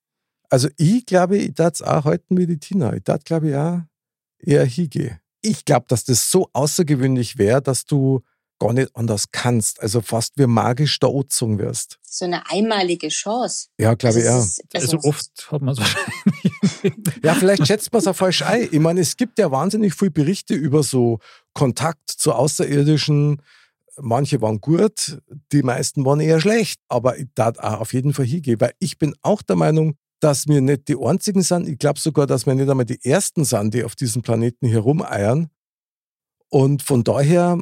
Also 0.51 0.69
ich 0.77 1.07
glaube, 1.07 1.39
ich 1.39 1.55
darf 1.55 1.75
es 1.75 1.83
auch 1.83 2.05
die 2.47 2.59
Tina. 2.59 2.95
Ich 2.95 3.03
darf, 3.03 3.25
glaube 3.25 3.49
ich, 3.49 3.57
auch 3.57 3.81
eher 4.39 4.65
hingehen. 4.65 5.19
Ich 5.43 5.65
glaube, 5.65 5.87
dass 5.89 6.05
das 6.05 6.31
so 6.31 6.49
außergewöhnlich 6.53 7.39
wäre, 7.39 7.61
dass 7.61 7.87
du 7.87 8.23
gar 8.59 8.73
nicht 8.73 8.95
anders 8.95 9.31
kannst. 9.33 9.81
Also 9.83 10.01
fast 10.01 10.35
wie 10.37 10.47
magisch 10.47 10.99
da 11.01 11.09
angezogen 11.09 11.59
wirst. 11.59 11.99
So 12.03 12.25
eine 12.25 12.49
einmalige 12.51 13.09
Chance. 13.09 13.69
Ja, 13.79 13.95
glaube 13.95 14.21
ich, 14.21 14.25
ja. 14.25 14.37
also, 14.37 14.63
also 14.73 14.99
oft 15.03 15.51
hat 15.51 15.63
man 15.63 15.75
es 15.75 15.79
wahrscheinlich. 15.81 17.23
ja, 17.23 17.35
vielleicht 17.35 17.67
schätzt 17.67 17.93
man 17.93 18.01
es 18.01 18.07
auch 18.07 18.17
falsch 18.17 18.43
ein. 18.43 18.69
Ich 18.71 18.81
meine, 18.81 19.01
es 19.01 19.17
gibt 19.17 19.39
ja 19.39 19.51
wahnsinnig 19.51 19.95
viele 19.95 20.13
Berichte 20.13 20.55
über 20.55 20.83
so 20.83 21.19
Kontakt 21.53 22.11
zu 22.11 22.33
Außerirdischen. 22.33 23.43
Manche 24.01 24.41
waren 24.41 24.61
gut, 24.61 25.19
die 25.53 25.63
meisten 25.63 26.05
waren 26.05 26.21
eher 26.21 26.41
schlecht. 26.41 26.81
Aber 26.89 27.19
ich 27.19 27.27
darf 27.35 27.59
auch 27.59 27.81
auf 27.81 27.93
jeden 27.93 28.13
Fall 28.13 28.27
hingehen, 28.27 28.61
weil 28.61 28.73
ich 28.79 28.99
bin 28.99 29.15
auch 29.23 29.43
der 29.43 29.57
Meinung, 29.57 29.97
dass 30.21 30.47
wir 30.49 30.61
nicht 30.61 30.89
die 30.89 30.97
einzigen 30.99 31.43
sind. 31.43 31.69
Ich 31.69 31.79
glaube 31.79 32.01
sogar, 32.01 32.27
dass 32.27 32.47
wir 32.47 32.55
nicht 32.55 32.69
einmal 32.69 32.87
die 32.87 33.05
ersten 33.05 33.45
sind, 33.45 33.75
die 33.75 33.85
auf 33.85 33.95
diesem 33.95 34.23
Planeten 34.23 34.67
hier 34.67 34.81
rumeiern. 34.81 35.49
Und 36.49 36.83
von 36.83 37.05
daher 37.05 37.59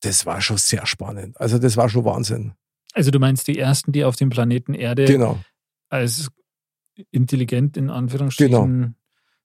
das 0.00 0.26
war 0.26 0.40
schon 0.40 0.56
sehr 0.56 0.86
spannend. 0.86 1.38
Also 1.40 1.58
das 1.58 1.76
war 1.76 1.88
schon 1.88 2.04
Wahnsinn. 2.04 2.52
Also 2.92 3.10
du 3.10 3.18
meinst 3.18 3.46
die 3.46 3.58
ersten, 3.58 3.92
die 3.92 4.04
auf 4.04 4.16
dem 4.16 4.30
Planeten 4.30 4.74
Erde 4.74 5.04
genau. 5.04 5.38
als 5.88 6.28
intelligent 7.10 7.76
in 7.76 7.88
Anführungsstrichen, 7.90 8.50
genau. 8.50 8.92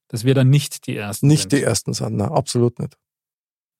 dass 0.08 0.24
wir 0.24 0.34
dann 0.34 0.50
nicht 0.50 0.86
die 0.86 0.96
ersten 0.96 1.26
Nicht 1.26 1.42
sind. 1.42 1.52
die 1.52 1.62
ersten 1.62 1.92
sind, 1.92 2.16
nein, 2.16 2.30
absolut 2.30 2.78
nicht. 2.78 2.96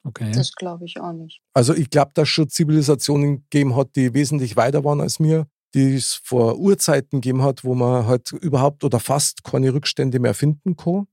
Okay. 0.07 0.31
Das 0.33 0.53
glaube 0.53 0.85
ich 0.85 1.01
auch 1.01 1.13
nicht. 1.13 1.41
Also 1.53 1.75
ich 1.75 1.91
glaube, 1.91 2.13
dass 2.15 2.25
es 2.25 2.29
schon 2.29 2.49
Zivilisationen 2.49 3.43
gegeben 3.51 3.75
hat, 3.75 3.97
die 3.97 4.15
wesentlich 4.15 4.57
weiter 4.57 4.85
waren 4.85 5.01
als 5.01 5.19
mir, 5.19 5.47
die 5.75 5.97
es 5.97 6.15
vor 6.15 6.59
Urzeiten 6.59 7.21
gegeben 7.21 7.43
hat, 7.43 7.65
wo 7.65 7.75
man 7.75 8.07
halt 8.07 8.31
überhaupt 8.33 8.85
oder 8.85 9.01
fast 9.01 9.43
keine 9.43 9.75
Rückstände 9.75 10.21
mehr 10.21 10.35
finden 10.35 10.77
kann. 10.77 11.09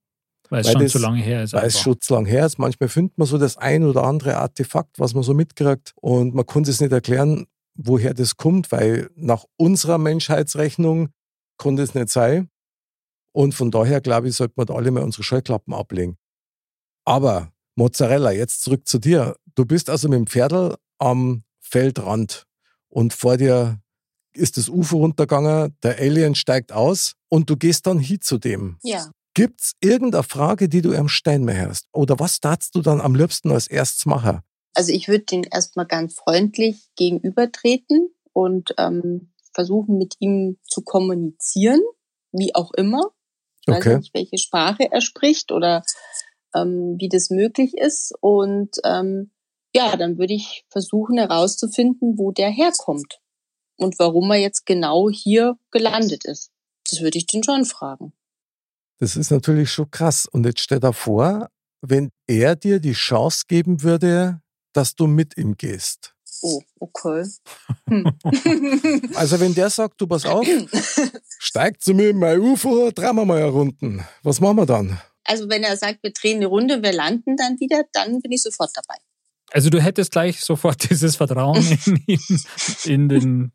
Weil 0.49 0.61
es 0.61 0.67
weil 0.67 0.73
schon 0.73 0.81
das, 0.83 0.91
zu 0.91 0.99
lange 0.99 1.21
her 1.21 1.43
ist. 1.43 1.53
Weil 1.53 1.65
es 1.65 1.79
schon 1.79 1.99
zu 1.99 2.13
lange 2.13 2.29
her 2.29 2.45
ist. 2.45 2.59
Manchmal 2.59 2.89
findet 2.89 3.17
man 3.17 3.27
so 3.27 3.39
das 3.39 3.57
ein 3.57 3.83
oder 3.83 4.03
andere 4.03 4.37
Artefakt, 4.37 4.99
was 4.99 5.15
man 5.15 5.23
so 5.23 5.33
mitkriegt. 5.33 5.93
Und 5.99 6.35
man 6.35 6.45
konnte 6.45 6.69
es 6.69 6.79
nicht 6.79 6.91
erklären, 6.91 7.47
woher 7.73 8.13
das 8.13 8.37
kommt, 8.37 8.71
weil 8.71 9.09
nach 9.15 9.45
unserer 9.57 9.97
Menschheitsrechnung 9.97 11.09
konnte 11.57 11.81
es 11.81 11.95
nicht 11.95 12.09
sein. 12.09 12.49
Und 13.31 13.55
von 13.55 13.71
daher, 13.71 14.01
glaube 14.01 14.27
ich, 14.27 14.35
sollte 14.35 14.53
man 14.57 14.67
da 14.67 14.75
alle 14.75 14.91
mal 14.91 15.03
unsere 15.03 15.23
Scheuklappen 15.23 15.73
ablegen. 15.73 16.17
Aber 17.05 17.52
Mozzarella, 17.75 18.31
jetzt 18.31 18.63
zurück 18.63 18.87
zu 18.87 18.99
dir. 18.99 19.35
Du 19.55 19.65
bist 19.65 19.89
also 19.89 20.09
mit 20.09 20.17
dem 20.17 20.27
Pferdl 20.27 20.75
am 20.99 21.43
Feldrand 21.59 22.45
und 22.89 23.13
vor 23.13 23.37
dir 23.37 23.79
ist 24.35 24.57
das 24.57 24.69
UFO 24.69 24.97
runtergegangen, 24.97 25.75
der 25.83 25.99
Alien 25.99 26.35
steigt 26.35 26.71
aus 26.71 27.13
und 27.29 27.49
du 27.49 27.57
gehst 27.57 27.85
dann 27.85 27.99
hin 27.99 28.21
zu 28.21 28.37
dem. 28.37 28.77
Ja. 28.83 29.11
Gibt's 29.35 29.73
irgendeine 29.79 30.23
Frage, 30.23 30.69
die 30.69 30.81
du 30.81 30.95
am 30.95 31.07
Stein 31.07 31.43
mehr 31.43 31.69
hast? 31.69 31.87
Oder 31.91 32.19
was 32.19 32.39
darfst 32.39 32.75
du 32.75 32.81
dann 32.81 33.01
am 33.01 33.15
liebsten 33.15 33.51
als 33.51 33.67
erstes 33.67 34.05
machen? 34.05 34.41
Also 34.75 34.91
ich 34.91 35.07
würde 35.07 35.25
den 35.25 35.43
erstmal 35.43 35.85
ganz 35.85 36.15
freundlich 36.15 36.89
gegenübertreten 36.95 38.09
und 38.31 38.73
ähm, 38.77 39.33
versuchen, 39.53 39.97
mit 39.97 40.15
ihm 40.19 40.57
zu 40.63 40.81
kommunizieren, 40.81 41.81
wie 42.31 42.53
auch 42.55 42.71
immer. 42.73 43.11
Ich 43.61 43.73
Okay. 43.73 43.89
weiß 43.91 43.99
nicht, 43.99 44.13
welche 44.13 44.37
Sprache 44.37 44.91
er 44.91 45.01
spricht 45.01 45.51
oder 45.51 45.83
ähm, 46.55 46.95
wie 46.99 47.09
das 47.09 47.29
möglich 47.29 47.75
ist. 47.77 48.13
Und 48.21 48.77
ähm, 48.83 49.31
ja, 49.75 49.95
dann 49.97 50.17
würde 50.17 50.33
ich 50.33 50.65
versuchen 50.69 51.17
herauszufinden, 51.17 52.17
wo 52.17 52.31
der 52.31 52.49
herkommt 52.49 53.19
und 53.77 53.97
warum 53.99 54.31
er 54.31 54.37
jetzt 54.37 54.65
genau 54.65 55.09
hier 55.09 55.57
gelandet 55.71 56.25
ist. 56.25 56.51
Das 56.89 57.01
würde 57.01 57.17
ich 57.17 57.25
den 57.25 57.43
schon 57.43 57.65
fragen. 57.65 58.13
Das 58.99 59.15
ist 59.15 59.31
natürlich 59.31 59.71
schon 59.71 59.89
krass. 59.89 60.27
Und 60.27 60.45
jetzt 60.45 60.59
stell 60.59 60.79
dir 60.79 60.93
vor, 60.93 61.49
wenn 61.81 62.11
er 62.27 62.55
dir 62.55 62.79
die 62.79 62.93
Chance 62.93 63.43
geben 63.47 63.83
würde, 63.83 64.41
dass 64.73 64.95
du 64.95 65.07
mit 65.07 65.37
ihm 65.37 65.57
gehst. 65.57 66.15
Oh, 66.41 66.61
okay. 66.79 67.25
Hm. 67.87 68.11
Also 69.15 69.39
wenn 69.39 69.53
der 69.53 69.69
sagt, 69.69 69.99
du 70.01 70.07
pass 70.07 70.25
auf, 70.25 70.45
steig 71.39 71.81
zu 71.81 71.93
mir 71.93 72.09
in 72.09 72.19
mein 72.19 72.39
UFO, 72.39 72.91
drehen 72.91 73.15
wir 73.15 73.25
mal 73.25 73.43
Runden. 73.43 74.05
Was 74.23 74.39
machen 74.41 74.57
wir 74.57 74.65
dann? 74.65 74.99
Also 75.25 75.49
wenn 75.49 75.63
er 75.63 75.77
sagt, 75.77 76.03
wir 76.03 76.11
drehen 76.11 76.37
eine 76.37 76.47
Runde, 76.47 76.83
wir 76.83 76.93
landen 76.93 77.37
dann 77.37 77.59
wieder, 77.59 77.83
dann 77.93 78.21
bin 78.21 78.31
ich 78.31 78.43
sofort 78.43 78.71
dabei. 78.75 78.99
Also 79.51 79.69
du 79.69 79.81
hättest 79.81 80.11
gleich 80.11 80.41
sofort 80.41 80.89
dieses 80.89 81.15
Vertrauen 81.15 81.65
in, 81.85 82.03
in, 82.07 82.39
in 82.85 83.09
den 83.09 83.51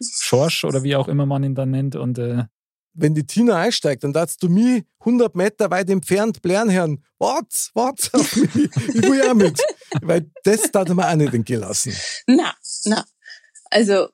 Schorsch 0.00 0.64
oder 0.64 0.82
wie 0.82 0.96
auch 0.96 1.08
immer 1.08 1.26
man 1.26 1.44
ihn 1.44 1.54
dann 1.54 1.70
nennt. 1.70 1.96
Und 1.96 2.18
äh, 2.18 2.44
Wenn 2.92 3.14
die 3.14 3.26
Tina 3.26 3.56
einsteigt, 3.56 4.04
dann 4.04 4.12
darfst 4.12 4.42
du 4.42 4.48
mich 4.48 4.84
100 5.00 5.34
Meter 5.34 5.70
weit 5.70 5.90
entfernt 5.90 6.42
blären 6.42 6.70
hören. 6.70 7.04
Wart, 7.18 7.70
wart 7.74 8.10
auf 8.14 8.36
mich, 8.36 8.54
ich 8.54 9.02
will 9.02 9.18
ja 9.18 9.34
mit. 9.34 9.60
Weil 10.00 10.30
das 10.44 10.70
darf 10.70 10.88
man 10.88 11.06
auch 11.06 11.16
nicht 11.16 11.34
entgehen 11.34 11.60
lassen. 11.60 11.92
Na, 12.26 12.54
na. 12.84 13.04
Also 13.70 14.08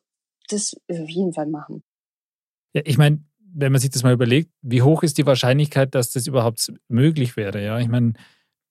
das 0.48 0.74
auf 0.88 1.08
jeden 1.08 1.32
Fall 1.32 1.46
machen. 1.46 1.82
ja, 2.72 2.82
ich 2.84 2.98
meine, 2.98 3.24
wenn 3.58 3.72
man 3.72 3.80
sich 3.80 3.90
das 3.90 4.02
mal 4.02 4.12
überlegt, 4.12 4.50
wie 4.60 4.82
hoch 4.82 5.02
ist 5.02 5.16
die 5.16 5.26
Wahrscheinlichkeit, 5.26 5.94
dass 5.94 6.10
das 6.10 6.26
überhaupt 6.26 6.72
möglich 6.88 7.36
wäre? 7.36 7.64
Ja, 7.64 7.78
ich 7.78 7.88
meine, 7.88 8.12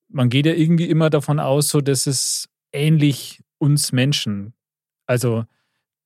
man 0.07 0.29
geht 0.29 0.45
ja 0.45 0.53
irgendwie 0.53 0.85
immer 0.85 1.09
davon 1.09 1.39
aus, 1.39 1.69
so 1.69 1.81
dass 1.81 2.05
es 2.05 2.47
ähnlich 2.71 3.41
uns 3.57 3.91
Menschen, 3.91 4.53
also 5.07 5.45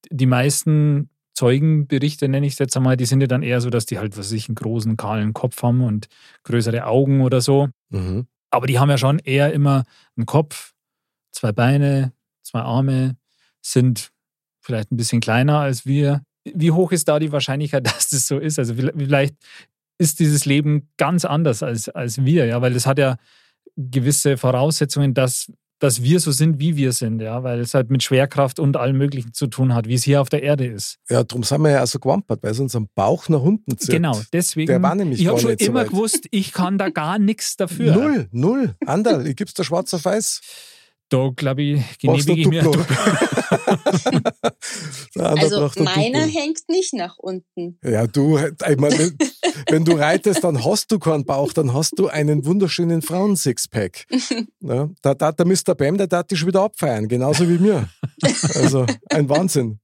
die 0.10 0.26
meisten 0.26 1.10
Zeugenberichte, 1.34 2.30
nenne 2.30 2.48
ich 2.48 2.54
es 2.54 2.60
jetzt 2.60 2.78
einmal, 2.78 2.96
die 2.96 3.06
sind 3.06 3.22
ja 3.22 3.28
dann 3.28 3.44
eher 3.44 3.60
so, 3.60 3.70
dass 3.70 3.86
die 3.86 4.00
halt, 4.00 4.14
was 4.18 4.28
weiß 4.28 4.32
ich, 4.32 4.48
einen 4.48 4.56
großen, 4.56 4.96
kahlen 4.98 5.34
Kopf 5.34 5.62
haben 5.62 5.82
und 5.82 6.08
größere 6.44 6.86
Augen 6.86 7.22
oder 7.22 7.42
so. 7.42 7.70
Mhm. 7.90 8.28
Aber 8.50 8.68
die 8.68 8.80
haben 8.80 8.90
ja 8.90 8.98
schon 8.98 9.20
eher 9.20 9.54
immer 9.54 9.84
einen 10.16 10.26
Kopf, 10.26 10.74
zwei 11.32 11.52
Beine, 11.52 12.14
zwei 12.44 12.62
Arme, 12.62 13.18
sind 13.62 14.12
vielleicht 14.62 14.92
ein 14.92 14.98
bisschen 14.98 15.22
kleiner 15.22 15.60
als 15.60 15.86
wir. 15.86 16.24
Wie 16.46 16.72
hoch 16.72 16.92
ist 16.92 17.08
da 17.08 17.20
die 17.20 17.32
Wahrscheinlichkeit, 17.32 17.86
dass 17.88 18.10
das 18.10 18.28
so 18.28 18.38
ist? 18.38 18.60
Also 18.60 18.76
vielleicht 18.76 19.36
ist 19.98 20.20
dieses 20.20 20.46
Leben 20.46 20.90
ganz 20.98 21.26
anders 21.26 21.62
als, 21.62 21.90
als 21.90 22.24
wir, 22.24 22.46
ja, 22.46 22.62
weil 22.62 22.76
es 22.76 22.86
hat 22.86 23.00
ja 23.00 23.18
gewisse 23.76 24.38
Voraussetzungen, 24.38 25.14
dass, 25.14 25.52
dass 25.80 26.02
wir 26.04 26.20
so 26.20 26.32
sind, 26.32 26.60
wie 26.60 26.76
wir 26.76 26.94
sind, 26.94 27.22
ja, 27.22 27.44
weil 27.44 27.60
es 27.60 27.74
halt 27.74 27.90
mit 27.90 28.04
Schwerkraft 28.04 28.60
und 28.60 28.78
allem 28.78 28.98
Möglichen 28.98 29.34
zu 29.34 29.48
tun 29.48 29.74
hat, 29.74 29.88
wie 29.88 29.94
es 29.94 30.04
hier 30.04 30.22
auf 30.22 30.30
der 30.30 30.44
Erde 30.44 30.66
ist. 30.66 30.98
Ja, 31.10 31.24
darum 31.24 31.44
sind 31.44 31.62
wir 31.62 31.72
ja 31.72 31.84
auch 31.84 31.88
so 31.88 32.00
gewampert, 32.00 32.44
weil 32.44 32.52
es 32.52 32.60
unseren 32.60 32.88
Bauch 32.96 33.28
nach 33.30 33.42
unten 33.42 33.78
zieht. 33.78 33.96
Genau, 33.96 34.20
deswegen. 34.34 34.68
Der 34.68 34.82
war 34.82 34.96
nämlich 34.96 35.22
ich 35.22 35.28
habe 35.28 35.40
schon 35.40 35.58
so 35.58 35.66
immer 35.66 35.82
weit. 35.82 35.90
gewusst, 35.90 36.28
ich 36.32 36.54
kann 36.54 36.78
da 36.78 36.90
gar 36.90 37.20
nichts 37.20 37.58
dafür. 37.58 37.94
Null, 37.96 38.28
null. 38.32 38.76
Anderl, 38.86 39.28
ich 39.28 39.36
gib's 39.36 39.54
dir 39.54 39.64
schwarz 39.64 39.94
auf 39.94 40.06
weiß. 40.06 40.42
Da, 41.10 41.32
glaube 41.36 41.64
ich, 41.64 41.98
genehmige 42.00 42.34
ich 42.34 42.48
mir. 42.48 42.72
Also 45.18 45.70
meiner 45.84 46.26
Duplo. 46.26 46.40
hängt 46.40 46.70
nicht 46.70 46.94
nach 46.94 47.18
unten. 47.18 47.80
Ja, 47.84 48.06
du, 48.08 48.38
ich 48.38 48.78
meine, 48.78 49.12
wenn 49.70 49.86
du 49.86 49.94
reitest, 49.94 50.44
dann 50.44 50.64
hast 50.64 50.92
du 50.92 51.00
keinen 51.00 51.26
Bauch, 51.26 51.52
dann 51.54 51.74
hast 51.74 51.98
du 51.98 52.08
einen 52.08 52.46
wunderschönen 52.46 53.02
Frauen-Sixpack. 53.02 54.06
Ja, 54.62 54.90
da, 55.02 55.14
da, 55.16 55.32
der 55.32 55.46
Mr. 55.46 55.74
Bam, 55.76 55.98
der 55.98 56.08
darf 56.08 56.28
dich 56.28 56.40
schon 56.40 56.50
wieder 56.50 56.62
abfeiern, 56.62 57.08
genauso 57.08 57.48
wie 57.50 57.58
mir. 57.58 57.90
Also 58.56 58.86
ein 59.10 59.30
Wahnsinn. 59.30 59.80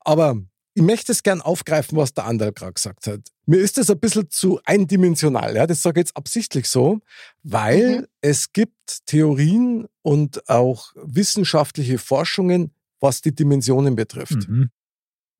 Aber 0.00 0.36
ich 0.76 0.82
möchte 0.82 1.12
es 1.12 1.22
gern 1.22 1.40
aufgreifen, 1.40 1.96
was 1.96 2.12
der 2.12 2.26
Anderl 2.26 2.52
gerade 2.52 2.74
gesagt 2.74 3.06
hat. 3.06 3.20
Mir 3.46 3.60
ist 3.60 3.78
das 3.78 3.88
ein 3.88 3.98
bisschen 3.98 4.28
zu 4.28 4.60
eindimensional. 4.66 5.56
Ja? 5.56 5.66
Das 5.66 5.80
sage 5.80 6.00
ich 6.00 6.06
jetzt 6.06 6.16
absichtlich 6.16 6.68
so, 6.68 7.00
weil 7.42 8.00
Mhm. 8.00 8.06
es 8.20 8.52
gibt 8.52 9.06
Theorien 9.06 9.86
und 10.02 10.50
auch 10.50 10.92
wissenschaftliche 10.96 11.96
Forschungen, 11.96 12.72
was 13.00 13.22
die 13.22 13.34
Dimensionen 13.34 13.96
betrifft. 13.96 14.48
Mhm. 14.48 14.68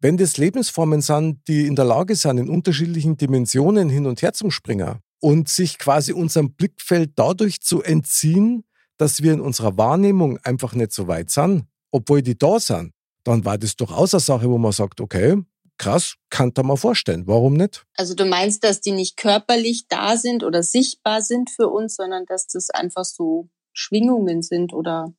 Wenn 0.01 0.17
das 0.17 0.39
Lebensformen 0.39 1.03
sind, 1.03 1.47
die 1.49 1.67
in 1.67 1.77
der 1.77 1.85
Lage 1.85 2.17
sind, 2.17 2.39
in 2.39 2.49
unterschiedlichen 2.49 3.19
Dimensionen 3.19 3.91
hin 3.91 4.07
und 4.07 4.23
her 4.23 4.33
zu 4.33 4.51
springen 4.51 5.01
und 5.21 5.51
sich 5.51 5.79
quasi 5.79 6.15
unserem 6.15 6.53
Blickfeld 6.53 7.13
dadurch 7.17 7.61
zu 7.61 7.83
entziehen, 7.83 8.65
dass 8.97 9.23
wir 9.23 9.35
in 9.35 9.41
unserer 9.43 9.77
Wahrnehmung 9.77 10.39
einfach 10.39 10.75
nicht 10.75 10.93
so 10.93 11.09
weit 11.09 11.31
sind, 11.31 11.65
obwohl 11.91 12.23
die 12.23 12.39
da 12.39 12.59
sind, 12.59 12.93
dann 13.27 13.45
war 13.45 13.59
das 13.59 13.77
durchaus 13.77 14.15
eine 14.15 14.21
Sache, 14.21 14.49
wo 14.49 14.59
man 14.59 14.73
sagt, 14.73 15.01
okay, 15.01 15.37
krass, 15.79 16.15
kann 16.31 16.53
da 16.55 16.63
mal 16.63 16.77
vorstellen, 16.77 17.27
warum 17.27 17.55
nicht? 17.55 17.85
Also 17.97 18.15
du 18.15 18.25
meinst, 18.25 18.65
dass 18.65 18.81
die 18.81 18.93
nicht 18.93 19.17
körperlich 19.17 19.89
da 19.89 20.17
sind 20.17 20.43
oder 20.45 20.63
sichtbar 20.63 21.23
sind 21.23 21.51
für 21.51 21.69
uns, 21.69 21.97
sondern 21.97 22.25
dass 22.27 22.47
das 22.47 22.71
einfach 22.71 23.05
so 23.05 23.49
Schwingungen 23.73 24.43
sind 24.43 24.73
oder 24.73 25.13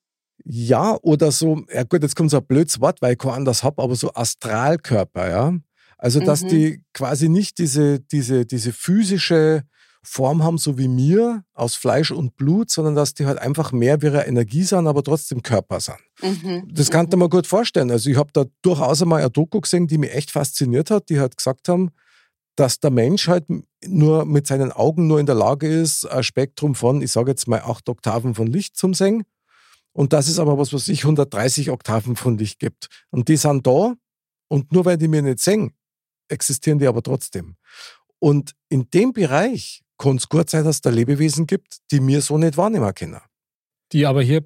Ja, 0.45 0.97
oder 1.01 1.31
so, 1.31 1.63
ja 1.73 1.83
gut, 1.83 2.01
jetzt 2.03 2.15
kommt 2.15 2.31
so 2.31 2.37
ein 2.37 2.45
blödes 2.45 2.79
Wort, 2.79 3.01
weil 3.01 3.13
ich 3.13 3.17
kein 3.19 3.31
anders 3.31 3.63
habe, 3.63 3.81
aber 3.83 3.95
so 3.95 4.13
Astralkörper, 4.13 5.29
ja. 5.29 5.53
Also, 5.97 6.19
dass 6.21 6.43
Mhm. 6.43 6.47
die 6.47 6.83
quasi 6.93 7.27
nicht 7.27 7.57
diese, 7.57 7.99
diese, 7.99 8.45
diese 8.45 8.71
physische 8.71 9.63
Form 10.03 10.43
haben, 10.43 10.57
so 10.57 10.77
wie 10.77 10.87
mir, 10.87 11.43
aus 11.53 11.75
Fleisch 11.75 12.11
und 12.11 12.37
Blut, 12.37 12.69
sondern 12.71 12.95
dass 12.95 13.13
die 13.15 13.25
halt 13.25 13.39
einfach 13.39 13.71
mehr 13.71 14.01
wie 14.01 14.05
ihre 14.07 14.23
Energie 14.25 14.63
sind, 14.63 14.87
aber 14.87 15.03
trotzdem 15.03 15.41
Körper 15.41 15.79
sind. 15.79 15.97
Mhm. 16.21 16.67
Das 16.71 16.89
kann 16.89 17.07
man 17.15 17.29
gut 17.29 17.47
vorstellen. 17.47 17.91
Also, 17.91 18.09
ich 18.09 18.17
habe 18.17 18.31
da 18.33 18.45
durchaus 18.61 19.01
einmal 19.01 19.21
eine 19.21 19.29
Doku 19.29 19.61
gesehen, 19.61 19.87
die 19.87 19.97
mich 19.97 20.13
echt 20.13 20.31
fasziniert 20.31 20.91
hat, 20.91 21.09
die 21.09 21.19
halt 21.19 21.37
gesagt 21.37 21.69
haben, 21.69 21.91
dass 22.55 22.79
der 22.79 22.89
Mensch 22.89 23.27
halt 23.27 23.45
nur 23.85 24.25
mit 24.25 24.47
seinen 24.47 24.71
Augen 24.71 25.07
nur 25.07 25.19
in 25.19 25.27
der 25.27 25.35
Lage 25.35 25.67
ist, 25.67 26.05
ein 26.05 26.23
Spektrum 26.23 26.73
von, 26.73 27.01
ich 27.01 27.11
sage 27.11 27.31
jetzt 27.31 27.47
mal, 27.47 27.61
acht 27.61 27.87
Oktaven 27.87 28.33
von 28.33 28.47
Licht 28.47 28.75
zum 28.75 28.93
Singen. 28.93 29.23
Und 29.93 30.13
dass 30.13 30.27
es 30.27 30.39
aber 30.39 30.57
was, 30.57 30.73
was 30.73 30.87
ich 30.87 31.03
130 31.03 31.69
Oktaven 31.69 32.15
von 32.15 32.37
Licht 32.37 32.59
gibt. 32.59 32.87
Und 33.09 33.29
die 33.29 33.37
sind 33.37 33.65
da 33.65 33.93
und 34.47 34.71
nur 34.71 34.85
weil 34.85 34.97
die 34.97 35.07
mir 35.07 35.21
nicht 35.21 35.39
singen, 35.39 35.73
existieren 36.29 36.79
die 36.79 36.87
aber 36.87 37.01
trotzdem. 37.03 37.55
Und 38.19 38.53
in 38.69 38.89
dem 38.89 39.13
Bereich 39.13 39.83
kann 39.97 40.17
es 40.17 40.29
gut 40.29 40.49
sein, 40.49 40.63
dass 40.63 40.77
es 40.77 40.81
da 40.81 40.89
Lebewesen 40.89 41.47
gibt, 41.47 41.77
die 41.91 41.99
mir 41.99 42.21
so 42.21 42.37
nicht 42.37 42.57
wahrnehmen 42.57 42.93
können. 42.93 43.21
Die 43.93 44.05
aber 44.05 44.21
hier 44.21 44.43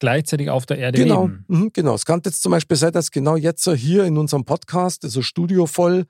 gleichzeitig 0.00 0.50
auf 0.50 0.66
der 0.66 0.78
Erde 0.78 0.98
Genau, 0.98 1.26
leben. 1.26 1.44
mhm, 1.48 1.70
genau. 1.72 1.94
Es 1.94 2.04
kann 2.04 2.22
jetzt 2.24 2.42
zum 2.42 2.50
Beispiel 2.50 2.76
sein, 2.76 2.92
dass 2.92 3.10
genau 3.10 3.36
jetzt 3.36 3.68
hier 3.70 4.04
in 4.04 4.18
unserem 4.18 4.44
Podcast 4.44 5.04
ist 5.04 5.16
das 5.16 5.24
Studio 5.24 5.66
voll, 5.66 6.06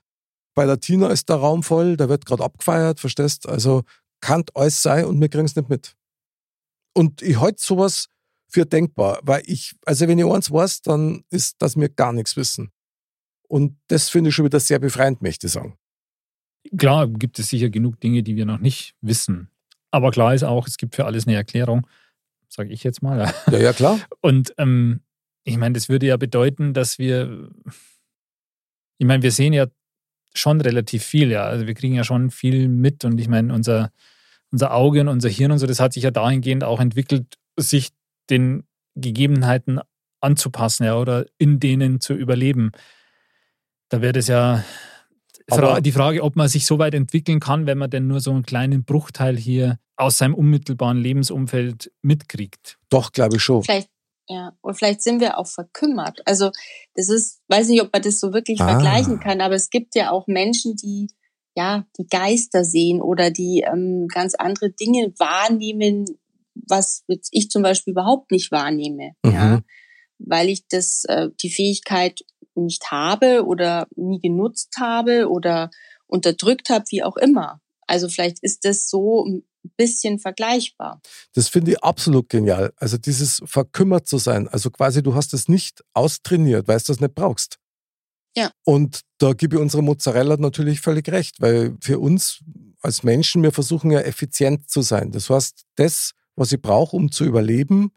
bei 0.55 0.65
der 0.65 0.79
Tina 0.79 1.07
ist 1.09 1.29
der 1.29 1.37
Raum 1.37 1.63
voll, 1.63 1.95
da 1.95 2.09
wird 2.09 2.25
gerade 2.25 2.43
abgefeiert, 2.43 2.99
verstehst? 2.99 3.47
Also 3.47 3.83
kann 4.19 4.43
alles 4.53 4.81
sein 4.81 5.05
und 5.05 5.19
wir 5.21 5.29
kriegen 5.29 5.45
es 5.45 5.55
nicht 5.55 5.69
mit. 5.69 5.95
Und 6.93 7.21
ich 7.21 7.39
halte 7.39 7.63
sowas 7.63 8.07
für 8.49 8.65
denkbar, 8.65 9.19
weil 9.23 9.43
ich, 9.45 9.75
also 9.85 10.07
wenn 10.07 10.19
ich 10.19 10.25
eins 10.25 10.51
weiß, 10.51 10.81
dann 10.81 11.23
ist, 11.29 11.61
dass 11.61 11.77
wir 11.77 11.87
gar 11.87 12.11
nichts 12.11 12.35
wissen. 12.35 12.71
Und 13.47 13.77
das 13.87 14.09
finde 14.09 14.29
ich 14.29 14.35
schon 14.35 14.45
wieder 14.45 14.59
sehr 14.59 14.79
befreiend, 14.79 15.21
möchte 15.21 15.47
ich 15.47 15.53
sagen. 15.53 15.77
Klar 16.77 17.07
gibt 17.07 17.39
es 17.39 17.49
sicher 17.49 17.69
genug 17.69 17.99
Dinge, 17.99 18.23
die 18.23 18.35
wir 18.35 18.45
noch 18.45 18.59
nicht 18.59 18.93
wissen. 19.01 19.49
Aber 19.89 20.11
klar 20.11 20.33
ist 20.35 20.43
auch, 20.43 20.67
es 20.67 20.77
gibt 20.77 20.95
für 20.95 21.05
alles 21.05 21.27
eine 21.27 21.35
Erklärung, 21.35 21.87
sage 22.51 22.69
ich 22.69 22.83
jetzt 22.83 23.01
mal. 23.01 23.31
ja. 23.51 23.57
Ja, 23.57 23.73
klar. 23.73 23.99
Und 24.21 24.53
ähm, 24.57 25.01
ich 25.43 25.57
meine, 25.57 25.73
das 25.73 25.89
würde 25.89 26.05
ja 26.05 26.17
bedeuten, 26.17 26.73
dass 26.73 26.99
wir, 26.99 27.49
ich 28.97 29.07
meine, 29.07 29.23
wir 29.23 29.31
sehen 29.31 29.53
ja 29.53 29.67
schon 30.35 30.61
relativ 30.61 31.03
viel, 31.03 31.31
ja. 31.31 31.45
Also 31.45 31.67
wir 31.67 31.73
kriegen 31.73 31.95
ja 31.95 32.03
schon 32.03 32.29
viel 32.29 32.67
mit 32.67 33.03
und 33.05 33.19
ich 33.19 33.27
meine, 33.27 33.53
unser, 33.53 33.91
unser 34.51 34.73
Auge 34.73 35.01
und 35.01 35.07
unser 35.07 35.29
Hirn 35.29 35.51
und 35.51 35.59
so, 35.59 35.67
das 35.67 35.79
hat 35.79 35.93
sich 35.93 36.03
ja 36.03 36.11
dahingehend 36.11 36.63
auch 36.63 36.79
entwickelt, 36.79 37.37
sich 37.57 37.89
den 38.29 38.63
Gegebenheiten 38.95 39.79
anzupassen, 40.21 40.85
ja, 40.85 40.95
oder 40.97 41.25
in 41.37 41.59
denen 41.59 41.99
zu 41.99 42.13
überleben. 42.13 42.71
Da 43.89 44.01
wäre 44.01 44.13
das 44.13 44.27
ja, 44.27 44.63
Aber 45.49 45.81
die 45.81 45.91
Frage, 45.91 46.23
ob 46.23 46.35
man 46.35 46.47
sich 46.47 46.65
so 46.65 46.77
weit 46.79 46.93
entwickeln 46.93 47.39
kann, 47.39 47.65
wenn 47.65 47.77
man 47.77 47.89
denn 47.89 48.07
nur 48.07 48.19
so 48.19 48.31
einen 48.31 48.43
kleinen 48.43 48.83
Bruchteil 48.83 49.37
hier 49.37 49.79
aus 49.95 50.17
seinem 50.17 50.33
unmittelbaren 50.35 50.97
Lebensumfeld 50.97 51.91
mitkriegt. 52.01 52.77
doch, 52.89 53.11
glaube 53.11 53.37
ich 53.37 53.43
schon. 53.43 53.63
Vielleicht, 53.63 53.89
ja, 54.27 54.53
und 54.61 54.75
vielleicht 54.75 55.01
sind 55.01 55.19
wir 55.21 55.37
auch 55.37 55.47
verkümmert. 55.47 56.21
Also 56.25 56.51
das 56.95 57.09
ist, 57.09 57.41
weiß 57.49 57.67
nicht, 57.69 57.81
ob 57.81 57.91
man 57.93 58.01
das 58.01 58.19
so 58.19 58.33
wirklich 58.33 58.59
Ah. 58.61 58.67
vergleichen 58.69 59.19
kann, 59.19 59.41
aber 59.41 59.55
es 59.55 59.69
gibt 59.69 59.95
ja 59.95 60.11
auch 60.11 60.27
Menschen, 60.27 60.75
die 60.75 61.07
ja 61.55 61.85
die 61.99 62.07
Geister 62.07 62.63
sehen 62.63 63.01
oder 63.01 63.29
die 63.31 63.63
ähm, 63.67 64.07
ganz 64.07 64.35
andere 64.35 64.71
Dinge 64.71 65.13
wahrnehmen, 65.19 66.05
was 66.67 67.03
ich 67.31 67.49
zum 67.49 67.61
Beispiel 67.61 67.91
überhaupt 67.91 68.31
nicht 68.31 68.51
wahrnehme. 68.51 69.11
Ja, 69.25 69.57
Mhm. 69.57 69.63
weil 70.19 70.49
ich 70.49 70.67
das 70.67 71.03
äh, 71.05 71.29
die 71.41 71.49
Fähigkeit 71.49 72.21
nicht 72.55 72.91
habe 72.91 73.45
oder 73.45 73.87
nie 73.95 74.19
genutzt 74.19 74.75
habe 74.79 75.29
oder 75.29 75.69
unterdrückt 76.07 76.69
habe, 76.69 76.85
wie 76.89 77.03
auch 77.03 77.17
immer. 77.17 77.61
Also 77.87 78.09
vielleicht 78.09 78.39
ist 78.41 78.65
das 78.65 78.89
so 78.89 79.25
ein 79.25 79.43
bisschen 79.77 80.19
vergleichbar. 80.19 81.01
Das 81.33 81.49
finde 81.49 81.71
ich 81.71 81.83
absolut 81.83 82.29
genial. 82.29 82.73
Also 82.77 82.97
dieses 82.97 83.41
verkümmert 83.45 84.07
zu 84.07 84.17
sein. 84.17 84.47
Also 84.47 84.71
quasi, 84.71 85.03
du 85.03 85.15
hast 85.15 85.33
es 85.33 85.47
nicht 85.47 85.83
austrainiert, 85.93 86.67
weil 86.67 86.77
du 86.79 86.83
das 86.87 86.99
nicht 86.99 87.15
brauchst. 87.15 87.59
Ja. 88.35 88.51
Und 88.63 89.01
da 89.17 89.33
gebe 89.33 89.55
ich 89.55 89.61
unserer 89.61 89.81
Mozzarella 89.81 90.37
natürlich 90.37 90.79
völlig 90.79 91.09
recht, 91.09 91.41
weil 91.41 91.77
für 91.81 91.99
uns 91.99 92.41
als 92.81 93.03
Menschen, 93.03 93.43
wir 93.43 93.51
versuchen 93.51 93.91
ja 93.91 93.99
effizient 93.99 94.69
zu 94.69 94.81
sein. 94.81 95.11
Das 95.11 95.29
heißt, 95.29 95.65
das, 95.75 96.11
was 96.35 96.51
ich 96.51 96.61
brauche, 96.61 96.95
um 96.95 97.11
zu 97.11 97.25
überleben 97.25 97.91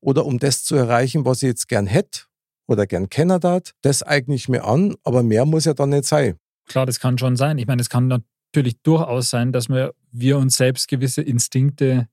oder 0.00 0.24
um 0.24 0.38
das 0.38 0.64
zu 0.64 0.74
erreichen, 0.74 1.24
was 1.24 1.42
ich 1.42 1.48
jetzt 1.48 1.68
gern 1.68 1.86
hätte 1.86 2.22
oder 2.66 2.86
gern 2.86 3.08
kennen 3.08 3.40
darf, 3.40 3.72
das 3.82 4.02
eigne 4.02 4.34
ich 4.34 4.48
mir 4.48 4.64
an, 4.64 4.94
aber 5.04 5.22
mehr 5.22 5.44
muss 5.44 5.64
ja 5.64 5.74
dann 5.74 5.90
nicht 5.90 6.04
sein. 6.04 6.36
Klar, 6.66 6.86
das 6.86 6.98
kann 7.00 7.18
schon 7.18 7.36
sein. 7.36 7.58
Ich 7.58 7.66
meine, 7.66 7.82
es 7.82 7.90
kann 7.90 8.08
natürlich 8.08 8.80
durchaus 8.82 9.30
sein, 9.30 9.52
dass 9.52 9.68
wir, 9.68 9.92
wir 10.12 10.38
uns 10.38 10.56
selbst 10.56 10.88
gewisse 10.88 11.22
Instinkte 11.22 12.08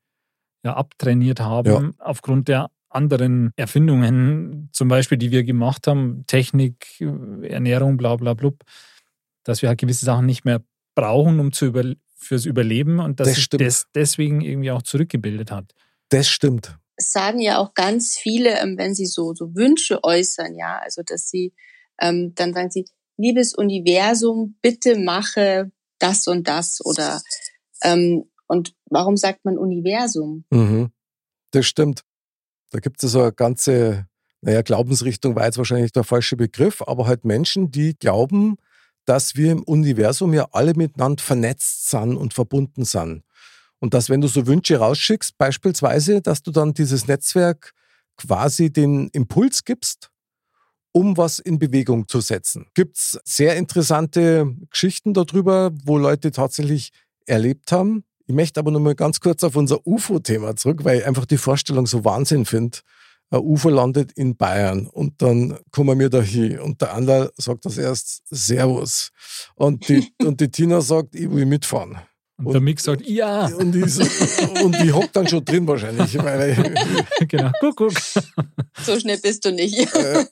ja 0.63 0.75
abtrainiert 0.75 1.39
haben, 1.39 1.69
Ja. 1.71 1.89
aufgrund 1.99 2.47
der 2.47 2.69
anderen 2.89 3.51
Erfindungen, 3.55 4.69
zum 4.73 4.89
Beispiel, 4.89 5.17
die 5.17 5.31
wir 5.31 5.43
gemacht 5.45 5.87
haben, 5.87 6.25
Technik, 6.27 6.99
Ernährung, 6.99 7.95
bla 7.97 8.17
bla 8.17 8.33
blub, 8.33 8.63
dass 9.43 9.61
wir 9.61 9.69
halt 9.69 9.79
gewisse 9.79 10.05
Sachen 10.05 10.25
nicht 10.25 10.43
mehr 10.43 10.61
brauchen, 10.93 11.39
um 11.39 11.53
zu 11.53 11.67
über, 11.67 11.93
fürs 12.17 12.45
Überleben 12.45 12.99
und 12.99 13.19
dass 13.21 13.29
Das 13.29 13.35
sich 13.37 13.49
das 13.49 13.85
deswegen 13.95 14.41
irgendwie 14.41 14.71
auch 14.71 14.81
zurückgebildet 14.81 15.51
hat. 15.51 15.73
Das 16.09 16.27
stimmt. 16.27 16.77
Es 17.01 17.11
sagen 17.11 17.39
ja 17.39 17.57
auch 17.57 17.73
ganz 17.73 18.17
viele, 18.17 18.59
ähm, 18.59 18.77
wenn 18.77 18.93
sie 18.95 19.05
so, 19.05 19.33
so 19.33 19.53
Wünsche 19.55 20.03
äußern, 20.03 20.55
ja, 20.55 20.79
also 20.83 21.01
dass 21.03 21.29
sie, 21.29 21.53
ähm, 21.99 22.33
dann 22.35 22.53
sagen 22.53 22.71
sie, 22.71 22.85
liebes 23.17 23.53
Universum, 23.53 24.57
bitte 24.61 24.97
mache 24.97 25.71
das 25.99 26.27
und 26.27 26.47
das 26.47 26.79
oder 26.83 27.21
ähm, 27.83 28.25
und 28.47 28.73
warum 28.89 29.17
sagt 29.17 29.45
man 29.45 29.57
Universum? 29.57 30.45
Mhm. 30.49 30.91
Das 31.51 31.65
stimmt. 31.65 32.03
Da 32.71 32.79
gibt 32.79 33.03
es 33.03 33.11
so 33.11 33.21
eine 33.21 33.31
ganze, 33.31 34.07
naja, 34.41 34.61
Glaubensrichtung 34.61 35.35
war 35.35 35.45
jetzt 35.45 35.57
wahrscheinlich 35.57 35.91
der 35.91 36.03
falsche 36.03 36.35
Begriff, 36.35 36.81
aber 36.81 37.07
halt 37.07 37.25
Menschen, 37.25 37.71
die 37.71 37.97
glauben, 37.97 38.57
dass 39.05 39.35
wir 39.35 39.51
im 39.51 39.63
Universum 39.63 40.33
ja 40.33 40.47
alle 40.51 40.73
miteinander 40.73 41.23
vernetzt 41.23 41.89
sind 41.89 42.15
und 42.17 42.33
verbunden 42.33 42.85
sind. 42.85 43.23
Und 43.81 43.95
dass, 43.95 44.09
wenn 44.09 44.21
du 44.21 44.27
so 44.27 44.45
Wünsche 44.45 44.77
rausschickst, 44.77 45.37
beispielsweise, 45.37 46.21
dass 46.21 46.43
du 46.43 46.51
dann 46.51 46.73
dieses 46.73 47.07
Netzwerk 47.07 47.73
quasi 48.15 48.71
den 48.71 49.09
Impuls 49.09 49.65
gibst, 49.65 50.11
um 50.91 51.17
was 51.17 51.39
in 51.39 51.57
Bewegung 51.57 52.07
zu 52.07 52.21
setzen. 52.21 52.67
Gibt 52.75 52.97
es 52.97 53.19
sehr 53.25 53.55
interessante 53.55 54.55
Geschichten 54.69 55.13
darüber, 55.13 55.71
wo 55.83 55.97
Leute 55.97 56.31
tatsächlich 56.31 56.91
erlebt 57.25 57.71
haben. 57.71 58.03
Ich 58.27 58.35
möchte 58.35 58.59
aber 58.59 58.71
noch 58.71 58.79
mal 58.79 58.95
ganz 58.95 59.19
kurz 59.19 59.43
auf 59.43 59.55
unser 59.55 59.85
UFO-Thema 59.85 60.55
zurück, 60.55 60.83
weil 60.83 60.99
ich 60.99 61.05
einfach 61.05 61.25
die 61.25 61.37
Vorstellung 61.37 61.87
so 61.87 62.05
Wahnsinn 62.05 62.45
finde. 62.45 62.79
Ein 63.31 63.39
UFO 63.39 63.69
landet 63.69 64.11
in 64.11 64.35
Bayern 64.35 64.85
und 64.87 65.21
dann 65.21 65.57
kommen 65.71 65.97
wir 65.99 66.09
da 66.09 66.21
hin 66.21 66.59
und 66.59 66.81
der 66.81 66.93
Anderl 66.93 67.31
sagt 67.37 67.65
das 67.65 67.77
erst 67.77 68.23
Servus 68.29 69.11
und 69.55 69.87
die, 69.87 70.13
und 70.21 70.39
die 70.39 70.51
Tina 70.51 70.81
sagt, 70.81 71.15
ich 71.15 71.31
will 71.31 71.45
mitfahren. 71.45 71.97
Und, 72.41 72.47
Und- 72.47 72.53
der 72.53 72.61
Mick 72.61 72.79
sagt, 72.79 73.07
ja, 73.07 73.45
Und 73.47 73.71
die, 73.73 73.87
so, 73.87 74.03
und 74.63 74.79
die 74.81 74.91
hockt 74.91 75.15
dann 75.15 75.27
schon 75.27 75.45
drin 75.45 75.67
wahrscheinlich. 75.67 76.17
Weil, 76.17 76.55
genau, 77.27 77.51
guck, 77.59 77.75
guck. 77.77 77.93
So 78.83 78.99
schnell 78.99 79.17
bist 79.19 79.45
du 79.45 79.51
nicht. 79.51 79.77
äh, 79.95 80.25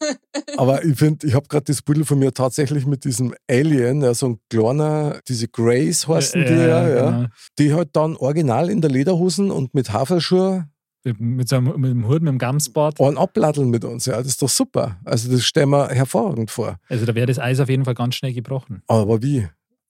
aber 0.58 0.84
ich 0.84 0.98
finde, 0.98 1.28
ich 1.28 1.34
habe 1.34 1.48
gerade 1.48 1.66
das 1.66 1.82
Bild 1.82 2.06
von 2.06 2.20
mir 2.20 2.34
tatsächlich 2.34 2.86
mit 2.86 3.04
diesem 3.06 3.34
Alien, 3.50 4.02
ja, 4.02 4.14
so 4.14 4.28
ein 4.30 4.40
kleiner, 4.50 5.20
diese 5.28 5.48
Grace 5.48 6.08
heißen 6.08 6.42
die 6.46 6.54
ja, 6.54 6.88
ja, 6.90 7.12
genau. 7.12 7.28
die 7.58 7.74
halt 7.74 7.90
dann 7.94 8.16
original 8.18 8.70
in 8.70 8.82
der 8.82 8.90
Lederhosen 8.92 9.52
und 9.52 9.74
mit 9.74 9.92
Haferschuhe 9.94 10.68
Mit, 11.04 11.48
so 11.50 11.56
einem, 11.58 11.80
mit 11.80 11.92
dem 11.92 12.08
Hut, 12.08 12.22
mit 12.22 12.28
dem 12.30 12.38
Gamsbart. 12.40 13.00
einen 13.00 13.18
abladdeln 13.18 13.70
mit 13.70 13.86
uns. 13.86 14.06
Ja, 14.06 14.18
das 14.18 14.28
ist 14.28 14.42
doch 14.42 14.50
super. 14.50 15.00
Also 15.06 15.32
das 15.32 15.44
stellen 15.46 15.70
wir 15.70 15.90
hervorragend 15.90 16.52
vor. 16.52 16.78
Also 16.90 17.06
da 17.06 17.16
wäre 17.16 17.26
das 17.28 17.40
Eis 17.40 17.60
auf 17.60 17.70
jeden 17.70 17.86
Fall 17.86 17.94
ganz 17.96 18.16
schnell 18.16 18.34
gebrochen. 18.34 18.82
Aber 18.88 19.22
wie? 19.22 19.48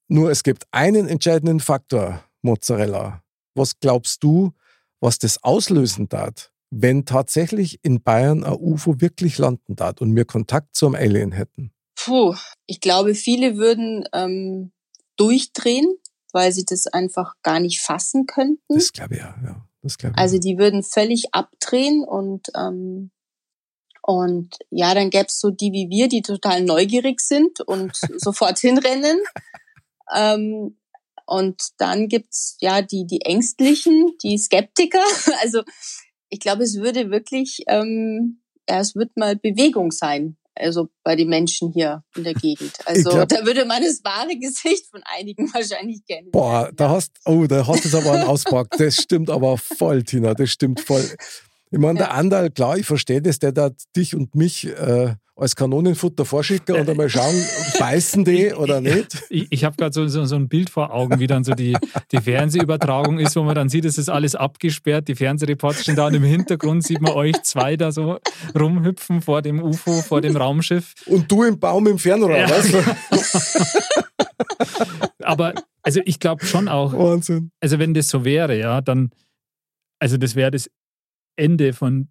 Nur 0.10 0.32
es 0.32 0.42
gibt 0.42 0.66
einen 0.72 1.08
entscheidenden 1.08 1.60
Faktor, 1.60 2.24
Mozzarella. 2.42 3.24
Was 3.54 3.80
glaubst 3.80 4.24
du, 4.24 4.54
was 5.00 5.20
das 5.20 5.44
auslösen 5.44 6.10
darf, 6.10 6.52
wenn 6.72 7.06
tatsächlich 7.06 7.80
in 7.84 8.02
Bayern 8.02 8.44
ein 8.44 8.54
UFO 8.54 9.00
wirklich 9.00 9.38
landen 9.38 9.76
darf 9.76 10.02
und 10.02 10.16
wir 10.16 10.26
Kontakt 10.26 10.76
zum 10.76 10.96
Alien 10.96 11.32
hätten? 11.32 11.72
Puh, 11.96 12.36
ich 12.66 12.82
glaube, 12.82 13.14
viele 13.14 13.58
würden 13.58 14.04
ähm, 14.12 14.72
durchdrehen, 15.16 15.96
weil 16.32 16.52
sie 16.54 16.66
das 16.66 16.88
einfach 16.88 17.36
gar 17.44 17.60
nicht 17.60 17.82
fassen 17.82 18.26
könnten. 18.26 18.74
Das 18.74 18.92
glaube 18.92 19.16
ich 19.16 19.22
ja. 19.22 19.36
ja. 19.44 19.66
Das 19.84 19.98
glaube 20.00 20.16
ich. 20.16 20.22
Also 20.22 20.40
die 20.40 20.58
würden 20.58 20.82
völlig 20.82 21.34
abdrehen 21.34 22.04
und 22.04 22.48
ähm, 22.56 23.12
und 24.02 24.58
ja, 24.72 24.96
dann 24.96 25.12
gäb's 25.12 25.40
so 25.40 25.52
die 25.52 25.72
wie 25.72 25.90
wir, 25.90 26.08
die 26.08 26.24
total 26.24 26.64
neugierig 26.64 27.22
sind 27.22 27.62
und 27.62 27.96
sofort 28.18 28.58
hinrennen. 28.58 29.20
Ähm, 30.14 30.78
und 31.26 31.62
dann 31.78 32.08
gibt's 32.08 32.58
ja 32.60 32.82
die 32.82 33.06
die 33.06 33.22
Ängstlichen, 33.22 34.14
die 34.24 34.38
Skeptiker. 34.38 35.04
Also 35.42 35.62
ich 36.30 36.40
glaube, 36.40 36.64
es 36.64 36.78
würde 36.78 37.10
wirklich, 37.12 37.64
ähm, 37.68 38.42
ja, 38.70 38.80
es 38.80 38.96
wird 38.96 39.16
mal 39.16 39.36
Bewegung 39.36 39.92
sein. 39.92 40.38
Also 40.56 40.90
bei 41.04 41.16
den 41.16 41.30
Menschen 41.30 41.72
hier 41.72 42.04
in 42.16 42.24
der 42.26 42.34
Gegend. 42.34 42.74
Also 42.86 43.12
glaub- 43.12 43.30
da 43.30 43.46
würde 43.46 43.66
man 43.66 43.82
das 43.82 44.04
wahre 44.04 44.38
Gesicht 44.38 44.88
von 44.92 45.02
einigen 45.06 45.48
wahrscheinlich 45.54 46.06
kennen. 46.06 46.32
Boah, 46.32 46.70
da 46.76 46.90
hast, 46.90 47.12
oh, 47.26 47.46
da 47.48 47.66
hast 47.66 47.86
du 47.86 47.88
es 47.88 47.96
aber 47.96 48.14
einen 48.14 48.28
Auspack. 48.28 48.68
Das 48.78 48.96
stimmt 48.96 49.30
aber 49.30 49.58
voll, 49.58 50.04
Tina, 50.04 50.34
das 50.34 50.50
stimmt 50.50 50.82
voll. 50.82 51.08
Ich 51.72 51.80
meine, 51.80 52.00
der 52.00 52.14
Andal, 52.14 52.50
klar, 52.50 52.78
ich 52.78 52.86
verstehe 52.86 53.22
das, 53.22 53.40
der 53.40 53.52
da 53.52 53.70
dich 53.96 54.16
und 54.16 54.36
mich 54.36 54.66
äh, 54.66 55.16
als 55.40 55.56
Kanonenfutter 55.56 56.26
vorschicken 56.26 56.76
und 56.76 56.90
einmal 56.90 57.10
schauen, 57.10 57.34
beißen 57.80 58.26
die 58.26 58.54
oder 58.54 58.82
nicht. 58.82 59.24
Ich, 59.30 59.48
ich 59.52 59.64
habe 59.64 59.76
gerade 59.78 59.94
so, 59.94 60.08
so, 60.08 60.26
so 60.26 60.36
ein 60.36 60.48
Bild 60.50 60.70
vor 60.70 60.94
Augen, 60.94 61.20
wie 61.20 61.28
dann 61.28 61.44
so 61.44 61.54
die, 61.54 61.78
die 62.12 62.18
Fernsehübertragung 62.22 63.20
ist, 63.20 63.36
wo 63.36 63.44
man 63.44 63.56
dann 63.56 63.70
sieht, 63.70 63.86
es 63.86 63.98
ist 63.98 64.10
alles 64.10 64.36
abgesperrt, 64.36 65.08
die 65.08 65.16
Fernsehreporter 65.16 65.82
stehen 65.82 65.96
da 65.96 66.08
und 66.08 66.14
im 66.16 66.24
Hintergrund 66.24 66.84
sieht 66.84 67.02
man 67.02 67.14
euch 67.14 67.42
zwei 67.44 67.78
da 67.78 67.92
so 67.92 68.20
rumhüpfen 68.58 69.22
vor 69.22 69.42
dem 69.42 69.62
UFO, 69.64 70.02
vor 70.02 70.22
dem 70.22 70.36
Raumschiff. 70.36 70.94
Und 71.06 71.32
du 71.32 71.44
im 71.44 71.60
Baum 71.60 71.88
im 71.88 71.98
Fernrohr, 71.98 72.38
Ja. 72.38 72.50
weißt 72.50 72.74
du? 72.74 72.84
Aber 75.24 75.54
also 75.84 76.02
ich 76.06 76.20
glaube 76.20 76.46
schon 76.46 76.68
auch, 76.68 76.94
Wahnsinn. 76.94 77.52
also 77.62 77.80
wenn 77.80 77.94
das 77.94 78.10
so 78.10 78.26
wäre, 78.26 78.58
ja, 78.58 78.82
dann, 78.82 79.12
also 80.00 80.18
das 80.18 80.36
wäre 80.36 80.52
das 80.52 80.70
Ende 81.36 81.74
von 81.74 82.10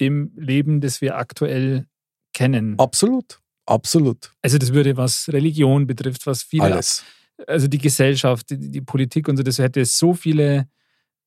dem 0.00 0.32
Leben, 0.36 0.80
das 0.80 1.00
wir 1.00 1.16
aktuell 1.16 1.86
kennen. 2.32 2.78
Absolut, 2.78 3.40
absolut. 3.66 4.32
Also 4.42 4.58
das 4.58 4.72
würde, 4.72 4.96
was 4.96 5.28
Religion 5.32 5.86
betrifft, 5.86 6.26
was 6.26 6.42
viele 6.42 6.64
Alles. 6.64 7.04
also 7.46 7.68
die 7.68 7.78
Gesellschaft, 7.78 8.50
die, 8.50 8.70
die 8.70 8.80
Politik 8.80 9.28
und 9.28 9.36
so, 9.36 9.42
das 9.42 9.58
hätte 9.58 9.84
so 9.84 10.14
viele 10.14 10.68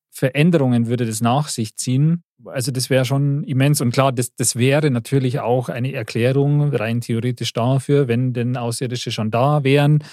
Veränderungen, 0.09 0.87
würde 0.87 1.05
das 1.05 1.19
nach 1.19 1.49
sich 1.49 1.75
ziehen. 1.75 2.23
Also 2.45 2.71
das 2.71 2.89
wäre 2.89 3.03
schon 3.03 3.43
immens. 3.43 3.81
Und 3.81 3.91
klar, 3.91 4.13
das, 4.13 4.33
das 4.33 4.55
wäre 4.55 4.89
natürlich 4.89 5.41
auch 5.41 5.67
eine 5.67 5.91
Erklärung 5.93 6.73
rein 6.73 7.01
theoretisch 7.01 7.51
dafür, 7.51 8.07
wenn 8.07 8.31
denn 8.31 8.55
Außerirdische 8.55 9.11
schon 9.11 9.29
da 9.29 9.65
wären 9.65 10.03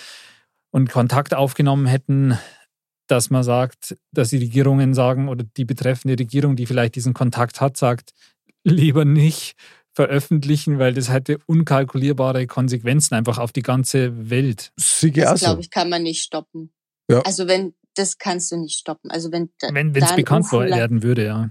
und 0.72 0.90
Kontakt 0.90 1.34
aufgenommen 1.34 1.86
hätten, 1.86 2.36
dass 3.06 3.30
man 3.30 3.44
sagt, 3.44 3.96
dass 4.10 4.30
die 4.30 4.38
Regierungen 4.38 4.94
sagen 4.94 5.28
oder 5.28 5.44
die 5.56 5.64
betreffende 5.64 6.18
Regierung, 6.18 6.56
die 6.56 6.66
vielleicht 6.66 6.96
diesen 6.96 7.14
Kontakt 7.14 7.60
hat, 7.60 7.76
sagt, 7.76 8.12
lieber 8.64 9.04
nicht 9.04 9.54
veröffentlichen, 9.94 10.78
weil 10.78 10.94
das 10.94 11.10
hätte 11.10 11.38
unkalkulierbare 11.46 12.46
Konsequenzen 12.46 13.14
einfach 13.14 13.38
auf 13.38 13.52
die 13.52 13.62
ganze 13.62 14.30
Welt. 14.30 14.72
Siege 14.76 15.22
Das 15.22 15.30
also. 15.30 15.46
glaube 15.46 15.60
ich, 15.60 15.70
kann 15.70 15.88
man 15.88 16.02
nicht 16.02 16.22
stoppen. 16.22 16.72
Ja. 17.10 17.20
Also 17.22 17.46
wenn, 17.46 17.74
das 17.94 18.18
kannst 18.18 18.50
du 18.52 18.56
nicht 18.56 18.78
stoppen. 18.78 19.10
Also 19.10 19.32
wenn, 19.32 19.50
Wenn 19.70 19.94
es 19.94 20.16
bekannt 20.16 20.46
UFO 20.46 20.60
werden 20.60 21.02
würde, 21.02 21.24
ja. 21.24 21.50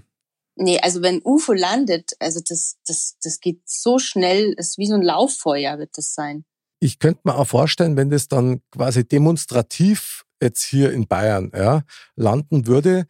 Nee, 0.56 0.78
also 0.80 1.00
wenn 1.02 1.20
UFO 1.24 1.54
landet, 1.54 2.10
also 2.18 2.40
das, 2.46 2.76
das, 2.86 3.16
das 3.22 3.40
geht 3.40 3.62
so 3.64 3.98
schnell, 3.98 4.54
das 4.56 4.70
ist 4.70 4.78
wie 4.78 4.86
so 4.86 4.94
ein 4.94 5.02
Lauffeuer 5.02 5.78
wird 5.78 5.96
das 5.96 6.14
sein. 6.14 6.44
ich 6.78 6.98
könnte 6.98 7.22
mir 7.24 7.36
auch 7.36 7.46
vorstellen, 7.46 7.96
wenn 7.96 8.10
das 8.10 8.28
dann 8.28 8.60
quasi 8.70 9.06
demonstrativ 9.06 10.24
jetzt 10.42 10.62
hier 10.62 10.92
in 10.92 11.06
Bayern 11.06 11.52
ja, 11.54 11.84
landen 12.16 12.66
würde, 12.66 13.06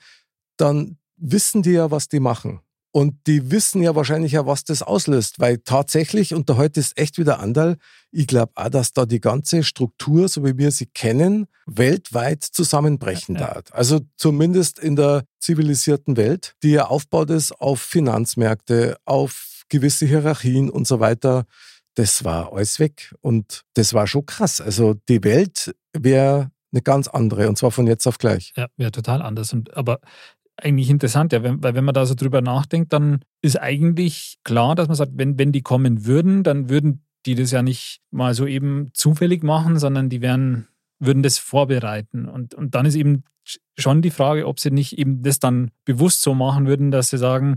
dann 0.57 0.99
wissen 1.17 1.63
die 1.63 1.73
ja, 1.73 1.91
was 1.91 2.09
die 2.09 2.21
machen. 2.21 2.61
Und 2.93 3.27
die 3.27 3.51
wissen 3.51 3.83
ja 3.83 3.95
wahrscheinlich 3.95 4.33
ja, 4.33 4.47
was 4.47 4.65
das 4.65 4.83
auslöst, 4.83 5.41
weil 5.41 5.59
tatsächlich, 5.59 6.35
und 6.35 6.51
da 6.51 6.57
heute 6.57 6.79
ist 6.79 6.99
echt 6.99 7.17
wieder 7.17 7.41
Andal, 7.41 7.79
ich 8.11 8.27
glaube 8.27 8.53
auch, 8.55 8.69
dass 8.69 8.93
da 8.93 9.07
die 9.07 9.21
ganze 9.21 9.65
Struktur, 9.65 10.29
so 10.29 10.45
wie 10.45 10.59
wir 10.59 10.71
sie 10.71 10.87
kennen, 10.87 11.47
weltweit 11.65 12.43
zusammenbrechen 12.43 13.37
ja, 13.37 13.55
ja. 13.55 13.63
Also 13.71 14.01
zumindest 14.17 14.79
in 14.79 14.97
der 14.97 15.25
zivilisierten 15.41 16.19
Welt, 16.19 16.55
die 16.63 16.73
ja 16.73 16.87
aufbaut 16.87 17.31
ist 17.31 17.53
auf 17.53 17.81
Finanzmärkte, 17.81 18.99
auf 19.07 19.65
gewisse 19.71 20.05
Hierarchien 20.05 20.69
und 20.69 20.87
so 20.87 21.01
weiter. 21.01 21.47
Das 21.95 22.25
war 22.25 22.53
alles 22.53 22.79
weg. 22.79 23.15
Und 23.23 23.63
das 23.73 23.95
war 23.95 24.07
schon 24.07 24.27
krass. 24.27 24.61
Also 24.61 24.95
die 25.09 25.25
Welt 25.25 25.75
wäre 25.95 26.51
eine 26.73 26.83
ganz 26.83 27.09
andere 27.09 27.49
und 27.49 27.57
zwar 27.57 27.71
von 27.71 27.87
jetzt 27.87 28.07
auf 28.07 28.19
gleich. 28.19 28.53
Ja, 28.57 28.69
wäre 28.77 28.93
total 28.93 29.23
anders. 29.23 29.53
Und, 29.55 29.75
aber 29.75 30.01
eigentlich 30.57 30.91
interessant, 30.91 31.33
ja, 31.33 31.43
weil 31.43 31.75
wenn 31.75 31.85
man 31.85 31.95
da 31.95 32.07
so 32.07 32.15
drüber 32.15 32.41
nachdenkt, 32.41 32.93
dann 32.93 33.21
ist 33.41 33.61
eigentlich 33.61 34.39
klar, 34.45 34.75
dass 34.75 34.89
man 34.89 34.97
sagt, 34.97 35.13
wenn, 35.17 35.39
wenn 35.39 35.53
die 35.53 35.63
kommen 35.63 36.07
würden, 36.07 36.43
dann 36.43 36.69
würden 36.69 37.05
die 37.27 37.35
das 37.35 37.51
ja 37.53 37.63
nicht 37.63 38.01
mal 38.11 38.35
so 38.35 38.47
eben 38.47 38.91
zufällig 38.95 39.43
machen, 39.43 39.79
sondern 39.79 40.09
die 40.09 40.21
wären, 40.21 40.69
würden 40.99 41.23
das 41.23 41.39
vorbereiten. 41.39 42.27
Und, 42.29 42.55
und 42.55 42.75
dann 42.75 42.87
ist 42.87 42.97
eben 42.97 43.25
schon 43.79 44.03
die 44.03 44.11
Frage, 44.11 44.47
ob 44.47 44.61
sie 44.61 44.71
nicht 44.71 44.99
eben 44.99 45.23
das 45.23 45.39
dann 45.39 45.71
bewusst 45.85 46.23
so 46.23 46.35
machen 46.35 46.67
würden, 46.67 46.91
dass 46.91 47.11
sie 47.11 47.19
sagen, 47.19 47.57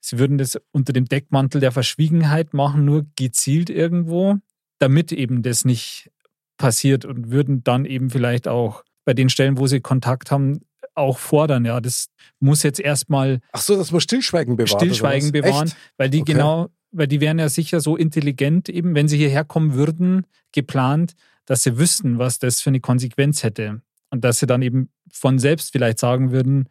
sie 0.00 0.18
würden 0.18 0.38
das 0.38 0.60
unter 0.72 0.92
dem 0.92 1.06
Deckmantel 1.06 1.60
der 1.60 1.72
Verschwiegenheit 1.72 2.54
machen, 2.54 2.84
nur 2.84 3.06
gezielt 3.16 3.70
irgendwo, 3.70 4.36
damit 4.78 5.12
eben 5.12 5.42
das 5.42 5.64
nicht 5.64 6.10
passiert 6.56 7.04
und 7.04 7.30
würden 7.30 7.64
dann 7.64 7.84
eben 7.84 8.10
vielleicht 8.10 8.48
auch 8.48 8.84
bei 9.04 9.14
den 9.14 9.28
Stellen, 9.28 9.58
wo 9.58 9.66
sie 9.66 9.80
Kontakt 9.80 10.30
haben, 10.30 10.60
auch 10.94 11.18
fordern. 11.18 11.64
Ja, 11.64 11.80
das 11.80 12.08
muss 12.40 12.62
jetzt 12.62 12.80
erstmal. 12.80 13.40
Ach 13.52 13.60
so, 13.60 13.76
dass 13.76 13.90
man 13.90 14.00
Stillschweigen 14.00 14.56
bewahren. 14.56 14.78
Stillschweigen 14.78 15.32
bewahren, 15.32 15.68
Echt? 15.68 15.76
weil 15.96 16.10
die 16.10 16.22
okay. 16.22 16.32
genau, 16.32 16.68
weil 16.92 17.08
die 17.08 17.20
wären 17.20 17.38
ja 17.38 17.48
sicher 17.48 17.80
so 17.80 17.96
intelligent, 17.96 18.68
eben 18.68 18.94
wenn 18.94 19.08
sie 19.08 19.18
hierher 19.18 19.44
kommen 19.44 19.74
würden, 19.74 20.26
geplant, 20.52 21.14
dass 21.46 21.62
sie 21.62 21.78
wüssten, 21.78 22.18
was 22.18 22.38
das 22.38 22.60
für 22.60 22.70
eine 22.70 22.80
Konsequenz 22.80 23.42
hätte. 23.42 23.82
Und 24.10 24.24
dass 24.24 24.38
sie 24.38 24.46
dann 24.46 24.62
eben 24.62 24.90
von 25.12 25.38
selbst 25.38 25.72
vielleicht 25.72 25.98
sagen 25.98 26.30
würden, 26.30 26.68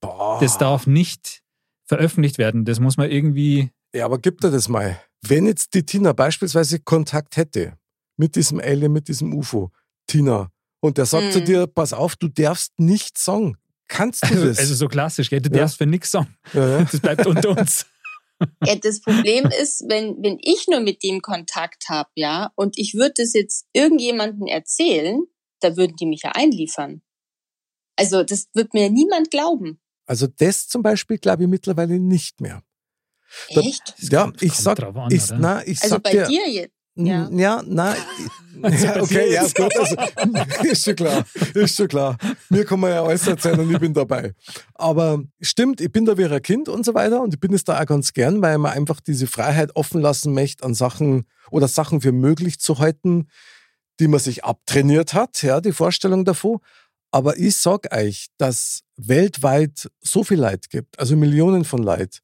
Boah. 0.00 0.38
das 0.40 0.58
darf 0.58 0.86
nicht 0.86 1.42
veröffentlicht 1.84 2.38
werden. 2.38 2.64
Das 2.64 2.80
muss 2.80 2.96
man 2.96 3.10
irgendwie. 3.10 3.70
Ja, 3.94 4.04
aber 4.04 4.18
gibt 4.18 4.42
er 4.44 4.50
das 4.50 4.68
mal? 4.68 4.98
Wenn 5.20 5.46
jetzt 5.46 5.74
die 5.74 5.84
Tina 5.84 6.12
beispielsweise 6.12 6.80
Kontakt 6.80 7.36
hätte 7.36 7.74
mit 8.16 8.34
diesem 8.34 8.58
Alien, 8.58 8.92
mit 8.92 9.08
diesem 9.08 9.32
UFO, 9.34 9.70
Tina, 10.06 10.50
und 10.82 10.98
der 10.98 11.06
sagt 11.06 11.26
hm. 11.26 11.30
zu 11.30 11.40
dir, 11.42 11.66
pass 11.66 11.92
auf, 11.92 12.16
du 12.16 12.28
darfst 12.28 12.72
nichts 12.78 13.24
sagen. 13.24 13.56
Kannst 13.86 14.24
du 14.24 14.34
also, 14.34 14.46
das? 14.46 14.58
Also 14.58 14.74
so 14.74 14.88
klassisch, 14.88 15.30
gell? 15.30 15.40
du 15.40 15.50
ja. 15.50 15.58
darfst 15.58 15.78
für 15.78 15.86
nichts 15.86 16.10
sagen. 16.10 16.36
Ja, 16.52 16.78
ja. 16.78 16.84
Das 16.90 17.00
bleibt 17.00 17.26
unter 17.26 17.50
uns. 17.50 17.86
Ja, 18.64 18.74
das 18.74 19.00
Problem 19.00 19.48
ist, 19.62 19.84
wenn, 19.86 20.20
wenn 20.20 20.36
ich 20.42 20.66
nur 20.66 20.80
mit 20.80 21.04
dem 21.04 21.20
Kontakt 21.20 21.88
habe, 21.88 22.10
ja, 22.16 22.50
und 22.56 22.76
ich 22.76 22.94
würde 22.94 23.14
das 23.18 23.34
jetzt 23.34 23.68
irgendjemandem 23.72 24.48
erzählen, 24.48 25.22
da 25.60 25.76
würden 25.76 25.94
die 25.94 26.06
mich 26.06 26.22
ja 26.22 26.32
einliefern. 26.32 27.02
Also 27.94 28.24
das 28.24 28.48
wird 28.52 28.74
mir 28.74 28.90
niemand 28.90 29.30
glauben. 29.30 29.80
Also 30.06 30.26
das 30.26 30.66
zum 30.66 30.82
Beispiel 30.82 31.18
glaube 31.18 31.44
ich 31.44 31.48
mittlerweile 31.48 32.00
nicht 32.00 32.40
mehr. 32.40 32.64
Echt? 33.46 33.94
Da, 34.10 34.26
ja, 34.26 34.32
ich 34.40 34.54
sag, 34.54 34.82
an, 34.82 35.08
ich, 35.08 35.22
na, 35.30 35.64
ich 35.64 35.80
also 35.80 35.94
sag 35.94 36.02
bei 36.02 36.10
dir, 36.10 36.26
dir 36.26 36.50
jetzt. 36.50 36.74
Ja, 36.96 37.30
ja 37.30 37.62
nein. 37.64 37.96
ja, 38.60 39.02
okay, 39.02 39.32
ja, 39.32 39.42
gut. 39.42 39.76
Also, 39.78 39.96
ist 40.64 40.84
schon 40.84 40.96
klar. 40.96 41.24
Ist 41.54 41.76
schon 41.76 41.88
klar. 41.88 42.16
Mir 42.48 42.64
kann 42.64 42.80
man 42.80 42.90
ja 42.90 43.02
alles 43.02 43.26
erzählen 43.26 43.60
und 43.60 43.72
ich 43.72 43.78
bin 43.78 43.94
dabei. 43.94 44.34
Aber 44.74 45.22
stimmt, 45.40 45.80
ich 45.80 45.90
bin 45.90 46.04
da 46.04 46.16
wie 46.18 46.24
ein 46.24 46.42
Kind 46.42 46.68
und 46.68 46.84
so 46.84 46.94
weiter 46.94 47.22
und 47.22 47.34
ich 47.34 47.40
bin 47.40 47.52
es 47.54 47.64
da 47.64 47.80
auch 47.80 47.86
ganz 47.86 48.12
gern, 48.12 48.42
weil 48.42 48.58
man 48.58 48.72
einfach 48.72 49.00
diese 49.00 49.26
Freiheit 49.26 49.74
offen 49.74 50.00
lassen 50.00 50.34
möchte, 50.34 50.64
an 50.64 50.74
Sachen 50.74 51.24
oder 51.50 51.68
Sachen 51.68 52.00
für 52.00 52.12
möglich 52.12 52.60
zu 52.60 52.78
halten, 52.78 53.28
die 54.00 54.08
man 54.08 54.20
sich 54.20 54.44
abtrainiert 54.44 55.14
hat, 55.14 55.42
ja, 55.42 55.60
die 55.60 55.72
Vorstellung 55.72 56.24
davon. 56.24 56.58
Aber 57.10 57.36
ich 57.36 57.56
sag 57.56 57.94
euch, 57.94 58.28
dass 58.38 58.82
weltweit 58.96 59.90
so 60.00 60.24
viel 60.24 60.38
Leid 60.38 60.70
gibt, 60.70 60.98
also 60.98 61.14
Millionen 61.16 61.64
von 61.64 61.82
Leid, 61.82 62.20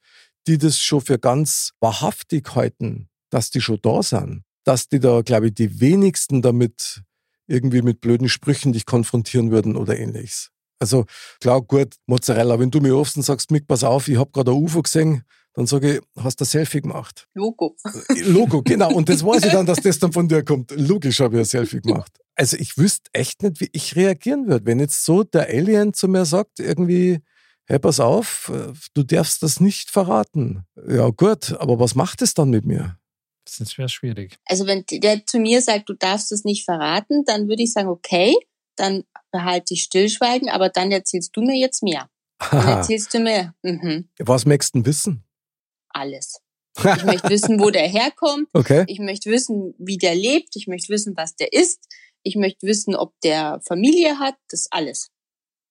die 0.47 0.57
das 0.57 0.81
schon 0.81 1.03
für 1.03 1.19
ganz 1.19 1.73
wahrhaftig 1.81 2.55
halten, 2.55 3.09
dass 3.31 3.51
die 3.51 3.61
schon 3.61 3.79
da 3.83 4.03
sind 4.03 4.45
dass 4.65 4.89
die 4.89 5.01
da, 5.01 5.23
glaube 5.23 5.49
ich, 5.49 5.55
die 5.55 5.81
wenigsten 5.81 6.43
damit 6.43 7.03
irgendwie 7.47 7.83
mit 7.83 8.01
blöden 8.01 8.29
Sprüchen 8.29 8.73
dich 8.73 8.87
konfrontieren 8.87 9.51
würden 9.51 9.77
oder 9.77 9.99
ähnliches. 9.99 10.51
Also 10.79 11.07
klar, 11.41 11.63
gut, 11.63 11.97
Mozzarella, 12.07 12.59
wenn 12.61 12.71
du 12.71 12.81
mir 12.81 12.93
rufst 12.93 13.17
und 13.17 13.23
sagst, 13.23 13.51
Mick, 13.51 13.67
pass 13.67 13.83
auf, 13.83 14.09
ich 14.09 14.19
habe 14.19 14.31
gerade 14.31 14.53
ein 14.53 14.63
UFO 14.63 14.83
gesehen, 14.83 15.25
dann 15.55 15.67
sage 15.67 15.97
ich, 15.97 16.23
hast 16.23 16.39
du 16.41 16.45
ein 16.45 16.47
Selfie 16.47 16.81
gemacht? 16.81 17.27
Logo. 17.35 17.75
Äh, 17.85 18.21
Logo, 18.21 18.63
genau. 18.63 18.93
Und 18.93 19.09
das 19.09 19.25
weiß 19.25 19.45
ich 19.45 19.51
dann, 19.51 19.67
dass 19.67 19.81
das 19.81 19.99
dann 19.99 20.13
von 20.13 20.29
dir 20.29 20.45
kommt. 20.45 20.71
Logisch 20.71 21.19
habe 21.21 21.37
ich 21.37 21.41
ein 21.41 21.47
Selfie 21.47 21.81
gemacht. 21.81 22.13
Also 22.37 22.57
ich 22.57 22.79
wüsste 22.79 23.11
echt 23.13 23.43
nicht, 23.43 23.61
wie 23.61 23.69
ich 23.73 23.97
reagieren 23.97 24.47
würde, 24.47 24.67
wenn 24.67 24.79
jetzt 24.79 25.05
so 25.05 25.25
der 25.25 25.49
Alien 25.49 25.95
zu 25.95 26.07
mir 26.07 26.25
sagt, 26.25 26.61
irgendwie, 26.61 27.19
hey, 27.67 27.81
pass 27.81 27.99
auf, 27.99 28.53
äh, 28.55 28.73
du 28.95 29.03
darfst 29.03 29.43
das 29.43 29.59
nicht 29.59 29.91
verraten. 29.91 30.65
Ja 30.89 31.09
gut, 31.09 31.57
aber 31.59 31.81
was 31.81 31.97
macht 31.97 32.23
es 32.23 32.35
dann 32.35 32.51
mit 32.51 32.65
mir? 32.65 32.97
Das 33.49 33.61
ist 33.61 33.73
schwer 33.73 33.89
schwierig. 33.89 34.39
Also 34.45 34.67
wenn 34.67 34.85
der 34.91 35.25
zu 35.25 35.39
mir 35.39 35.63
sagt, 35.63 35.89
du 35.89 35.95
darfst 35.95 36.33
es 36.33 36.45
nicht 36.45 36.67
verraten, 36.67 37.25
dann 37.25 37.49
würde 37.49 37.63
ich 37.63 37.73
sagen, 37.73 37.89
okay, 37.89 38.37
dann 38.77 39.05
behalte 39.31 39.73
ich 39.73 39.83
Stillschweigen, 39.83 40.51
aber 40.51 40.69
dann 40.69 40.93
erzählst 40.93 41.35
du 41.35 41.41
mir 41.41 41.57
jetzt 41.57 41.83
mehr. 41.83 42.11
Dann 42.51 42.69
erzählst 42.69 43.13
du 43.15 43.21
mir. 43.21 43.55
Mhm. 43.63 44.09
Was 44.19 44.45
möchtest 44.45 44.75
du 44.75 44.85
wissen? 44.85 45.25
Alles. 45.89 46.41
Ich 46.77 47.05
möchte 47.05 47.31
wissen, 47.31 47.59
wo 47.59 47.71
der 47.71 47.89
herkommt. 47.89 48.49
Okay. 48.53 48.85
Ich 48.87 49.01
möchte 49.01 49.31
wissen, 49.31 49.75
wie 49.79 49.97
der 49.97 50.15
lebt. 50.15 50.55
Ich 50.55 50.69
möchte 50.69 50.93
wissen, 50.93 51.17
was 51.17 51.35
der 51.35 51.53
isst. 51.53 51.89
Ich 52.23 52.37
möchte 52.37 52.67
wissen, 52.67 52.95
ob 52.95 53.19
der 53.23 53.61
Familie 53.67 54.19
hat. 54.19 54.37
Das 54.51 54.69
alles. 54.71 55.11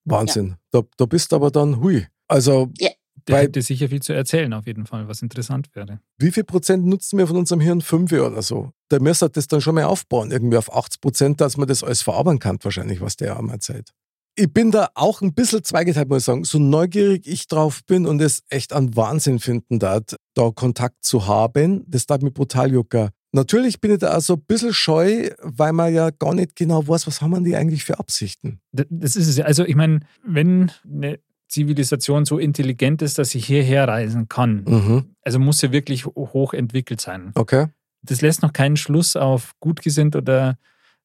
Wahnsinn. 0.04 0.58
Ja. 0.74 0.82
Da, 0.82 0.88
da 0.98 1.06
bist 1.06 1.32
aber 1.32 1.52
dann 1.52 1.80
hui. 1.80 2.08
Also 2.28 2.72
ja. 2.80 2.90
Der 3.28 3.36
Weil, 3.36 3.44
hätte 3.46 3.62
sicher 3.62 3.90
viel 3.90 4.02
zu 4.02 4.14
erzählen, 4.14 4.54
auf 4.54 4.66
jeden 4.68 4.86
Fall, 4.86 5.08
was 5.08 5.22
interessant 5.22 5.70
wäre. 5.74 6.00
Wie 6.18 6.32
viel 6.32 6.44
Prozent 6.44 6.86
nutzen 6.86 7.20
wir 7.20 7.28
von 7.28 7.38
unserem 7.38 7.60
Hirn? 7.60 7.82
Fünf 7.82 8.12
oder 8.12 8.42
so. 8.42 8.72
Der 8.90 9.02
müsste 9.02 9.30
das 9.30 9.48
dann 9.48 9.60
schon 9.60 9.76
mal 9.76 9.84
aufbauen, 9.84 10.32
irgendwie 10.32 10.58
auf 10.58 10.74
80 10.74 11.02
Prozent, 11.02 11.42
dass 11.42 11.58
man 11.58 11.68
das 11.68 11.84
alles 11.84 12.02
verarbeiten 12.02 12.40
kann, 12.40 12.58
wahrscheinlich, 12.62 13.02
was 13.02 13.18
der 13.18 13.38
einmal 13.38 13.60
Zeit. 13.60 13.92
Ich 14.36 14.54
bin 14.54 14.72
da 14.72 14.90
auch 14.94 15.22
ein 15.22 15.34
bisschen 15.34 15.64
zweigeteilt, 15.64 16.10
muss 16.10 16.20
ich 16.20 16.26
sagen. 16.26 16.44
So 16.44 16.60
neugierig 16.60 17.26
ich 17.26 17.48
drauf 17.48 17.82
bin 17.86 18.06
und 18.06 18.22
es 18.22 18.44
echt 18.50 18.72
an 18.72 18.96
Wahnsinn 18.96 19.40
finden 19.40 19.80
darf, 19.80 20.04
da 20.36 20.52
Kontakt 20.52 21.04
zu 21.04 21.28
haben, 21.28 21.84
das 21.88 22.06
darf 22.06 22.22
mir 22.22 22.32
brutal 22.32 22.72
jucker. 22.72 23.10
Natürlich 23.34 23.82
bin 23.82 23.92
ich 23.92 24.00
da 24.00 24.16
auch 24.16 24.22
so 24.22 24.36
ein 24.36 24.42
bisschen 24.48 24.74
scheu, 24.74 25.30
weil 25.42 25.74
man 25.74 25.94
ja 25.94 26.12
gar 26.12 26.34
nicht 26.34 26.56
genau 26.56 26.88
weiß, 26.88 27.08
was 27.08 27.22
haben 27.22 27.44
die 27.44 27.56
eigentlich 27.56 27.84
für 27.84 28.00
Absichten. 28.00 28.62
Das 28.72 29.16
ist 29.16 29.28
es 29.28 29.38
ja. 29.38 29.46
Also 29.46 29.66
ich 29.66 29.76
meine, 29.76 30.00
wenn 30.24 30.72
eine 30.86 31.20
Zivilisation 31.48 32.26
so 32.26 32.38
intelligent 32.38 33.02
ist, 33.02 33.18
dass 33.18 33.30
sie 33.30 33.40
hierher 33.40 33.88
reisen 33.88 34.28
kann. 34.28 34.64
Mhm. 34.68 35.16
Also 35.22 35.40
muss 35.40 35.60
sie 35.60 35.72
wirklich 35.72 36.06
hoch 36.06 36.54
entwickelt 36.54 37.02
sein. 37.02 37.32
Okay. 37.36 37.68
Das 38.02 38.22
lässt 38.22 38.42
noch 38.42 38.54
keinen 38.54 38.78
Schluss 38.78 39.16
auf 39.16 39.54
gut 39.60 39.82
gesinnt 39.82 40.16
oder, 40.16 40.58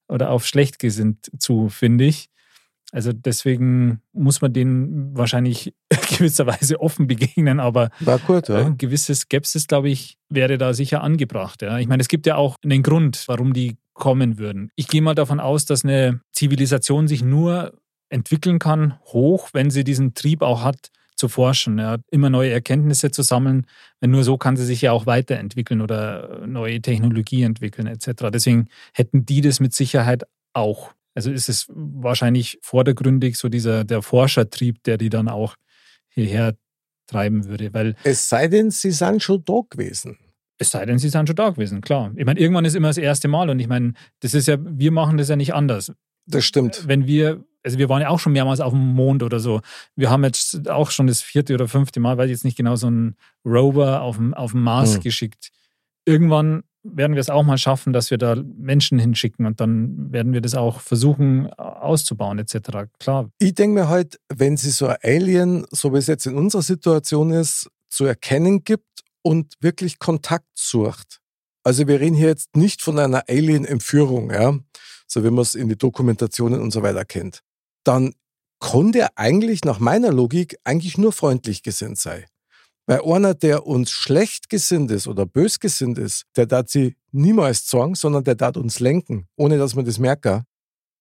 oder 0.08 0.30
auf 0.30 0.46
schlecht 0.46 0.78
gesinnt 0.78 1.30
zu, 1.38 1.68
finde 1.68 2.04
ich. 2.04 2.28
Also 2.92 3.12
deswegen 3.14 4.02
muss 4.12 4.42
man 4.42 4.52
denen 4.52 5.16
wahrscheinlich 5.16 5.74
gewisserweise 6.10 6.78
offen 6.78 7.06
begegnen, 7.06 7.58
aber 7.58 7.88
gut, 8.26 8.48
ja. 8.48 8.56
eine 8.56 8.76
gewisse 8.76 9.14
Skepsis, 9.14 9.66
glaube 9.66 9.88
ich, 9.88 10.18
wäre 10.28 10.58
da 10.58 10.74
sicher 10.74 11.02
angebracht. 11.02 11.62
Ja. 11.62 11.78
Ich 11.78 11.88
meine, 11.88 12.02
es 12.02 12.08
gibt 12.08 12.26
ja 12.26 12.36
auch 12.36 12.56
einen 12.62 12.82
Grund, 12.82 13.24
warum 13.28 13.54
die 13.54 13.78
kommen 13.94 14.38
würden. 14.38 14.70
Ich 14.76 14.88
gehe 14.88 15.00
mal 15.00 15.14
davon 15.14 15.40
aus, 15.40 15.64
dass 15.64 15.84
eine 15.84 16.20
Zivilisation 16.32 17.08
sich 17.08 17.22
nur 17.24 17.72
entwickeln 18.12 18.58
kann, 18.58 18.98
hoch, 19.06 19.50
wenn 19.52 19.70
sie 19.70 19.84
diesen 19.84 20.14
Trieb 20.14 20.42
auch 20.42 20.62
hat, 20.62 20.90
zu 21.16 21.28
forschen, 21.28 21.78
ja, 21.78 21.98
immer 22.10 22.30
neue 22.30 22.50
Erkenntnisse 22.50 23.10
zu 23.10 23.22
sammeln. 23.22 23.66
Denn 24.00 24.10
nur 24.10 24.24
so 24.24 24.38
kann 24.38 24.56
sie 24.56 24.64
sich 24.64 24.82
ja 24.82 24.92
auch 24.92 25.06
weiterentwickeln 25.06 25.80
oder 25.80 26.46
neue 26.46 26.80
Technologie 26.80 27.42
entwickeln 27.42 27.86
etc. 27.86 28.30
Deswegen 28.32 28.68
hätten 28.92 29.24
die 29.24 29.40
das 29.40 29.60
mit 29.60 29.74
Sicherheit 29.74 30.24
auch. 30.52 30.92
Also 31.14 31.30
ist 31.30 31.48
es 31.48 31.66
wahrscheinlich 31.68 32.58
vordergründig 32.62 33.36
so 33.36 33.48
dieser 33.48 33.84
der 33.84 34.02
Forschertrieb, 34.02 34.82
der 34.84 34.98
die 34.98 35.10
dann 35.10 35.28
auch 35.28 35.56
hierher 36.08 36.56
treiben 37.06 37.46
würde. 37.46 37.72
Weil 37.72 37.94
es 38.04 38.28
sei 38.28 38.48
denn, 38.48 38.70
sie 38.70 38.90
sind 38.90 39.22
schon 39.22 39.44
da 39.44 39.60
gewesen. 39.68 40.18
Es 40.58 40.70
sei 40.70 40.86
denn, 40.86 40.98
sie 40.98 41.08
sind 41.08 41.28
schon 41.28 41.36
da 41.36 41.50
gewesen, 41.50 41.80
klar. 41.82 42.12
Ich 42.16 42.24
meine, 42.24 42.40
irgendwann 42.40 42.64
ist 42.64 42.74
immer 42.74 42.88
das 42.88 42.98
erste 42.98 43.28
Mal 43.28 43.50
und 43.50 43.58
ich 43.58 43.68
meine, 43.68 43.94
das 44.20 44.34
ist 44.34 44.48
ja, 44.48 44.56
wir 44.60 44.92
machen 44.92 45.18
das 45.18 45.28
ja 45.28 45.36
nicht 45.36 45.54
anders. 45.54 45.92
Das 46.26 46.44
stimmt. 46.44 46.88
Wenn 46.88 47.06
wir 47.06 47.44
also 47.64 47.78
wir 47.78 47.88
waren 47.88 48.02
ja 48.02 48.08
auch 48.08 48.18
schon 48.18 48.32
mehrmals 48.32 48.60
auf 48.60 48.72
dem 48.72 48.94
Mond 48.94 49.22
oder 49.22 49.40
so. 49.40 49.60
Wir 49.96 50.10
haben 50.10 50.24
jetzt 50.24 50.68
auch 50.68 50.90
schon 50.90 51.06
das 51.06 51.22
vierte 51.22 51.54
oder 51.54 51.68
fünfte 51.68 52.00
Mal, 52.00 52.18
weiß 52.18 52.26
ich 52.26 52.32
jetzt 52.32 52.44
nicht 52.44 52.56
genau, 52.56 52.76
so 52.76 52.88
einen 52.88 53.16
Rover 53.44 54.02
auf 54.02 54.16
dem, 54.16 54.34
auf 54.34 54.52
dem 54.52 54.62
Mars 54.62 54.96
mhm. 54.96 55.00
geschickt. 55.00 55.50
Irgendwann 56.04 56.64
werden 56.82 57.14
wir 57.14 57.20
es 57.20 57.30
auch 57.30 57.44
mal 57.44 57.58
schaffen, 57.58 57.92
dass 57.92 58.10
wir 58.10 58.18
da 58.18 58.36
Menschen 58.58 58.98
hinschicken 58.98 59.46
und 59.46 59.60
dann 59.60 60.12
werden 60.12 60.32
wir 60.32 60.40
das 60.40 60.54
auch 60.54 60.80
versuchen 60.80 61.52
auszubauen 61.52 62.38
etc. 62.38 62.88
Klar. 62.98 63.30
Ich 63.38 63.54
denke 63.54 63.80
mir 63.80 63.88
halt, 63.88 64.18
wenn 64.28 64.56
sie 64.56 64.70
so 64.70 64.88
ein 64.88 64.96
Alien, 65.02 65.64
so 65.70 65.92
wie 65.92 65.98
es 65.98 66.08
jetzt 66.08 66.26
in 66.26 66.34
unserer 66.34 66.62
Situation 66.62 67.30
ist, 67.30 67.70
zu 67.88 68.04
erkennen 68.04 68.64
gibt 68.64 69.02
und 69.22 69.54
wirklich 69.60 69.98
Kontakt 69.98 70.48
sucht. 70.54 71.20
Also 71.62 71.86
wir 71.86 72.00
reden 72.00 72.16
hier 72.16 72.28
jetzt 72.28 72.56
nicht 72.56 72.82
von 72.82 72.98
einer 72.98 73.22
Alien-Entführung, 73.28 74.32
ja, 74.32 74.58
so 75.06 75.22
wie 75.22 75.30
man 75.30 75.42
es 75.42 75.54
in 75.54 75.68
die 75.68 75.78
Dokumentationen 75.78 76.60
und 76.60 76.72
so 76.72 76.82
weiter 76.82 77.04
kennt. 77.04 77.42
Dann 77.84 78.14
kann 78.60 78.92
der 78.92 79.18
eigentlich 79.18 79.64
nach 79.64 79.80
meiner 79.80 80.12
Logik 80.12 80.56
eigentlich 80.64 80.96
nur 80.96 81.12
freundlich 81.12 81.62
gesinnt 81.62 81.98
sein. 81.98 82.24
Weil 82.86 83.00
einer, 83.02 83.34
der 83.34 83.66
uns 83.66 83.90
schlecht 83.90 84.48
gesinnt 84.48 84.90
ist 84.90 85.06
oder 85.06 85.26
bös 85.26 85.60
gesinnt 85.60 85.98
ist, 85.98 86.24
der 86.36 86.46
darf 86.46 86.66
sie 86.68 86.96
niemals 87.12 87.66
sagen, 87.68 87.94
sondern 87.94 88.24
der 88.24 88.34
darf 88.34 88.56
uns 88.56 88.80
lenken, 88.80 89.26
ohne 89.36 89.58
dass 89.58 89.74
man 89.74 89.84
das 89.84 89.98
merkt. 89.98 90.26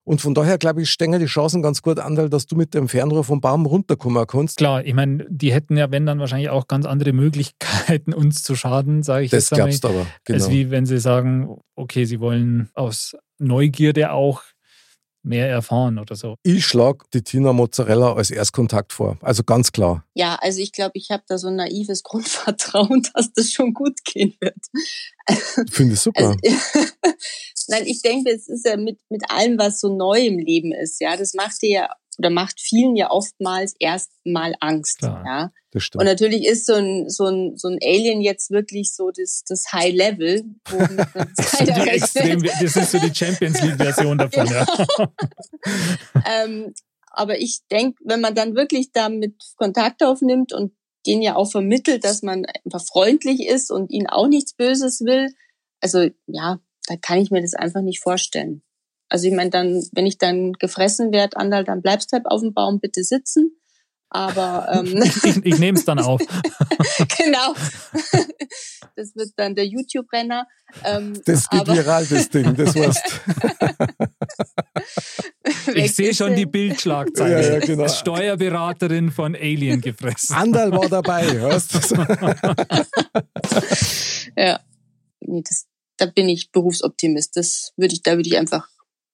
Und 0.03 0.19
von 0.19 0.34
daher, 0.34 0.57
glaube 0.57 0.82
ich, 0.82 0.89
stehen 0.89 1.11
die 1.19 1.25
Chancen 1.25 1.61
ganz 1.61 1.82
gut 1.82 1.99
an, 1.99 2.15
dass 2.29 2.47
du 2.47 2.55
mit 2.55 2.73
dem 2.73 2.88
Fernrohr 2.88 3.23
vom 3.23 3.39
Baum 3.39 3.67
runterkommen 3.67 4.25
kannst. 4.25 4.57
Klar, 4.57 4.84
ich 4.84 4.95
meine, 4.95 5.27
die 5.29 5.53
hätten 5.53 5.77
ja, 5.77 5.91
wenn 5.91 6.07
dann 6.07 6.19
wahrscheinlich 6.19 6.49
auch 6.49 6.67
ganz 6.67 6.86
andere 6.88 7.13
Möglichkeiten, 7.13 8.13
uns 8.13 8.43
zu 8.43 8.55
schaden, 8.55 9.03
sage 9.03 9.25
ich 9.25 9.32
das 9.32 9.49
jetzt. 9.49 9.51
Das 9.51 9.59
gab's 9.59 9.86
aber, 9.86 10.07
genau. 10.25 10.39
Als 10.39 10.49
wie 10.49 10.71
wenn 10.71 10.88
sie 10.88 10.97
sagen, 10.97 11.55
okay, 11.75 12.05
sie 12.05 12.19
wollen 12.19 12.69
aus 12.73 13.15
Neugierde 13.38 14.11
auch 14.11 14.41
mehr 15.24 15.49
erfahren 15.49 15.99
oder 15.99 16.15
so. 16.15 16.36
Ich 16.43 16.65
schlage 16.65 17.05
die 17.13 17.22
Tina 17.22 17.53
Mozzarella 17.53 18.13
als 18.13 18.32
Erstkontakt 18.32 18.93
vor. 18.93 19.17
Also 19.22 19.43
ganz 19.43 19.72
klar. 19.72 20.05
Ja, 20.13 20.36
also 20.41 20.59
ich 20.59 20.72
glaube, 20.72 20.93
ich 20.95 21.11
habe 21.11 21.24
da 21.28 21.38
so 21.38 21.47
ein 21.47 21.55
naives 21.55 22.03
Grundvertrauen, 22.03 23.07
dass 23.13 23.32
das 23.34 23.51
schon 23.51 23.74
gut 23.74 24.03
gehen 24.05 24.36
wird. 24.39 25.69
Finde 25.69 25.93
ich 25.93 25.99
super. 25.99 26.30
Also, 26.30 26.39
Nein, 27.67 27.84
ich 27.86 28.01
denke, 28.01 28.32
es 28.32 28.49
ist 28.49 28.65
ja 28.65 28.76
mit, 28.76 28.99
mit 29.09 29.24
allem, 29.30 29.57
was 29.57 29.80
so 29.80 29.95
neu 29.95 30.19
im 30.19 30.39
Leben 30.39 30.74
ist, 30.74 30.99
ja, 30.99 31.15
das 31.15 31.34
macht 31.34 31.61
dir 31.61 31.69
ja 31.69 31.89
oder 32.18 32.30
macht 32.30 32.59
vielen 32.59 32.95
ja 32.95 33.09
oftmals 33.09 33.76
erstmal 33.80 34.55
Angst. 34.59 34.99
Klar, 34.99 35.24
ja. 35.26 35.51
Das 35.72 35.84
stimmt. 35.84 36.01
Und 36.01 36.07
natürlich 36.07 36.45
ist 36.45 36.66
so 36.66 36.74
ein, 36.74 37.09
so 37.09 37.28
ein, 37.28 37.57
so 37.57 37.70
ein 37.70 37.80
Alien 37.82 38.22
jetzt 38.22 38.51
wirklich 38.51 38.93
so 38.93 39.09
das, 39.09 39.43
das 39.47 39.72
High 39.72 39.93
Level, 39.93 40.43
wo 40.70 40.78
das, 41.38 41.62
extrem, 41.62 42.43
das 42.43 42.76
ist 42.76 42.91
so 42.91 42.99
die 42.99 43.16
Champions 43.16 43.62
League-Version 43.62 44.18
davon, 44.18 44.47
ja. 44.47 44.66
ähm, 46.43 46.74
aber 47.12 47.39
ich 47.39 47.62
denke, 47.72 48.01
wenn 48.05 48.22
man 48.22 48.36
dann 48.36 48.55
wirklich 48.55 48.91
damit 48.91 49.36
Kontakt 49.55 50.03
aufnimmt 50.03 50.53
und 50.53 50.74
denen 51.05 51.22
ja 51.22 51.36
auch 51.36 51.49
vermittelt, 51.49 52.03
dass 52.03 52.22
man 52.22 52.45
einfach 52.66 52.86
freundlich 52.86 53.47
ist 53.47 53.72
und 53.72 53.91
ihnen 53.91 54.07
auch 54.07 54.28
nichts 54.28 54.53
Böses 54.53 55.01
will, 55.01 55.34
also 55.80 56.09
ja, 56.28 56.59
da 56.88 56.95
kann 56.97 57.20
ich 57.20 57.32
mir 57.32 57.41
das 57.41 57.53
einfach 57.53 57.82
nicht 57.82 58.01
vorstellen. 58.01 58.62
Also 59.12 59.28
ich 59.28 59.34
meine, 59.34 59.49
dann, 59.49 59.84
wenn 59.91 60.05
ich 60.05 60.18
dann 60.18 60.53
gefressen 60.53 61.12
werde, 61.12 61.36
Andal, 61.36 61.66
dann 61.66 61.82
bleibst 61.82 62.12
du 62.12 62.16
halt 62.16 62.28
auf 62.28 62.39
dem 62.39 62.53
Baum 62.53 62.80
bitte 62.80 63.03
sitzen. 63.03 63.57
Aber 64.09 64.70
ähm, 64.72 65.03
ich, 65.24 65.45
ich 65.45 65.59
nehme 65.59 65.78
es 65.78 65.84
dann 65.84 65.99
auf. 65.99 66.22
genau. 67.18 67.53
Das 68.97 69.16
wird 69.16 69.30
dann 69.38 69.55
der 69.55 69.66
YouTube-Renner. 69.66 70.45
Ähm, 70.84 71.20
das 71.26 71.49
geht 71.49 71.66
viral, 71.66 72.05
das 72.05 72.30
Ding, 72.30 72.55
das 72.55 72.76
war's. 72.76 73.01
ich 75.74 75.95
sehe 75.95 76.14
schon 76.14 76.36
die 76.36 76.45
Bildschlagzeile. 76.45 77.41
Ja, 77.41 77.53
ja, 77.53 77.59
genau. 77.59 77.88
Steuerberaterin 77.88 79.09
von 79.09 79.34
Alien 79.34 79.80
gefressen. 79.80 80.36
Andal 80.36 80.72
war 80.74 80.89
dabei, 80.89 81.26
hörst 81.32 81.74
du? 81.74 81.80
ja. 84.36 84.59
Nee, 85.22 85.41
das, 85.47 85.68
da 85.95 86.07
bin 86.07 86.28
ich 86.28 86.51
Berufsoptimist. 86.51 87.38
Das 87.38 87.72
würde 87.78 87.93
ich, 87.93 88.03
da 88.03 88.18
würde 88.18 88.28
ich 88.28 88.38
einfach 88.38 88.68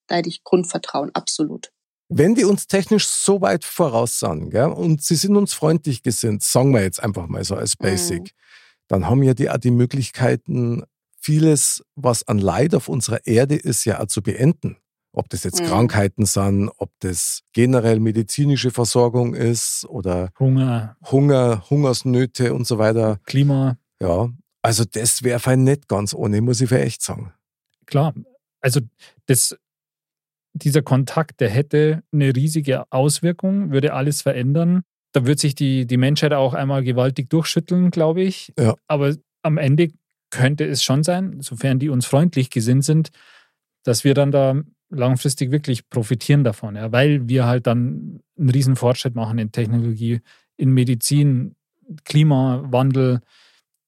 da 0.08 0.16
hätte 0.16 0.30
ich 0.30 0.44
Grundvertrauen, 0.44 1.12
absolut. 1.14 1.72
Wenn 2.10 2.36
die 2.36 2.46
uns 2.46 2.68
technisch 2.68 3.06
so 3.08 3.42
weit 3.42 3.66
voraus 3.66 4.20
sind 4.20 4.50
gell, 4.50 4.70
und 4.70 5.02
sie 5.02 5.16
sind 5.16 5.36
uns 5.36 5.54
freundlich 5.54 6.04
gesinnt, 6.04 6.42
sagen 6.42 6.74
wir 6.74 6.82
jetzt 6.82 7.04
einfach 7.04 7.28
mal 7.28 7.44
so 7.44 7.56
als 7.56 7.76
Basic, 7.76 8.22
mhm. 8.22 8.28
dann 8.88 9.10
haben 9.10 9.24
ja 9.24 9.34
die 9.34 9.50
auch 9.50 9.58
die 9.58 9.72
Möglichkeiten, 9.72 10.84
vieles, 11.20 11.84
was 11.96 12.26
an 12.28 12.38
Leid 12.38 12.74
auf 12.76 12.88
unserer 12.88 13.26
Erde 13.28 13.56
ist, 13.56 13.84
ja 13.84 14.00
auch 14.00 14.08
zu 14.08 14.22
beenden. 14.22 14.78
Ob 15.12 15.30
das 15.30 15.44
jetzt 15.44 15.62
mhm. 15.62 15.66
Krankheiten 15.66 16.26
sind, 16.26 16.70
ob 16.78 16.92
das 17.00 17.42
generell 17.52 18.00
medizinische 18.00 18.72
Versorgung 18.72 19.34
ist 19.34 19.86
oder 19.90 20.30
Hunger, 20.40 20.96
Hunger 21.12 21.64
Hungersnöte 21.70 22.54
und 22.54 22.68
so 22.68 22.78
weiter. 22.78 23.20
Klima. 23.26 23.78
Ja, 24.00 24.30
also 24.62 24.86
das 24.86 25.24
wäre 25.24 25.40
fein 25.40 25.64
nicht 25.64 25.88
ganz 25.88 26.14
ohne, 26.14 26.40
muss 26.42 26.62
ich 26.62 26.70
für 26.70 26.80
echt 26.80 27.02
sagen. 27.02 27.34
Klar, 27.86 28.14
also 28.62 28.80
das 29.26 29.58
dieser 30.64 30.82
Kontakt, 30.82 31.40
der 31.40 31.50
hätte 31.50 32.04
eine 32.12 32.36
riesige 32.36 32.92
Auswirkung, 32.92 33.72
würde 33.72 33.94
alles 33.94 34.22
verändern. 34.22 34.84
Da 35.14 35.26
wird 35.26 35.40
sich 35.40 35.56
die, 35.56 35.86
die 35.86 35.98
Menschheit 35.98 36.34
auch 36.34 36.54
einmal 36.54 36.84
gewaltig 36.84 37.30
durchschütteln, 37.30 37.92
glaube 37.92 38.22
ich. 38.22 38.54
Ja. 38.60 38.76
Aber 38.88 39.16
am 39.42 39.58
Ende 39.58 39.90
könnte 40.30 40.66
es 40.66 40.84
schon 40.84 41.04
sein, 41.04 41.42
sofern 41.42 41.80
die 41.80 41.90
uns 41.90 42.06
freundlich 42.06 42.50
gesinnt 42.50 42.84
sind, 42.84 43.10
dass 43.84 44.04
wir 44.04 44.14
dann 44.14 44.32
da 44.32 44.62
langfristig 44.90 45.52
wirklich 45.52 45.90
profitieren 45.90 46.44
davon, 46.44 46.76
ja, 46.76 46.92
weil 46.92 47.28
wir 47.28 47.46
halt 47.46 47.68
dann 47.68 48.22
einen 48.38 48.50
riesen 48.50 48.76
Fortschritt 48.76 49.16
machen 49.16 49.38
in 49.38 49.52
Technologie, 49.52 50.22
in 50.56 50.72
Medizin, 50.72 51.56
Klimawandel, 52.06 53.22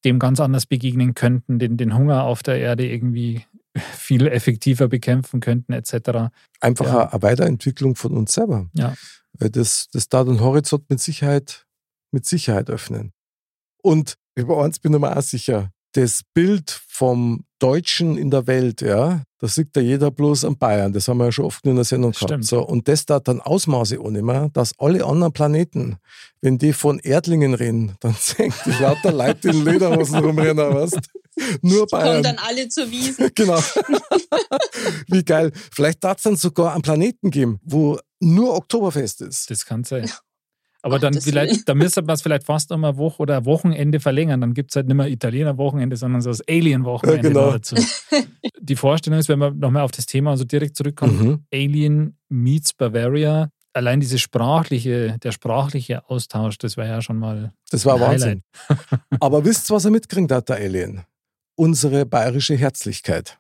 dem 0.06 0.20
ganz 0.20 0.40
anders 0.40 0.66
begegnen 0.66 1.14
könnten, 1.14 1.60
den, 1.60 1.78
den 1.78 1.98
Hunger 1.98 2.24
auf 2.24 2.44
der 2.44 2.60
Erde 2.60 2.88
irgendwie 2.88 3.46
viel 3.96 4.28
effektiver 4.28 4.88
bekämpfen 4.88 5.40
könnten, 5.40 5.74
etc. 5.74 6.32
Einfach 6.60 6.86
ja. 6.86 7.10
eine 7.10 7.22
Weiterentwicklung 7.22 7.96
von 7.96 8.18
uns 8.18 8.34
selber. 8.34 8.70
Ja. 8.74 8.96
Weil 9.34 9.50
das, 9.50 9.88
das 9.92 10.10
da 10.10 10.24
den 10.24 10.40
Horizont 10.40 10.90
mit 10.90 11.00
Sicherheit, 11.00 11.66
mit 12.12 12.26
Sicherheit 12.26 12.70
öffnen. 12.70 13.14
Und 13.82 14.16
über 14.36 14.64
eins 14.64 14.80
bin 14.80 14.94
ich 14.94 15.00
mir 15.00 15.16
auch 15.16 15.22
sicher, 15.22 15.72
das 15.94 16.22
Bild 16.34 16.70
vom 16.88 17.46
Deutschen 17.60 18.18
in 18.18 18.32
der 18.32 18.48
Welt, 18.48 18.82
ja, 18.82 19.24
da 19.40 19.48
sieht 19.48 19.76
da 19.76 19.82
jeder 19.82 20.12
bloß 20.12 20.46
an 20.46 20.58
Bayern. 20.58 20.94
Das 20.94 21.08
haben 21.08 21.18
wir 21.18 21.26
ja 21.26 21.32
schon 21.32 21.46
oft 21.46 21.66
in 21.66 21.76
der 21.76 21.86
Sendung 21.86 22.12
gehabt. 22.12 22.30
Stimmt. 22.30 22.46
So, 22.46 22.62
und 22.62 22.88
das 22.88 23.06
da 23.06 23.20
dann 23.20 23.42
Ausmaße 23.42 24.02
ohne 24.02 24.50
dass 24.54 24.78
alle 24.78 25.06
anderen 25.06 25.34
Planeten, 25.34 25.98
wenn 26.42 26.58
die 26.58 26.74
von 26.74 27.00
Erdlingen 27.00 27.54
reden, 27.54 27.96
dann 28.02 28.14
senkt 28.20 28.66
die 28.66 28.82
lauter 28.82 29.12
Leute 29.12 29.50
in 29.50 29.64
Lederhosen 29.64 30.18
rumrennen, 30.18 30.74
weißt 30.74 31.00
Nur 31.62 31.88
Bayern. 31.88 32.08
Kommen 32.08 32.24
dann 32.24 32.38
alle 32.38 32.68
zur 32.70 32.90
Wiesen. 32.90 33.30
genau. 33.36 33.60
Wie 35.08 35.24
geil. 35.24 35.52
Vielleicht 35.74 36.04
darf 36.04 36.18
es 36.18 36.24
dann 36.24 36.36
sogar 36.36 36.74
einen 36.74 36.82
Planeten 36.82 37.32
geben, 37.32 37.60
wo 37.64 38.00
nur 38.20 38.56
Oktoberfest 38.56 39.22
ist. 39.22 39.50
Das 39.50 39.66
kann 39.66 39.84
sein. 39.84 40.10
Aber 40.82 40.98
dann 40.98 41.14
vielleicht, 41.20 41.68
da 41.68 41.74
müsste 41.74 42.02
man 42.02 42.16
es 42.16 42.22
vielleicht 42.22 42.46
fast 42.46 42.70
nochmal 42.70 42.96
Woche 42.96 43.22
oder 43.22 43.46
Wochenende 43.46 44.00
verlängern. 44.00 44.40
Dann 44.40 44.54
gibt 44.54 44.72
es 44.72 44.76
halt 44.78 44.88
nicht 44.88 44.96
mehr 44.96 45.08
Italiener-Wochenende, 45.08 45.98
sondern 45.98 46.22
so 46.22 46.30
das 46.30 46.42
Alien-Wochenende 46.48 47.28
ja, 47.28 47.34
genau. 47.34 47.52
dazu. 47.52 47.76
Die 48.62 48.76
Vorstellung 48.76 49.20
ist, 49.20 49.28
wenn 49.28 49.40
wir 49.40 49.52
nochmal 49.52 49.84
auf 49.84 49.92
das 49.92 50.06
Thema 50.06 50.38
so 50.38 50.46
direkt 50.46 50.78
zurückkommen, 50.78 51.20
mhm. 51.20 51.44
Alien 51.54 52.18
meets 52.30 52.74
Bavaria. 52.74 53.50
Allein 53.74 54.00
diese 54.00 54.20
sprachliche, 54.20 55.18
der 55.22 55.32
sprachliche 55.32 56.10
Austausch, 56.10 56.58
das 56.58 56.78
war 56.78 56.86
ja 56.86 57.02
schon 57.02 57.18
mal. 57.18 57.52
Das 57.72 57.86
war 57.86 58.00
Wahnsinn. 58.00 58.42
Aber 59.20 59.44
wisst 59.44 59.70
ihr, 59.70 59.76
was 59.76 59.86
er 59.86 59.92
mitkriegt 59.92 60.32
hat, 60.32 60.50
der 60.50 60.58
Alien? 60.58 61.04
Unsere 61.60 62.06
bayerische 62.06 62.56
Herzlichkeit. 62.56 63.38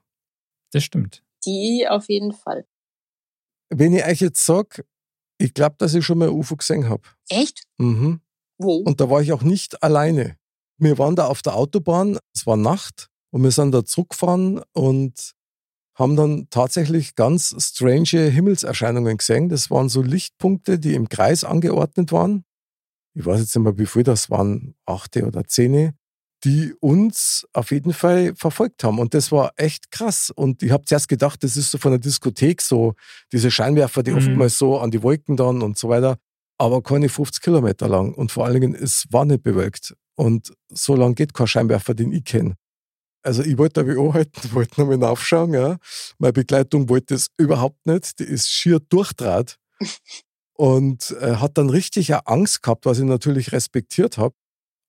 Das 0.74 0.84
stimmt. 0.84 1.24
Die 1.45 1.88
auf 1.89 2.09
jeden 2.09 2.34
Fall. 2.34 2.67
Wenn 3.70 3.93
ich 3.93 4.05
euch 4.05 4.20
jetzt 4.20 4.45
sage, 4.45 4.84
ich 5.38 5.53
glaube, 5.53 5.78
dass 5.78 5.93
ich 5.93 6.05
schon 6.05 6.17
mal 6.17 6.28
ein 6.28 6.36
UFO 6.36 6.57
gesehen 6.57 6.89
habe. 6.89 7.03
Echt? 7.30 7.63
Mhm. 7.78 8.20
Wo? 8.57 8.80
Und 8.80 8.99
da 8.99 9.09
war 9.09 9.22
ich 9.22 9.32
auch 9.32 9.41
nicht 9.41 9.82
alleine. 9.82 10.36
Wir 10.78 10.97
waren 10.97 11.15
da 11.15 11.28
auf 11.28 11.41
der 11.41 11.55
Autobahn, 11.55 12.20
es 12.36 12.45
war 12.45 12.57
Nacht 12.57 13.09
und 13.32 13.41
wir 13.43 13.51
sind 13.51 13.72
da 13.72 13.86
zurückgefahren 13.86 14.63
und 14.74 15.34
haben 15.95 16.17
dann 16.17 16.49
tatsächlich 16.49 17.15
ganz 17.15 17.55
strange 17.57 18.30
Himmelserscheinungen 18.30 19.15
gesehen. 19.15 19.47
Das 19.47 19.72
waren 19.72 19.88
so 19.88 20.01
Lichtpunkte, 20.01 20.78
die 20.78 20.93
im 20.93 21.07
Kreis 21.07 21.45
angeordnet 21.45 22.11
waren. 22.11 22.43
Ich 23.13 23.26
weiß 23.26 23.39
jetzt 23.39 23.55
nicht 23.55 23.63
mehr, 23.63 23.78
wie 23.78 23.86
viel 23.86 24.03
das 24.03 24.30
waren, 24.30 24.76
achte 24.86 25.26
oder 25.26 25.45
zehn 25.45 25.93
die 26.43 26.73
uns 26.79 27.45
auf 27.53 27.71
jeden 27.71 27.93
Fall 27.93 28.33
verfolgt 28.35 28.83
haben. 28.83 28.99
Und 28.99 29.13
das 29.13 29.31
war 29.31 29.51
echt 29.57 29.91
krass. 29.91 30.31
Und 30.33 30.63
ich 30.63 30.71
habe 30.71 30.85
zuerst 30.85 31.07
gedacht, 31.07 31.43
das 31.43 31.57
ist 31.57 31.71
so 31.71 31.77
von 31.77 31.91
der 31.91 31.99
Diskothek 31.99 32.61
so, 32.61 32.93
diese 33.31 33.51
Scheinwerfer, 33.51 34.03
die 34.03 34.11
mhm. 34.11 34.17
oftmals 34.17 34.57
so 34.57 34.79
an 34.79 34.91
die 34.91 35.03
Wolken 35.03 35.35
dann 35.35 35.61
und 35.61 35.77
so 35.77 35.89
weiter, 35.89 36.17
aber 36.57 36.81
keine 36.81 37.09
50 37.09 37.41
Kilometer 37.41 37.87
lang. 37.87 38.13
Und 38.13 38.31
vor 38.31 38.45
allen 38.45 38.59
Dingen, 38.59 38.75
es 38.75 39.05
war 39.09 39.25
nicht 39.25 39.43
bewölkt. 39.43 39.95
Und 40.15 40.53
so 40.69 40.95
lang 40.95 41.15
geht 41.15 41.33
kein 41.33 41.47
Scheinwerfer, 41.47 41.93
den 41.93 42.11
ich 42.11 42.23
kenne. 42.23 42.55
Also 43.21 43.43
ich 43.43 43.57
wollte 43.57 43.83
da 43.83 43.87
wie 43.87 43.99
anhalten, 43.99 44.49
wollte 44.53 44.79
nochmal 44.79 44.97
nachschauen. 44.97 45.53
Ja. 45.53 45.77
Meine 46.17 46.33
Begleitung 46.33 46.89
wollte 46.89 47.15
das 47.15 47.27
überhaupt 47.37 47.85
nicht. 47.85 48.19
Die 48.19 48.23
ist 48.23 48.49
schier 48.49 48.79
durchdraht. 48.79 49.57
und 50.59 51.15
äh, 51.21 51.37
hat 51.37 51.57
dann 51.57 51.69
richtig 51.69 52.13
Angst 52.13 52.61
gehabt, 52.61 52.85
was 52.85 52.99
ich 52.99 53.05
natürlich 53.05 53.53
respektiert 53.53 54.17
habe. 54.17 54.35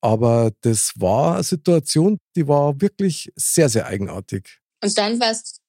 Aber 0.01 0.51
das 0.62 0.92
war 0.96 1.34
eine 1.34 1.42
Situation, 1.42 2.18
die 2.36 2.46
war 2.48 2.80
wirklich 2.80 3.30
sehr, 3.36 3.68
sehr 3.68 3.86
eigenartig. 3.86 4.59
Und 4.82 4.96
dann 4.96 5.20
war 5.20 5.30
es 5.30 5.61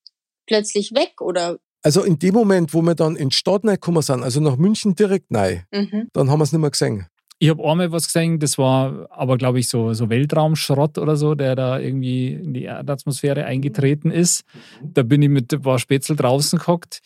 plötzlich 0.47 0.93
weg, 0.93 1.21
oder? 1.21 1.57
Also 1.84 2.03
in 2.03 2.19
dem 2.19 2.34
Moment, 2.36 2.73
wo 2.73 2.82
wir 2.82 2.95
dann 2.95 3.15
in 3.15 3.29
die 3.29 3.36
Stadt 3.36 3.63
gekommen 3.63 4.01
sind, 4.01 4.23
also 4.23 4.39
nach 4.39 4.57
München 4.57 4.95
direkt 4.95 5.27
rein, 5.34 5.65
Mhm. 5.71 6.07
dann 6.13 6.29
haben 6.29 6.39
wir 6.39 6.43
es 6.43 6.51
nicht 6.51 6.61
mehr 6.61 6.69
gesehen. 6.69 7.07
Ich 7.39 7.49
habe 7.49 7.63
einmal 7.67 7.91
was 7.91 8.05
gesehen, 8.05 8.38
das 8.39 8.59
war 8.59 9.07
aber, 9.09 9.36
glaube 9.36 9.59
ich, 9.59 9.67
so, 9.67 9.93
so 9.93 10.11
Weltraumschrott 10.11 10.99
oder 10.99 11.15
so, 11.15 11.34
der 11.34 11.55
da 11.55 11.79
irgendwie 11.79 12.34
in 12.34 12.53
die 12.53 12.65
Erdatmosphäre 12.65 13.45
eingetreten 13.45 14.11
ist. 14.11 14.43
Da 14.84 15.01
bin 15.01 15.23
ich 15.23 15.29
mit 15.29 15.51
ein 15.51 15.61
paar 15.61 15.79
Spätzl 15.79 16.15
draußen 16.15 16.59
gehockt. 16.59 16.99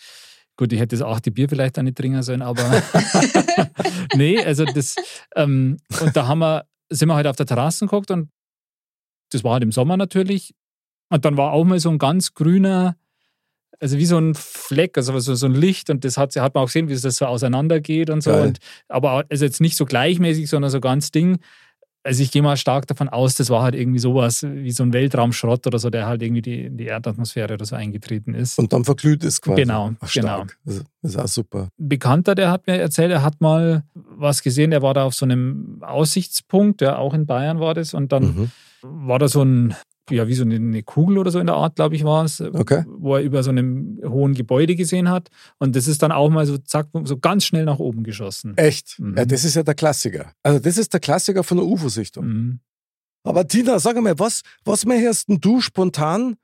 Gut, 0.57 0.73
ich 0.73 0.79
hätte 0.79 0.97
das 0.97 1.05
achte 1.07 1.31
Bier 1.31 1.47
vielleicht 1.47 1.79
auch 1.79 1.83
nicht 1.83 1.97
trinken 1.97 2.21
sollen, 2.21 2.41
aber 2.41 2.61
nee, 4.15 4.37
also 4.43 4.65
das, 4.65 4.95
ähm, 5.37 5.77
und 6.01 6.15
da 6.15 6.27
haben 6.27 6.39
wir, 6.39 6.65
sind 6.89 7.07
wir 7.07 7.15
halt 7.15 7.27
auf 7.27 7.35
der 7.35 7.45
Terrasse 7.45 7.85
geguckt 7.85 8.11
und 8.11 8.29
das 9.31 9.43
war 9.43 9.53
halt 9.53 9.63
im 9.63 9.71
Sommer 9.71 9.97
natürlich. 9.97 10.53
Und 11.09 11.25
dann 11.25 11.37
war 11.37 11.51
auch 11.51 11.63
mal 11.63 11.79
so 11.79 11.89
ein 11.89 11.97
ganz 11.97 12.33
grüner, 12.33 12.95
also 13.79 13.97
wie 13.97 14.05
so 14.05 14.17
ein 14.17 14.33
Fleck, 14.33 14.97
also 14.97 15.17
so, 15.19 15.35
so 15.35 15.45
ein 15.45 15.53
Licht 15.53 15.89
und 15.89 16.03
das 16.03 16.17
hat, 16.17 16.35
hat 16.35 16.55
man 16.55 16.63
auch 16.63 16.67
gesehen, 16.67 16.89
wie 16.89 16.93
es 16.93 17.01
das 17.01 17.17
so 17.17 17.25
auseinandergeht 17.25 18.09
und 18.09 18.21
so. 18.21 18.33
Und, 18.33 18.59
aber 18.87 19.25
also 19.29 19.45
jetzt 19.45 19.61
nicht 19.61 19.77
so 19.77 19.85
gleichmäßig, 19.85 20.49
sondern 20.49 20.71
so 20.71 20.79
ganz 20.79 21.11
Ding. 21.11 21.39
Also 22.05 22.21
ich 22.21 22.31
gehe 22.31 22.43
mal 22.43 22.55
stark 22.55 22.85
davon 22.85 23.09
aus, 23.09 23.33
das 23.33 23.49
war 23.49 23.63
halt 23.63 23.73
irgendwie 23.73 23.97
sowas 23.97 24.43
wie 24.47 24.69
so 24.69 24.83
ein 24.83 24.93
Weltraumschrott 24.93 25.65
oder 25.65 25.79
so, 25.79 25.89
der 25.89 26.05
halt 26.05 26.21
irgendwie 26.21 26.43
die, 26.43 26.61
in 26.65 26.77
die 26.77 26.85
Erdatmosphäre 26.85 27.55
oder 27.55 27.65
so 27.65 27.75
eingetreten 27.75 28.35
ist. 28.35 28.59
Und 28.59 28.71
dann 28.73 28.85
verglüht 28.85 29.23
es 29.23 29.41
quasi. 29.41 29.63
Genau, 29.63 29.93
Ach, 29.99 30.07
stark. 30.07 30.55
Das 30.65 30.83
ist 31.01 31.17
auch 31.17 31.27
super. 31.27 31.69
Bekannter, 31.77 32.35
der 32.35 32.51
hat 32.51 32.67
mir 32.67 32.77
erzählt, 32.77 33.11
er 33.11 33.23
hat 33.23 33.41
mal 33.41 33.83
was 33.95 34.43
gesehen, 34.43 34.69
der 34.69 34.83
war 34.83 34.93
da 34.93 35.03
auf 35.03 35.15
so 35.15 35.25
einem 35.25 35.79
Aussichtspunkt, 35.81 36.81
ja, 36.81 36.97
auch 36.97 37.15
in 37.15 37.25
Bayern 37.25 37.59
war 37.59 37.73
das, 37.73 37.95
und 37.95 38.11
dann 38.11 38.23
Mhm. 38.23 38.51
war 38.83 39.17
da 39.17 39.27
so 39.27 39.41
ein, 39.41 39.73
ja, 40.09 40.27
wie 40.27 40.33
so 40.35 40.43
eine- 40.43 40.55
eine 40.55 40.83
Kugel 40.83 41.17
oder 41.17 41.31
so 41.31 41.39
in 41.39 41.47
der 41.47 41.55
Art, 41.55 41.75
glaube 41.75 41.95
ich, 41.95 42.03
war 42.03 42.23
es, 42.25 42.39
Okay. 42.41 42.83
wo 42.87 43.15
er 43.15 43.21
über 43.21 43.41
so 43.43 43.49
einem 43.49 43.99
hohen 44.03 44.33
Gebäude 44.33 44.75
gesehen 44.75 45.09
hat. 45.09 45.29
Und 45.59 45.75
das 45.75 45.87
ist 45.87 46.01
dann 46.03 46.11
auch 46.11 46.29
mal 46.29 46.45
so, 46.45 46.57
zack, 46.57 46.87
so 47.05 47.17
ganz 47.17 47.45
schnell 47.45 47.65
nach 47.65 47.79
oben 47.79 48.03
geschossen. 48.03 48.55
Echt? 48.57 48.99
Mhm. 48.99 49.15
Ja, 49.17 49.25
das 49.25 49.43
ist 49.43 49.55
ja 49.55 49.63
der 49.63 49.73
Klassiker. 49.75 50.31
Also 50.43 50.59
das 50.59 50.77
ist 50.77 50.93
der 50.93 50.99
Klassiker 50.99 51.43
von 51.43 51.57
der 51.57 51.65
UFO-Sichtung. 51.65 52.25
Mhm. 52.27 52.59
Aber 53.23 53.47
Tina, 53.47 53.79
sag 53.79 53.99
mal, 54.01 54.17
was, 54.19 54.41
was 54.63 54.85
möchtest 54.85 55.29
denn 55.29 55.39
du 55.41 55.59
spontan 55.61 56.35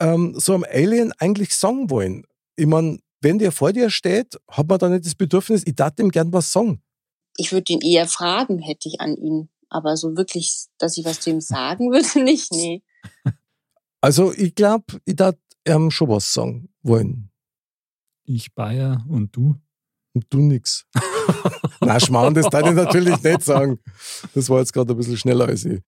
ähm, 0.00 0.34
so 0.36 0.54
einem 0.54 0.64
Alien 0.70 1.12
eigentlich 1.18 1.54
sagen 1.56 1.90
wollen? 1.90 2.24
Ich 2.56 2.66
meine, 2.66 2.98
wenn 3.20 3.38
der 3.38 3.52
vor 3.52 3.72
dir 3.72 3.90
steht, 3.90 4.38
hat 4.48 4.68
man 4.68 4.78
da 4.78 4.88
nicht 4.88 5.04
das 5.04 5.14
Bedürfnis, 5.16 5.62
ich 5.66 5.74
darf 5.74 5.94
dem 5.96 6.10
gern 6.10 6.32
was 6.32 6.52
sagen. 6.52 6.80
Ich 7.36 7.52
würde 7.52 7.72
ihn 7.72 7.80
eher 7.80 8.06
fragen, 8.06 8.58
hätte 8.60 8.88
ich 8.88 9.00
an 9.00 9.16
ihn. 9.16 9.48
Aber 9.68 9.96
so 9.96 10.16
wirklich, 10.16 10.66
dass 10.78 10.96
ich 10.96 11.04
was 11.04 11.20
zu 11.20 11.30
ihm 11.30 11.40
sagen 11.40 11.90
würde, 11.92 12.22
nicht, 12.24 12.52
nee. 12.52 12.82
Also 14.00 14.32
ich 14.32 14.54
glaube, 14.54 15.00
ich 15.04 15.16
darf 15.16 15.34
ihm 15.66 15.90
schon 15.90 16.08
was 16.08 16.32
sagen 16.32 16.70
wollen. 16.82 17.30
Ich 18.24 18.54
Bayer 18.54 19.04
und 19.08 19.34
du. 19.36 19.56
Und 20.14 20.24
du 20.30 20.38
nix. 20.40 20.86
Na, 21.80 22.00
Schmarrn, 22.00 22.34
das 22.34 22.48
darf 22.48 22.66
ich 22.68 22.74
natürlich 22.74 23.22
nicht 23.22 23.42
sagen. 23.42 23.78
Das 24.34 24.48
war 24.48 24.58
jetzt 24.58 24.72
gerade 24.72 24.92
ein 24.92 24.96
bisschen 24.96 25.16
schneller 25.16 25.46
als 25.46 25.64
ich. 25.64 25.80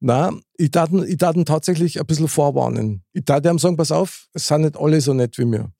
Na, 0.00 0.30
ich 0.56 0.70
darf, 0.70 0.90
ihn- 0.90 1.04
ich 1.04 1.18
ihn 1.36 1.44
tatsächlich 1.44 1.98
ein 2.00 2.06
bisschen 2.06 2.28
vorwarnen. 2.28 3.04
Ich 3.12 3.24
darf 3.24 3.44
ihm 3.44 3.58
sagen, 3.58 3.76
pass 3.76 3.92
auf, 3.92 4.28
es 4.32 4.46
sind 4.46 4.62
nicht 4.62 4.76
alle 4.76 5.00
so 5.00 5.12
nett 5.14 5.36
wie 5.38 5.44
mir. 5.44 5.72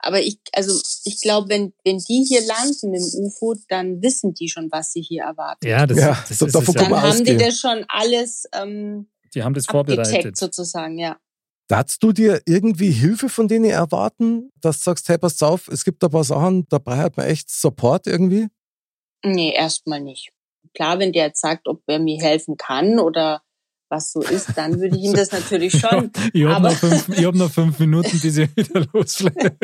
Aber 0.00 0.20
ich, 0.20 0.38
also 0.52 0.78
ich 1.04 1.20
glaube, 1.22 1.48
wenn, 1.48 1.72
wenn 1.84 1.98
die 1.98 2.24
hier 2.28 2.44
landen 2.46 2.92
dem 2.92 3.02
UFO, 3.02 3.54
dann 3.68 4.02
wissen 4.02 4.34
die 4.34 4.48
schon, 4.50 4.68
was 4.70 4.92
sie 4.92 5.00
hier 5.00 5.22
erwarten. 5.24 5.66
Ja, 5.66 5.86
das, 5.86 5.98
Ja, 5.98 6.24
das 6.28 6.38
so- 6.38 6.46
ist 6.46 6.54
davon 6.54 6.74
es 6.74 6.82
dann 6.82 6.84
ja. 6.84 6.90
man 6.90 7.00
haben 7.02 7.24
die 7.24 7.32
ausgehen. 7.32 7.38
das 7.38 7.58
schon 7.58 7.84
alles 7.88 8.44
ähm, 8.52 9.08
Die 9.34 9.42
haben 9.42 9.54
das 9.54 9.66
vorbereitet. 9.66 10.36
sozusagen, 10.36 10.98
ja. 10.98 11.16
Darfst 11.68 12.02
du 12.02 12.12
dir 12.12 12.42
irgendwie 12.46 12.90
Hilfe 12.90 13.28
von 13.28 13.48
denen 13.48 13.64
erwarten, 13.64 14.50
dass 14.60 14.78
du 14.78 14.82
sagst, 14.84 15.08
hey, 15.08 15.16
pass 15.18 15.42
auf, 15.42 15.68
es 15.68 15.84
gibt 15.84 16.04
ein 16.04 16.10
paar 16.10 16.24
Sachen, 16.24 16.66
da 16.68 16.78
braucht 16.78 17.16
man 17.16 17.26
echt 17.26 17.50
Support 17.50 18.06
irgendwie? 18.06 18.48
Nee, 19.24 19.54
erstmal 19.54 20.00
nicht. 20.00 20.30
Klar, 20.74 20.98
wenn 20.98 21.12
der 21.12 21.26
jetzt 21.26 21.40
sagt, 21.40 21.66
ob 21.66 21.82
er 21.86 21.98
mir 21.98 22.20
helfen 22.20 22.56
kann 22.58 22.98
oder 22.98 23.42
was 23.88 24.12
so 24.12 24.20
ist, 24.20 24.48
dann 24.56 24.78
würde 24.80 24.96
ich 24.98 25.04
ihm 25.04 25.12
das 25.14 25.32
natürlich 25.32 25.78
schon. 25.78 26.10
Ich 26.32 26.44
habe 26.44 26.68
noch, 26.68 26.76
fünf- 26.76 27.08
ich 27.08 27.24
hab 27.24 27.34
noch 27.34 27.50
fünf 27.50 27.78
Minuten, 27.78 28.20
bis 28.20 28.36
ich 28.36 28.50
wieder 28.56 28.86
loslege. 28.92 29.56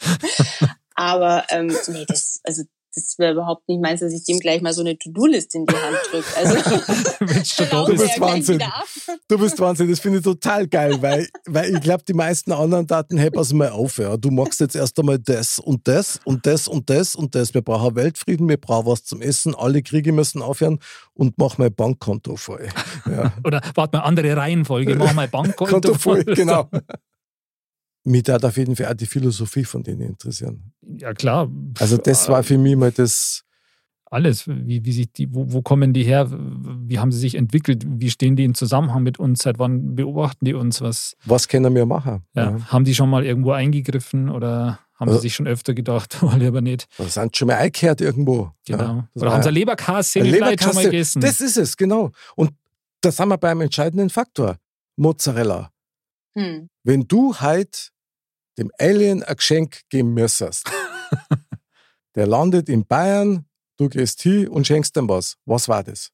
Aber 0.96 1.44
ähm, 1.50 1.76
nee, 1.88 2.04
das, 2.06 2.40
also 2.44 2.62
das 2.94 3.18
wäre 3.18 3.32
überhaupt 3.32 3.68
nicht 3.68 3.80
meins, 3.80 4.00
dass 4.00 4.12
ich 4.12 4.24
dem 4.24 4.38
gleich 4.38 4.62
mal 4.62 4.72
so 4.72 4.82
eine 4.82 4.96
To-Do-Liste 4.96 5.58
in 5.58 5.66
die 5.66 5.74
Hand 5.74 5.96
drücke. 6.10 6.36
Also 6.36 7.72
hauen 7.72 7.96
Du 7.96 8.02
bist. 8.02 8.20
Wahnsinn. 8.20 8.62
Du 9.28 9.38
bist 9.38 9.60
Wahnsinn, 9.60 9.90
das 9.90 10.00
finde 10.00 10.18
ich 10.18 10.24
total 10.24 10.66
geil, 10.68 11.00
weil, 11.00 11.28
weil 11.46 11.74
ich 11.74 11.80
glaube, 11.80 12.04
die 12.06 12.14
meisten 12.14 12.52
anderen 12.52 12.86
Daten, 12.86 13.18
hey, 13.18 13.30
pass 13.30 13.52
mal 13.52 13.70
auf, 13.70 13.98
ja. 13.98 14.16
du 14.16 14.30
machst 14.30 14.60
jetzt 14.60 14.76
erst 14.76 14.98
einmal 14.98 15.18
das 15.18 15.58
und 15.58 15.86
das 15.88 16.20
und 16.24 16.46
das 16.46 16.68
und 16.68 16.88
das 16.90 17.16
und 17.16 17.34
das. 17.34 17.54
Wir 17.54 17.62
brauchen 17.62 17.96
Weltfrieden, 17.96 18.48
wir 18.48 18.58
brauchen 18.58 18.86
was 18.86 19.04
zum 19.04 19.22
Essen, 19.22 19.54
alle 19.54 19.82
Kriege 19.82 20.12
müssen 20.12 20.42
aufhören 20.42 20.78
und 21.14 21.38
mach 21.38 21.58
mein 21.58 21.74
Bankkonto 21.74 22.36
voll. 22.36 22.68
Ja. 23.06 23.32
Oder 23.44 23.60
warte 23.74 23.96
mal, 23.96 24.04
andere 24.04 24.36
Reihenfolge, 24.36 24.94
mach 24.96 25.14
mal 25.14 25.28
Bankkonto 25.28 25.72
Konto 25.72 25.94
voll, 25.94 26.24
voll. 26.24 26.34
genau. 26.34 26.68
Mich 28.04 28.28
hat 28.28 28.44
auf 28.44 28.56
jeden 28.56 28.76
Fall 28.76 28.86
auch 28.86 28.94
die 28.94 29.06
Philosophie 29.06 29.64
von 29.64 29.82
denen 29.82 30.02
interessieren. 30.02 30.72
Ja, 30.98 31.14
klar. 31.14 31.50
Also 31.80 31.96
das 31.96 32.28
war 32.28 32.42
für 32.42 32.58
mich 32.58 32.76
mal 32.76 32.92
das, 32.92 33.44
alles. 34.10 34.46
Wie, 34.46 34.84
wie 34.84 34.92
sich 34.92 35.10
die, 35.12 35.34
wo, 35.34 35.50
wo 35.52 35.62
kommen 35.62 35.92
die 35.94 36.04
her? 36.04 36.28
Wie 36.30 36.98
haben 36.98 37.10
sie 37.12 37.18
sich 37.18 37.34
entwickelt? 37.34 37.84
Wie 37.86 38.10
stehen 38.10 38.36
die 38.36 38.44
im 38.44 38.54
Zusammenhang 38.54 39.02
mit 39.02 39.18
uns? 39.18 39.42
Seit 39.42 39.58
wann 39.58 39.94
beobachten 39.96 40.44
die 40.44 40.52
uns? 40.54 40.80
Was 40.82 41.16
was 41.24 41.48
können 41.48 41.74
wir 41.74 41.86
machen? 41.86 42.22
ja, 42.34 42.58
haben 42.66 42.84
die 42.84 42.94
schon 42.94 43.08
mal 43.08 43.24
irgendwo 43.24 43.52
eingegriffen 43.52 44.28
oder 44.28 44.80
haben 44.94 45.08
Also- 45.08 45.20
sie 45.20 45.22
sich 45.28 45.34
schon 45.34 45.46
öfter 45.48 45.72
gedacht, 45.74 46.18
oh, 46.22 46.30
lieber 46.36 46.60
nicht? 46.60 46.86
Da 46.98 47.04
sind 47.08 47.34
schon 47.36 47.48
mal 47.48 47.56
eingekehrt 47.56 48.00
irgendwo. 48.02 48.52
Genau. 48.66 48.82
Ja, 48.84 49.08
das 49.14 49.22
oder 49.22 49.32
haben 49.32 49.42
sie 49.42 49.46
ja- 49.46 49.50
eine 49.50 49.58
Leberkasse 49.58 50.20
vielleicht 50.20 50.62
schon 50.62 50.74
mal 50.74 50.84
gegessen? 50.84 51.20
Das 51.22 51.40
ist 51.40 51.56
es, 51.56 51.76
genau. 51.76 52.10
Und 52.36 52.52
da 53.00 53.10
sind 53.10 53.28
wir 53.28 53.38
beim 53.38 53.62
entscheidenden 53.62 54.10
Faktor. 54.10 54.58
Mozzarella. 54.96 55.70
Hm. 56.36 56.68
Wenn 56.84 57.08
du 57.08 57.34
halt 57.34 57.90
dem 58.58 58.70
Alien 58.78 59.22
ein 59.22 59.36
Geschenk 59.36 59.82
geben 59.88 60.14
müsstest, 60.14 60.70
der 62.14 62.26
landet 62.26 62.68
in 62.68 62.86
Bayern, 62.86 63.46
du 63.76 63.88
gehst 63.88 64.22
hin 64.22 64.48
und 64.48 64.66
schenkst 64.66 64.96
ihm 64.96 65.08
was. 65.08 65.36
Was 65.44 65.68
war 65.68 65.82
das? 65.82 66.10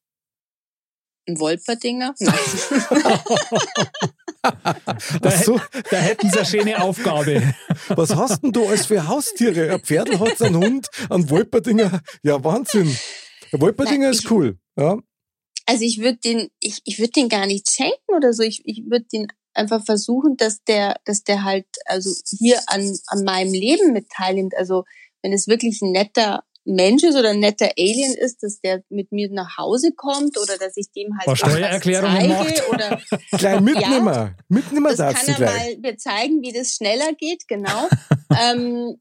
Ein 1.27 1.39
Wolperdinger? 1.39 2.15
Nein. 2.19 2.33
da, 4.41 5.29
Ach 5.29 5.43
so, 5.43 5.61
da 5.91 5.97
hätten 5.97 6.31
sie 6.31 6.37
eine 6.37 6.45
schöne 6.47 6.81
Aufgabe. 6.81 7.53
was 7.89 8.15
hast 8.15 8.41
denn 8.43 8.51
du 8.51 8.65
alles 8.65 8.87
für 8.87 9.07
Haustiere? 9.07 9.71
Ein 9.71 9.81
Pferdl 9.81 10.19
hat 10.19 10.41
einen 10.41 10.55
Hund, 10.55 10.87
ein 11.09 11.29
Wolperdinger. 11.29 12.01
Ja, 12.23 12.43
Wahnsinn. 12.43 12.95
Der 13.51 13.61
Wolperdinger 13.61 14.05
Nein, 14.05 14.13
ist 14.13 14.31
cool. 14.31 14.57
Ja. 14.75 14.97
Also 15.67 15.83
ich 15.83 15.99
würde 15.99 16.17
den, 16.17 16.49
ich, 16.59 16.81
ich 16.85 16.97
würde 16.99 17.11
den 17.11 17.29
gar 17.29 17.45
nicht 17.45 17.69
schenken 17.69 18.15
oder 18.15 18.33
so. 18.33 18.41
Ich, 18.41 18.61
ich 18.65 18.83
würde 18.89 19.05
den 19.05 19.27
einfach 19.53 19.83
versuchen, 19.83 20.37
dass 20.37 20.63
der, 20.63 20.95
dass 21.05 21.23
der 21.23 21.43
halt 21.43 21.65
also 21.85 22.11
hier 22.37 22.59
an, 22.67 22.97
an 23.07 23.23
meinem 23.23 23.53
Leben 23.53 23.93
mit 23.93 24.09
teilnimmt. 24.09 24.55
Also 24.57 24.83
wenn 25.21 25.33
es 25.33 25.47
wirklich 25.47 25.81
ein 25.81 25.91
netter 25.91 26.43
Mensch 26.63 27.03
ist 27.03 27.15
oder 27.15 27.31
ein 27.31 27.39
netter 27.39 27.71
Alien 27.77 28.13
ist, 28.13 28.43
dass 28.43 28.61
der 28.61 28.83
mit 28.89 29.11
mir 29.11 29.29
nach 29.31 29.57
Hause 29.57 29.93
kommt 29.95 30.37
oder 30.37 30.57
dass 30.57 30.77
ich 30.77 30.91
dem 30.91 31.17
halt 31.17 31.37
Steuererklärungen 31.37 32.31
zeige 32.31 32.67
oder 32.69 33.01
Gleich 33.31 33.59
mitnehmen. 33.61 34.35
Mitnehmen 34.47 34.85
das 34.85 34.97
darfst 34.97 35.25
kann 35.25 35.35
er 35.35 35.37
gleich. 35.37 35.77
mal 35.77 35.91
mir 35.91 35.97
zeigen, 35.97 36.41
wie 36.41 36.53
das 36.53 36.73
schneller 36.73 37.13
geht, 37.17 37.47
genau. 37.47 37.89
ähm, 38.39 38.97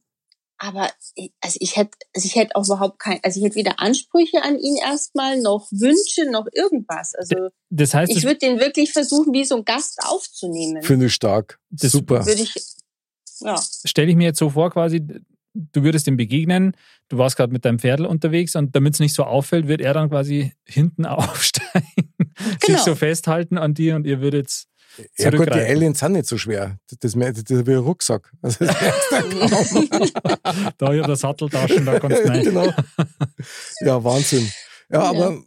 aber 0.63 0.91
ich- 1.15 1.33
also 1.41 1.57
ich 1.61 1.77
hätte, 1.77 1.97
also 2.15 2.27
ich 2.27 2.37
hätte 2.37 2.55
auch 2.55 2.65
überhaupt 2.67 2.99
kein, 2.99 3.19
also 3.23 3.41
ich 3.41 3.45
hätte 3.47 3.57
weder 3.57 3.81
Ansprüche 3.81 4.43
an 4.43 4.59
ihn 4.59 4.77
erstmal, 4.77 5.41
noch 5.41 5.67
Wünsche, 5.73 6.31
noch 6.31 6.47
irgendwas. 6.53 7.15
Also 7.15 7.49
Das 7.71 7.95
heißt, 7.95 8.13
ich 8.13 8.23
würde 8.25 8.39
den 8.39 8.61
wirklich 8.61 8.93
versuchen, 8.93 9.33
wie 9.33 9.45
so 9.45 9.57
ein 9.57 9.65
Gast 9.65 9.99
aufzunehmen. 10.05 10.83
Finde 10.83 11.07
ich 11.07 11.15
stark. 11.15 11.59
Das 11.71 11.93
Super. 11.93 12.25
Würde 12.27 12.43
ich, 12.43 12.55
ja. 13.41 13.61
stelle 13.87 14.11
ich 14.11 14.17
mir 14.17 14.25
jetzt 14.25 14.39
so 14.39 14.51
vor, 14.51 14.71
quasi, 14.71 15.01
du 15.55 15.83
würdest 15.83 16.07
ihm 16.07 16.17
begegnen, 16.19 16.77
du 17.09 17.17
warst 17.19 17.37
gerade 17.37 17.53
mit 17.53 17.65
deinem 17.65 17.79
Pferdl 17.79 18.05
unterwegs 18.07 18.55
und 18.55 18.77
damit 18.77 18.95
es 18.95 19.01
nicht 19.01 19.15
so 19.15 19.25
auffällt, 19.25 19.67
wird 19.67 19.81
er 19.81 19.95
dann 19.95 20.11
quasi 20.11 20.53
hinten 20.65 21.07
aufsteigen, 21.07 22.13
sich 22.39 22.59
Genau. 22.61 22.85
so 22.85 22.95
festhalten 22.95 23.57
an 23.59 23.73
dir 23.75 23.97
und 23.97 24.07
ihr 24.07 24.21
würdet 24.21 24.65
Ja 25.19 25.31
gut, 25.31 25.47
die. 25.55 25.59
Aliens 25.59 25.99
sind 26.01 26.13
nicht 26.13 26.27
so 26.27 26.37
schwer. 26.39 26.79
Das, 26.89 26.99
das, 27.15 27.35
das 27.35 27.51
ist 27.51 27.67
wie 27.67 27.73
ein 27.73 27.79
Rucksack. 27.79 28.33
Also 28.43 28.65
das 28.65 28.79
da 30.79 30.93
ich 30.93 30.99
hab 30.99 31.05
eine 31.07 31.17
Satteltaschen, 31.17 31.87
da 31.87 31.99
kannst 31.99 32.19
du 32.25 32.29
rein. 32.29 32.45
genau. 32.45 32.73
Ja, 33.81 34.03
Wahnsinn. 34.03 34.51
Ja, 34.91 35.03
aber 35.03 35.43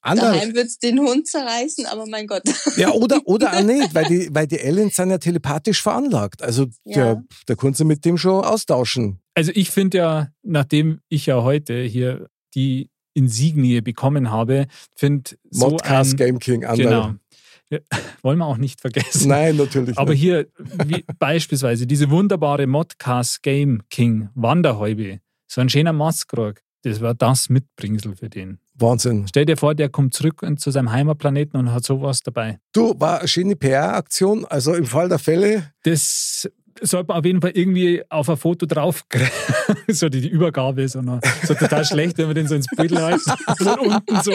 andere, 0.00 0.32
Daheim 0.32 0.54
wird's 0.54 0.78
den 0.78 0.98
Hund 1.00 1.26
zerreißen, 1.26 1.86
aber 1.86 2.06
mein 2.06 2.26
Gott. 2.26 2.42
ja, 2.76 2.90
oder, 2.92 3.20
oder 3.26 3.52
auch 3.56 3.62
nicht, 3.62 3.94
weil 3.94 4.04
die, 4.04 4.28
weil 4.34 4.46
die 4.46 4.60
Aliens 4.60 4.96
sind 4.96 5.10
ja 5.10 5.18
telepathisch 5.18 5.82
veranlagt. 5.82 6.42
Also 6.42 6.66
Ja. 6.84 7.14
der, 7.14 7.24
da 7.46 7.54
kannst 7.54 7.80
du 7.80 7.84
mit 7.84 8.04
dem 8.04 8.18
schon 8.18 8.44
austauschen. 8.44 9.20
Also 9.34 9.50
ich 9.54 9.70
finde 9.70 9.98
ja, 9.98 10.28
nachdem 10.42 11.00
ich 11.08 11.26
ja 11.26 11.42
heute 11.42 11.82
hier 11.82 12.28
die 12.54 12.90
Insignie 13.14 13.80
bekommen 13.80 14.30
habe. 14.30 14.66
Finde 14.96 15.36
so 15.50 15.70
Modcast 15.70 16.14
ein, 16.14 16.16
Game 16.16 16.38
King, 16.40 16.64
Andal. 16.64 16.76
Genau. 16.76 17.14
Wollen 18.22 18.38
wir 18.38 18.46
auch 18.46 18.56
nicht 18.58 18.80
vergessen. 18.80 19.28
Nein, 19.28 19.56
natürlich 19.56 19.98
Aber 19.98 20.12
nicht. 20.12 20.20
hier 20.20 20.46
wie, 20.86 21.04
beispielsweise 21.18 21.86
diese 21.86 22.10
wunderbare 22.10 22.66
Modcast 22.66 23.42
Game 23.42 23.82
King 23.90 24.28
Wanderhäube, 24.34 25.20
so 25.46 25.60
ein 25.60 25.68
schöner 25.68 25.92
Maskrog, 25.92 26.60
das 26.82 27.00
war 27.00 27.14
das 27.14 27.48
Mitbringsel 27.48 28.14
für 28.14 28.28
den. 28.28 28.58
Wahnsinn. 28.74 29.26
Stell 29.28 29.46
dir 29.46 29.56
vor, 29.56 29.74
der 29.74 29.88
kommt 29.88 30.14
zurück 30.14 30.44
zu 30.56 30.70
seinem 30.70 30.90
Heimatplaneten 30.92 31.58
und 31.58 31.72
hat 31.72 31.84
sowas 31.84 32.20
dabei. 32.20 32.58
Du, 32.72 32.94
war 32.98 33.20
eine 33.20 33.28
schöne 33.28 33.56
PR-Aktion. 33.56 34.44
Also 34.44 34.74
im 34.74 34.84
Fall 34.84 35.08
der 35.08 35.18
Fälle, 35.18 35.72
Das 35.84 36.50
sollte 36.80 37.08
man 37.08 37.18
auf 37.18 37.24
jeden 37.24 37.40
Fall 37.40 37.52
irgendwie 37.54 38.02
auf 38.10 38.28
ein 38.28 38.36
Foto 38.36 38.66
drauf 38.66 39.04
so 39.88 40.08
die, 40.08 40.20
die 40.20 40.28
Übergabe, 40.28 40.88
so, 40.88 41.00
noch, 41.00 41.20
so 41.46 41.54
total 41.54 41.84
schlecht, 41.84 42.18
wenn 42.18 42.26
man 42.26 42.34
den 42.34 42.48
so 42.48 42.54
ins 42.54 42.66
Bild 42.76 42.94
hält. 42.96 43.20
Von 43.58 43.78
unten 43.80 44.22
so. 44.22 44.32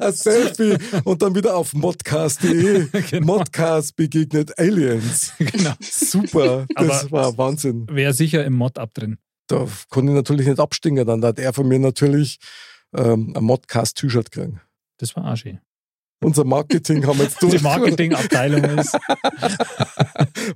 ein 0.00 0.12
Selfie 0.12 0.76
und 1.04 1.22
dann 1.22 1.34
wieder 1.34 1.56
auf 1.56 1.72
modcast.de. 1.74 2.88
Genau. 3.10 3.26
Modcast 3.38 3.96
begegnet 3.96 4.58
Aliens. 4.58 5.32
genau. 5.38 5.72
Super, 5.80 6.66
das 6.74 7.04
Aber- 7.04 7.10
war 7.12 7.38
Wahnsinn. 7.38 7.86
Wäre 7.90 8.12
sicher 8.12 8.44
im 8.44 8.54
Mod 8.54 8.78
ab 8.78 8.92
drin. 8.94 9.18
Da 9.48 9.66
konnte 9.90 10.10
ich 10.12 10.16
natürlich 10.16 10.46
nicht 10.46 10.58
abstinken. 10.58 11.06
Dann 11.06 11.24
hat 11.24 11.38
er 11.38 11.52
von 11.52 11.68
mir 11.68 11.78
natürlich 11.78 12.38
ähm, 12.94 13.32
ein 13.36 13.44
Modcast-T-Shirt 13.44 14.30
gekriegt. 14.32 14.58
Das 14.98 15.14
war 15.14 15.30
auch 15.32 15.36
schön. 15.36 15.60
Unser 16.24 16.44
Marketing 16.44 17.06
haben 17.06 17.18
wir 17.18 17.24
jetzt 17.24 17.42
Die 17.42 17.48
durch. 17.48 17.62
Marketingabteilung 17.62 18.64
ist. 18.78 18.96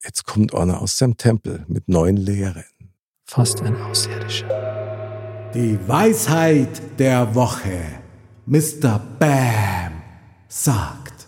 jetzt 0.02 0.24
kommt 0.24 0.52
einer 0.52 0.80
aus 0.80 0.98
seinem 0.98 1.16
Tempel 1.16 1.64
mit 1.68 1.88
neuen 1.88 2.16
Lehren. 2.16 2.64
Fast 3.24 3.60
ein 3.60 3.76
Außerirdischer. 3.76 4.71
Die 5.54 5.78
Weisheit 5.86 6.80
der 6.98 7.34
Woche. 7.34 7.84
Mr. 8.46 8.98
Bam 9.18 10.02
sagt. 10.48 11.26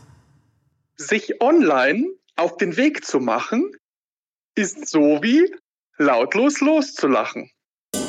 Sich 0.96 1.42
online 1.42 2.06
auf 2.34 2.56
den 2.56 2.78
Weg 2.78 3.04
zu 3.04 3.20
machen, 3.20 3.70
ist 4.54 4.88
so 4.88 5.22
wie 5.22 5.54
lautlos 5.98 6.60
loszulachen. 6.60 7.50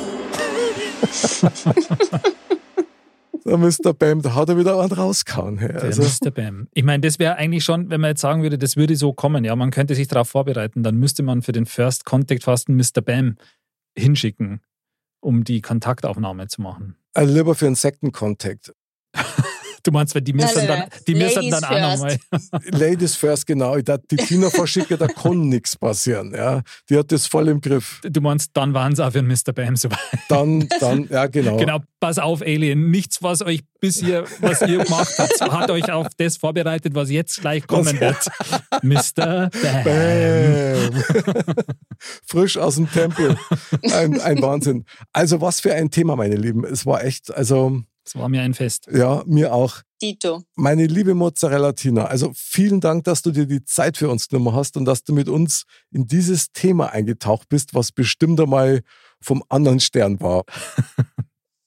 Der 3.44 3.58
Mr. 3.58 3.92
Bam, 3.96 4.22
da 4.22 4.34
hat 4.34 4.48
er 4.48 4.58
wieder 4.58 4.80
einen 4.80 4.90
rausgehauen. 4.90 5.58
Hey. 5.58 5.68
Der 5.68 5.82
Also, 5.84 6.02
Mr. 6.02 6.32
Bam. 6.32 6.66
Ich 6.72 6.82
meine, 6.82 7.02
das 7.02 7.20
wäre 7.20 7.36
eigentlich 7.36 7.62
schon, 7.62 7.90
wenn 7.90 8.00
man 8.00 8.10
jetzt 8.10 8.22
sagen 8.22 8.42
würde, 8.42 8.58
das 8.58 8.76
würde 8.76 8.96
so 8.96 9.12
kommen, 9.12 9.44
ja, 9.44 9.54
man 9.54 9.70
könnte 9.70 9.94
sich 9.94 10.08
darauf 10.08 10.30
vorbereiten, 10.30 10.82
dann 10.82 10.96
müsste 10.96 11.22
man 11.22 11.42
für 11.42 11.52
den 11.52 11.66
First 11.66 12.04
Contact 12.04 12.42
fast 12.42 12.68
einen 12.68 12.78
Mr. 12.78 13.02
Bam 13.02 13.36
hinschicken, 13.96 14.62
um 15.20 15.44
die 15.44 15.60
Kontaktaufnahme 15.60 16.48
zu 16.48 16.62
machen. 16.62 16.96
äh, 17.14 17.24
lieber 17.24 17.54
für 17.54 17.66
Contact. 18.12 18.74
Du 19.86 19.92
meinst, 19.92 20.16
weil 20.16 20.22
die 20.22 20.32
müssen 20.32 20.56
nein, 20.56 20.66
dann, 20.66 20.78
nein. 20.80 20.88
die 21.06 21.14
müssen 21.14 21.36
Ladies 21.36 21.50
dann 21.60 21.64
auch 21.64 21.92
nochmal. 21.92 22.18
Ladies 22.72 23.14
first, 23.14 23.46
genau. 23.46 23.76
Ich 23.76 23.84
darf 23.84 24.00
die 24.10 24.16
Tina 24.16 24.50
verschicken, 24.50 24.98
da 24.98 25.06
kann 25.06 25.48
nichts 25.48 25.76
passieren. 25.76 26.34
Ja. 26.34 26.62
Die 26.90 26.98
hat 26.98 27.12
das 27.12 27.28
voll 27.28 27.46
im 27.46 27.60
Griff. 27.60 28.00
Du 28.02 28.20
meinst, 28.20 28.50
dann 28.54 28.74
waren 28.74 28.94
es 28.94 28.98
auch 28.98 29.12
für 29.12 29.20
einen 29.20 29.28
Mr. 29.28 29.52
Bam 29.52 29.76
soweit. 29.76 29.98
Dann, 30.28 30.68
dann, 30.80 31.06
ja 31.08 31.26
genau. 31.28 31.56
Genau, 31.56 31.78
pass 32.00 32.18
auf, 32.18 32.42
Alien. 32.42 32.90
Nichts, 32.90 33.22
was 33.22 33.42
euch 33.42 33.60
bisher, 33.78 34.24
was 34.40 34.60
ihr 34.62 34.82
gemacht 34.82 35.14
habt, 35.18 35.40
hat 35.40 35.70
euch 35.70 35.92
auf 35.92 36.08
das 36.16 36.36
vorbereitet, 36.36 36.96
was 36.96 37.08
jetzt 37.08 37.40
gleich 37.40 37.64
kommen 37.68 38.00
wird. 38.00 38.26
Mr. 38.82 39.50
Bam. 39.50 39.84
Bam. 39.84 41.04
Frisch 42.26 42.58
aus 42.58 42.74
dem 42.74 42.90
Tempel. 42.90 43.38
Ein, 43.92 44.20
ein 44.20 44.42
Wahnsinn. 44.42 44.84
Also 45.12 45.40
was 45.40 45.60
für 45.60 45.72
ein 45.72 45.92
Thema, 45.92 46.16
meine 46.16 46.34
Lieben. 46.34 46.64
Es 46.64 46.86
war 46.86 47.04
echt, 47.04 47.32
also 47.32 47.84
Das 48.06 48.14
war 48.14 48.28
mir 48.28 48.40
ein 48.42 48.54
Fest. 48.54 48.88
ja, 48.90 49.22
mir 49.26 49.52
auch. 49.52 49.82
Dito. 50.00 50.42
Meine 50.54 50.86
liebe 50.86 51.14
Mozzarella 51.14 51.72
Tina, 51.72 52.04
also 52.04 52.30
vielen 52.34 52.80
Dank, 52.80 53.04
dass 53.04 53.22
du 53.22 53.32
dir 53.32 53.46
die 53.46 53.64
Zeit 53.64 53.96
für 53.96 54.08
uns 54.10 54.28
genommen 54.28 54.54
hast 54.54 54.76
und 54.76 54.84
dass 54.84 55.02
du 55.02 55.12
mit 55.12 55.28
uns 55.28 55.64
in 55.90 56.06
dieses 56.06 56.52
Thema 56.52 56.92
eingetaucht 56.92 57.48
bist, 57.48 57.74
was 57.74 57.92
bestimmt 57.92 58.40
einmal 58.40 58.82
vom 59.20 59.42
anderen 59.48 59.80
Stern 59.80 60.20
war. 60.20 60.44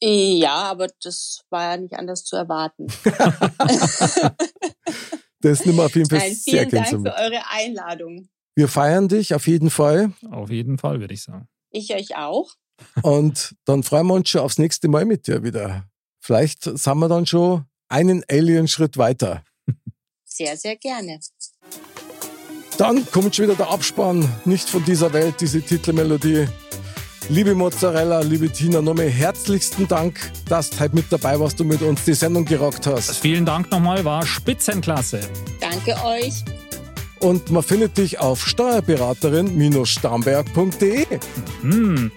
Ja, 0.01 0.53
aber 0.71 0.87
das 1.03 1.41
war 1.49 1.71
ja 1.71 1.77
nicht 1.77 1.93
anders 1.93 2.23
zu 2.23 2.37
erwarten. 2.37 2.87
Das 5.41 5.65
nehmen 5.65 5.77
wir 5.77 5.85
auf 5.85 5.95
jeden 5.95 6.09
Fall 6.09 6.19
Nein, 6.19 6.35
sehr 6.35 6.69
vielen 6.69 6.83
Dank 6.83 6.89
für 6.89 7.15
eure 7.15 7.41
Einladung. 7.49 8.29
Wir 8.55 8.67
feiern 8.67 9.07
dich 9.07 9.33
auf 9.33 9.47
jeden 9.47 9.69
Fall 9.69 10.11
Auf 10.31 10.49
jeden 10.49 10.77
Fall, 10.77 10.99
würde 10.99 11.13
ich 11.13 11.23
sagen. 11.23 11.47
Ich 11.71 11.93
euch 11.93 12.17
auch. 12.17 12.51
und 13.03 13.55
dann 13.65 13.83
freuen 13.83 14.07
wir 14.07 14.13
uns 14.15 14.29
schon 14.29 14.41
aufs 14.41 14.57
nächste 14.57 14.87
Mal 14.87 15.05
mit 15.05 15.27
dir 15.27 15.43
wieder. 15.43 15.88
Vielleicht 16.19 16.63
sind 16.63 16.97
wir 16.99 17.07
dann 17.07 17.25
schon 17.25 17.63
einen 17.87 18.23
Alien-Schritt 18.29 18.97
weiter. 18.97 19.43
Sehr, 20.25 20.57
sehr 20.57 20.75
gerne. 20.75 21.19
Dann 22.77 23.05
kommt 23.11 23.35
schon 23.35 23.45
wieder 23.45 23.55
der 23.55 23.69
Abspann, 23.69 24.27
nicht 24.45 24.69
von 24.69 24.83
dieser 24.85 25.11
Welt, 25.11 25.35
diese 25.41 25.61
Titelmelodie. 25.61 26.47
Liebe 27.29 27.53
Mozzarella, 27.53 28.21
liebe 28.21 28.49
Tina, 28.49 28.81
nochmal 28.81 29.09
herzlichsten 29.09 29.85
Dank, 29.87 30.31
dass 30.47 30.69
du 30.71 30.79
heute 30.79 30.95
mit 30.95 31.05
dabei 31.11 31.37
warst 31.39 31.59
und 31.61 31.67
mit 31.67 31.81
uns 31.81 32.05
die 32.05 32.13
Sendung 32.13 32.45
gerockt 32.45 32.87
hast. 32.87 33.17
Vielen 33.17 33.45
Dank 33.45 33.69
nochmal, 33.69 34.03
war 34.05 34.25
Spitzenklasse. 34.25 35.19
Danke 35.59 35.95
euch. 36.05 36.43
Und 37.19 37.51
man 37.51 37.63
findet 37.63 37.97
dich 37.97 38.19
auf 38.19 38.47
steuerberaterin-starnberg.de. 38.47 41.05
Hm, 41.61 42.11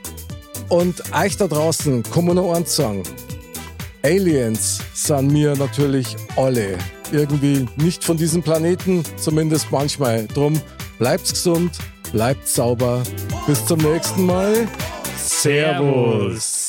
Und 0.69 1.03
euch 1.15 1.37
da 1.37 1.49
draußen 1.49 2.05
kann 2.05 2.25
man 2.25 2.37
noch 2.37 2.55
eins 2.55 2.77
sagen. 2.77 3.03
Aliens 4.05 4.81
sind 4.95 5.33
mir 5.33 5.55
natürlich 5.57 6.17
alle 6.37 6.77
irgendwie 7.13 7.67
nicht 7.77 8.03
von 8.03 8.17
diesem 8.17 8.43
Planeten, 8.43 9.03
zumindest 9.17 9.71
manchmal. 9.71 10.27
Drum 10.27 10.61
bleibt 10.99 11.29
gesund, 11.29 11.79
bleibt 12.13 12.49
sauber. 12.49 13.03
Bis 13.47 13.65
zum 13.65 13.79
nächsten 13.79 14.27
Mal. 14.27 14.67
Servus. 15.17 16.62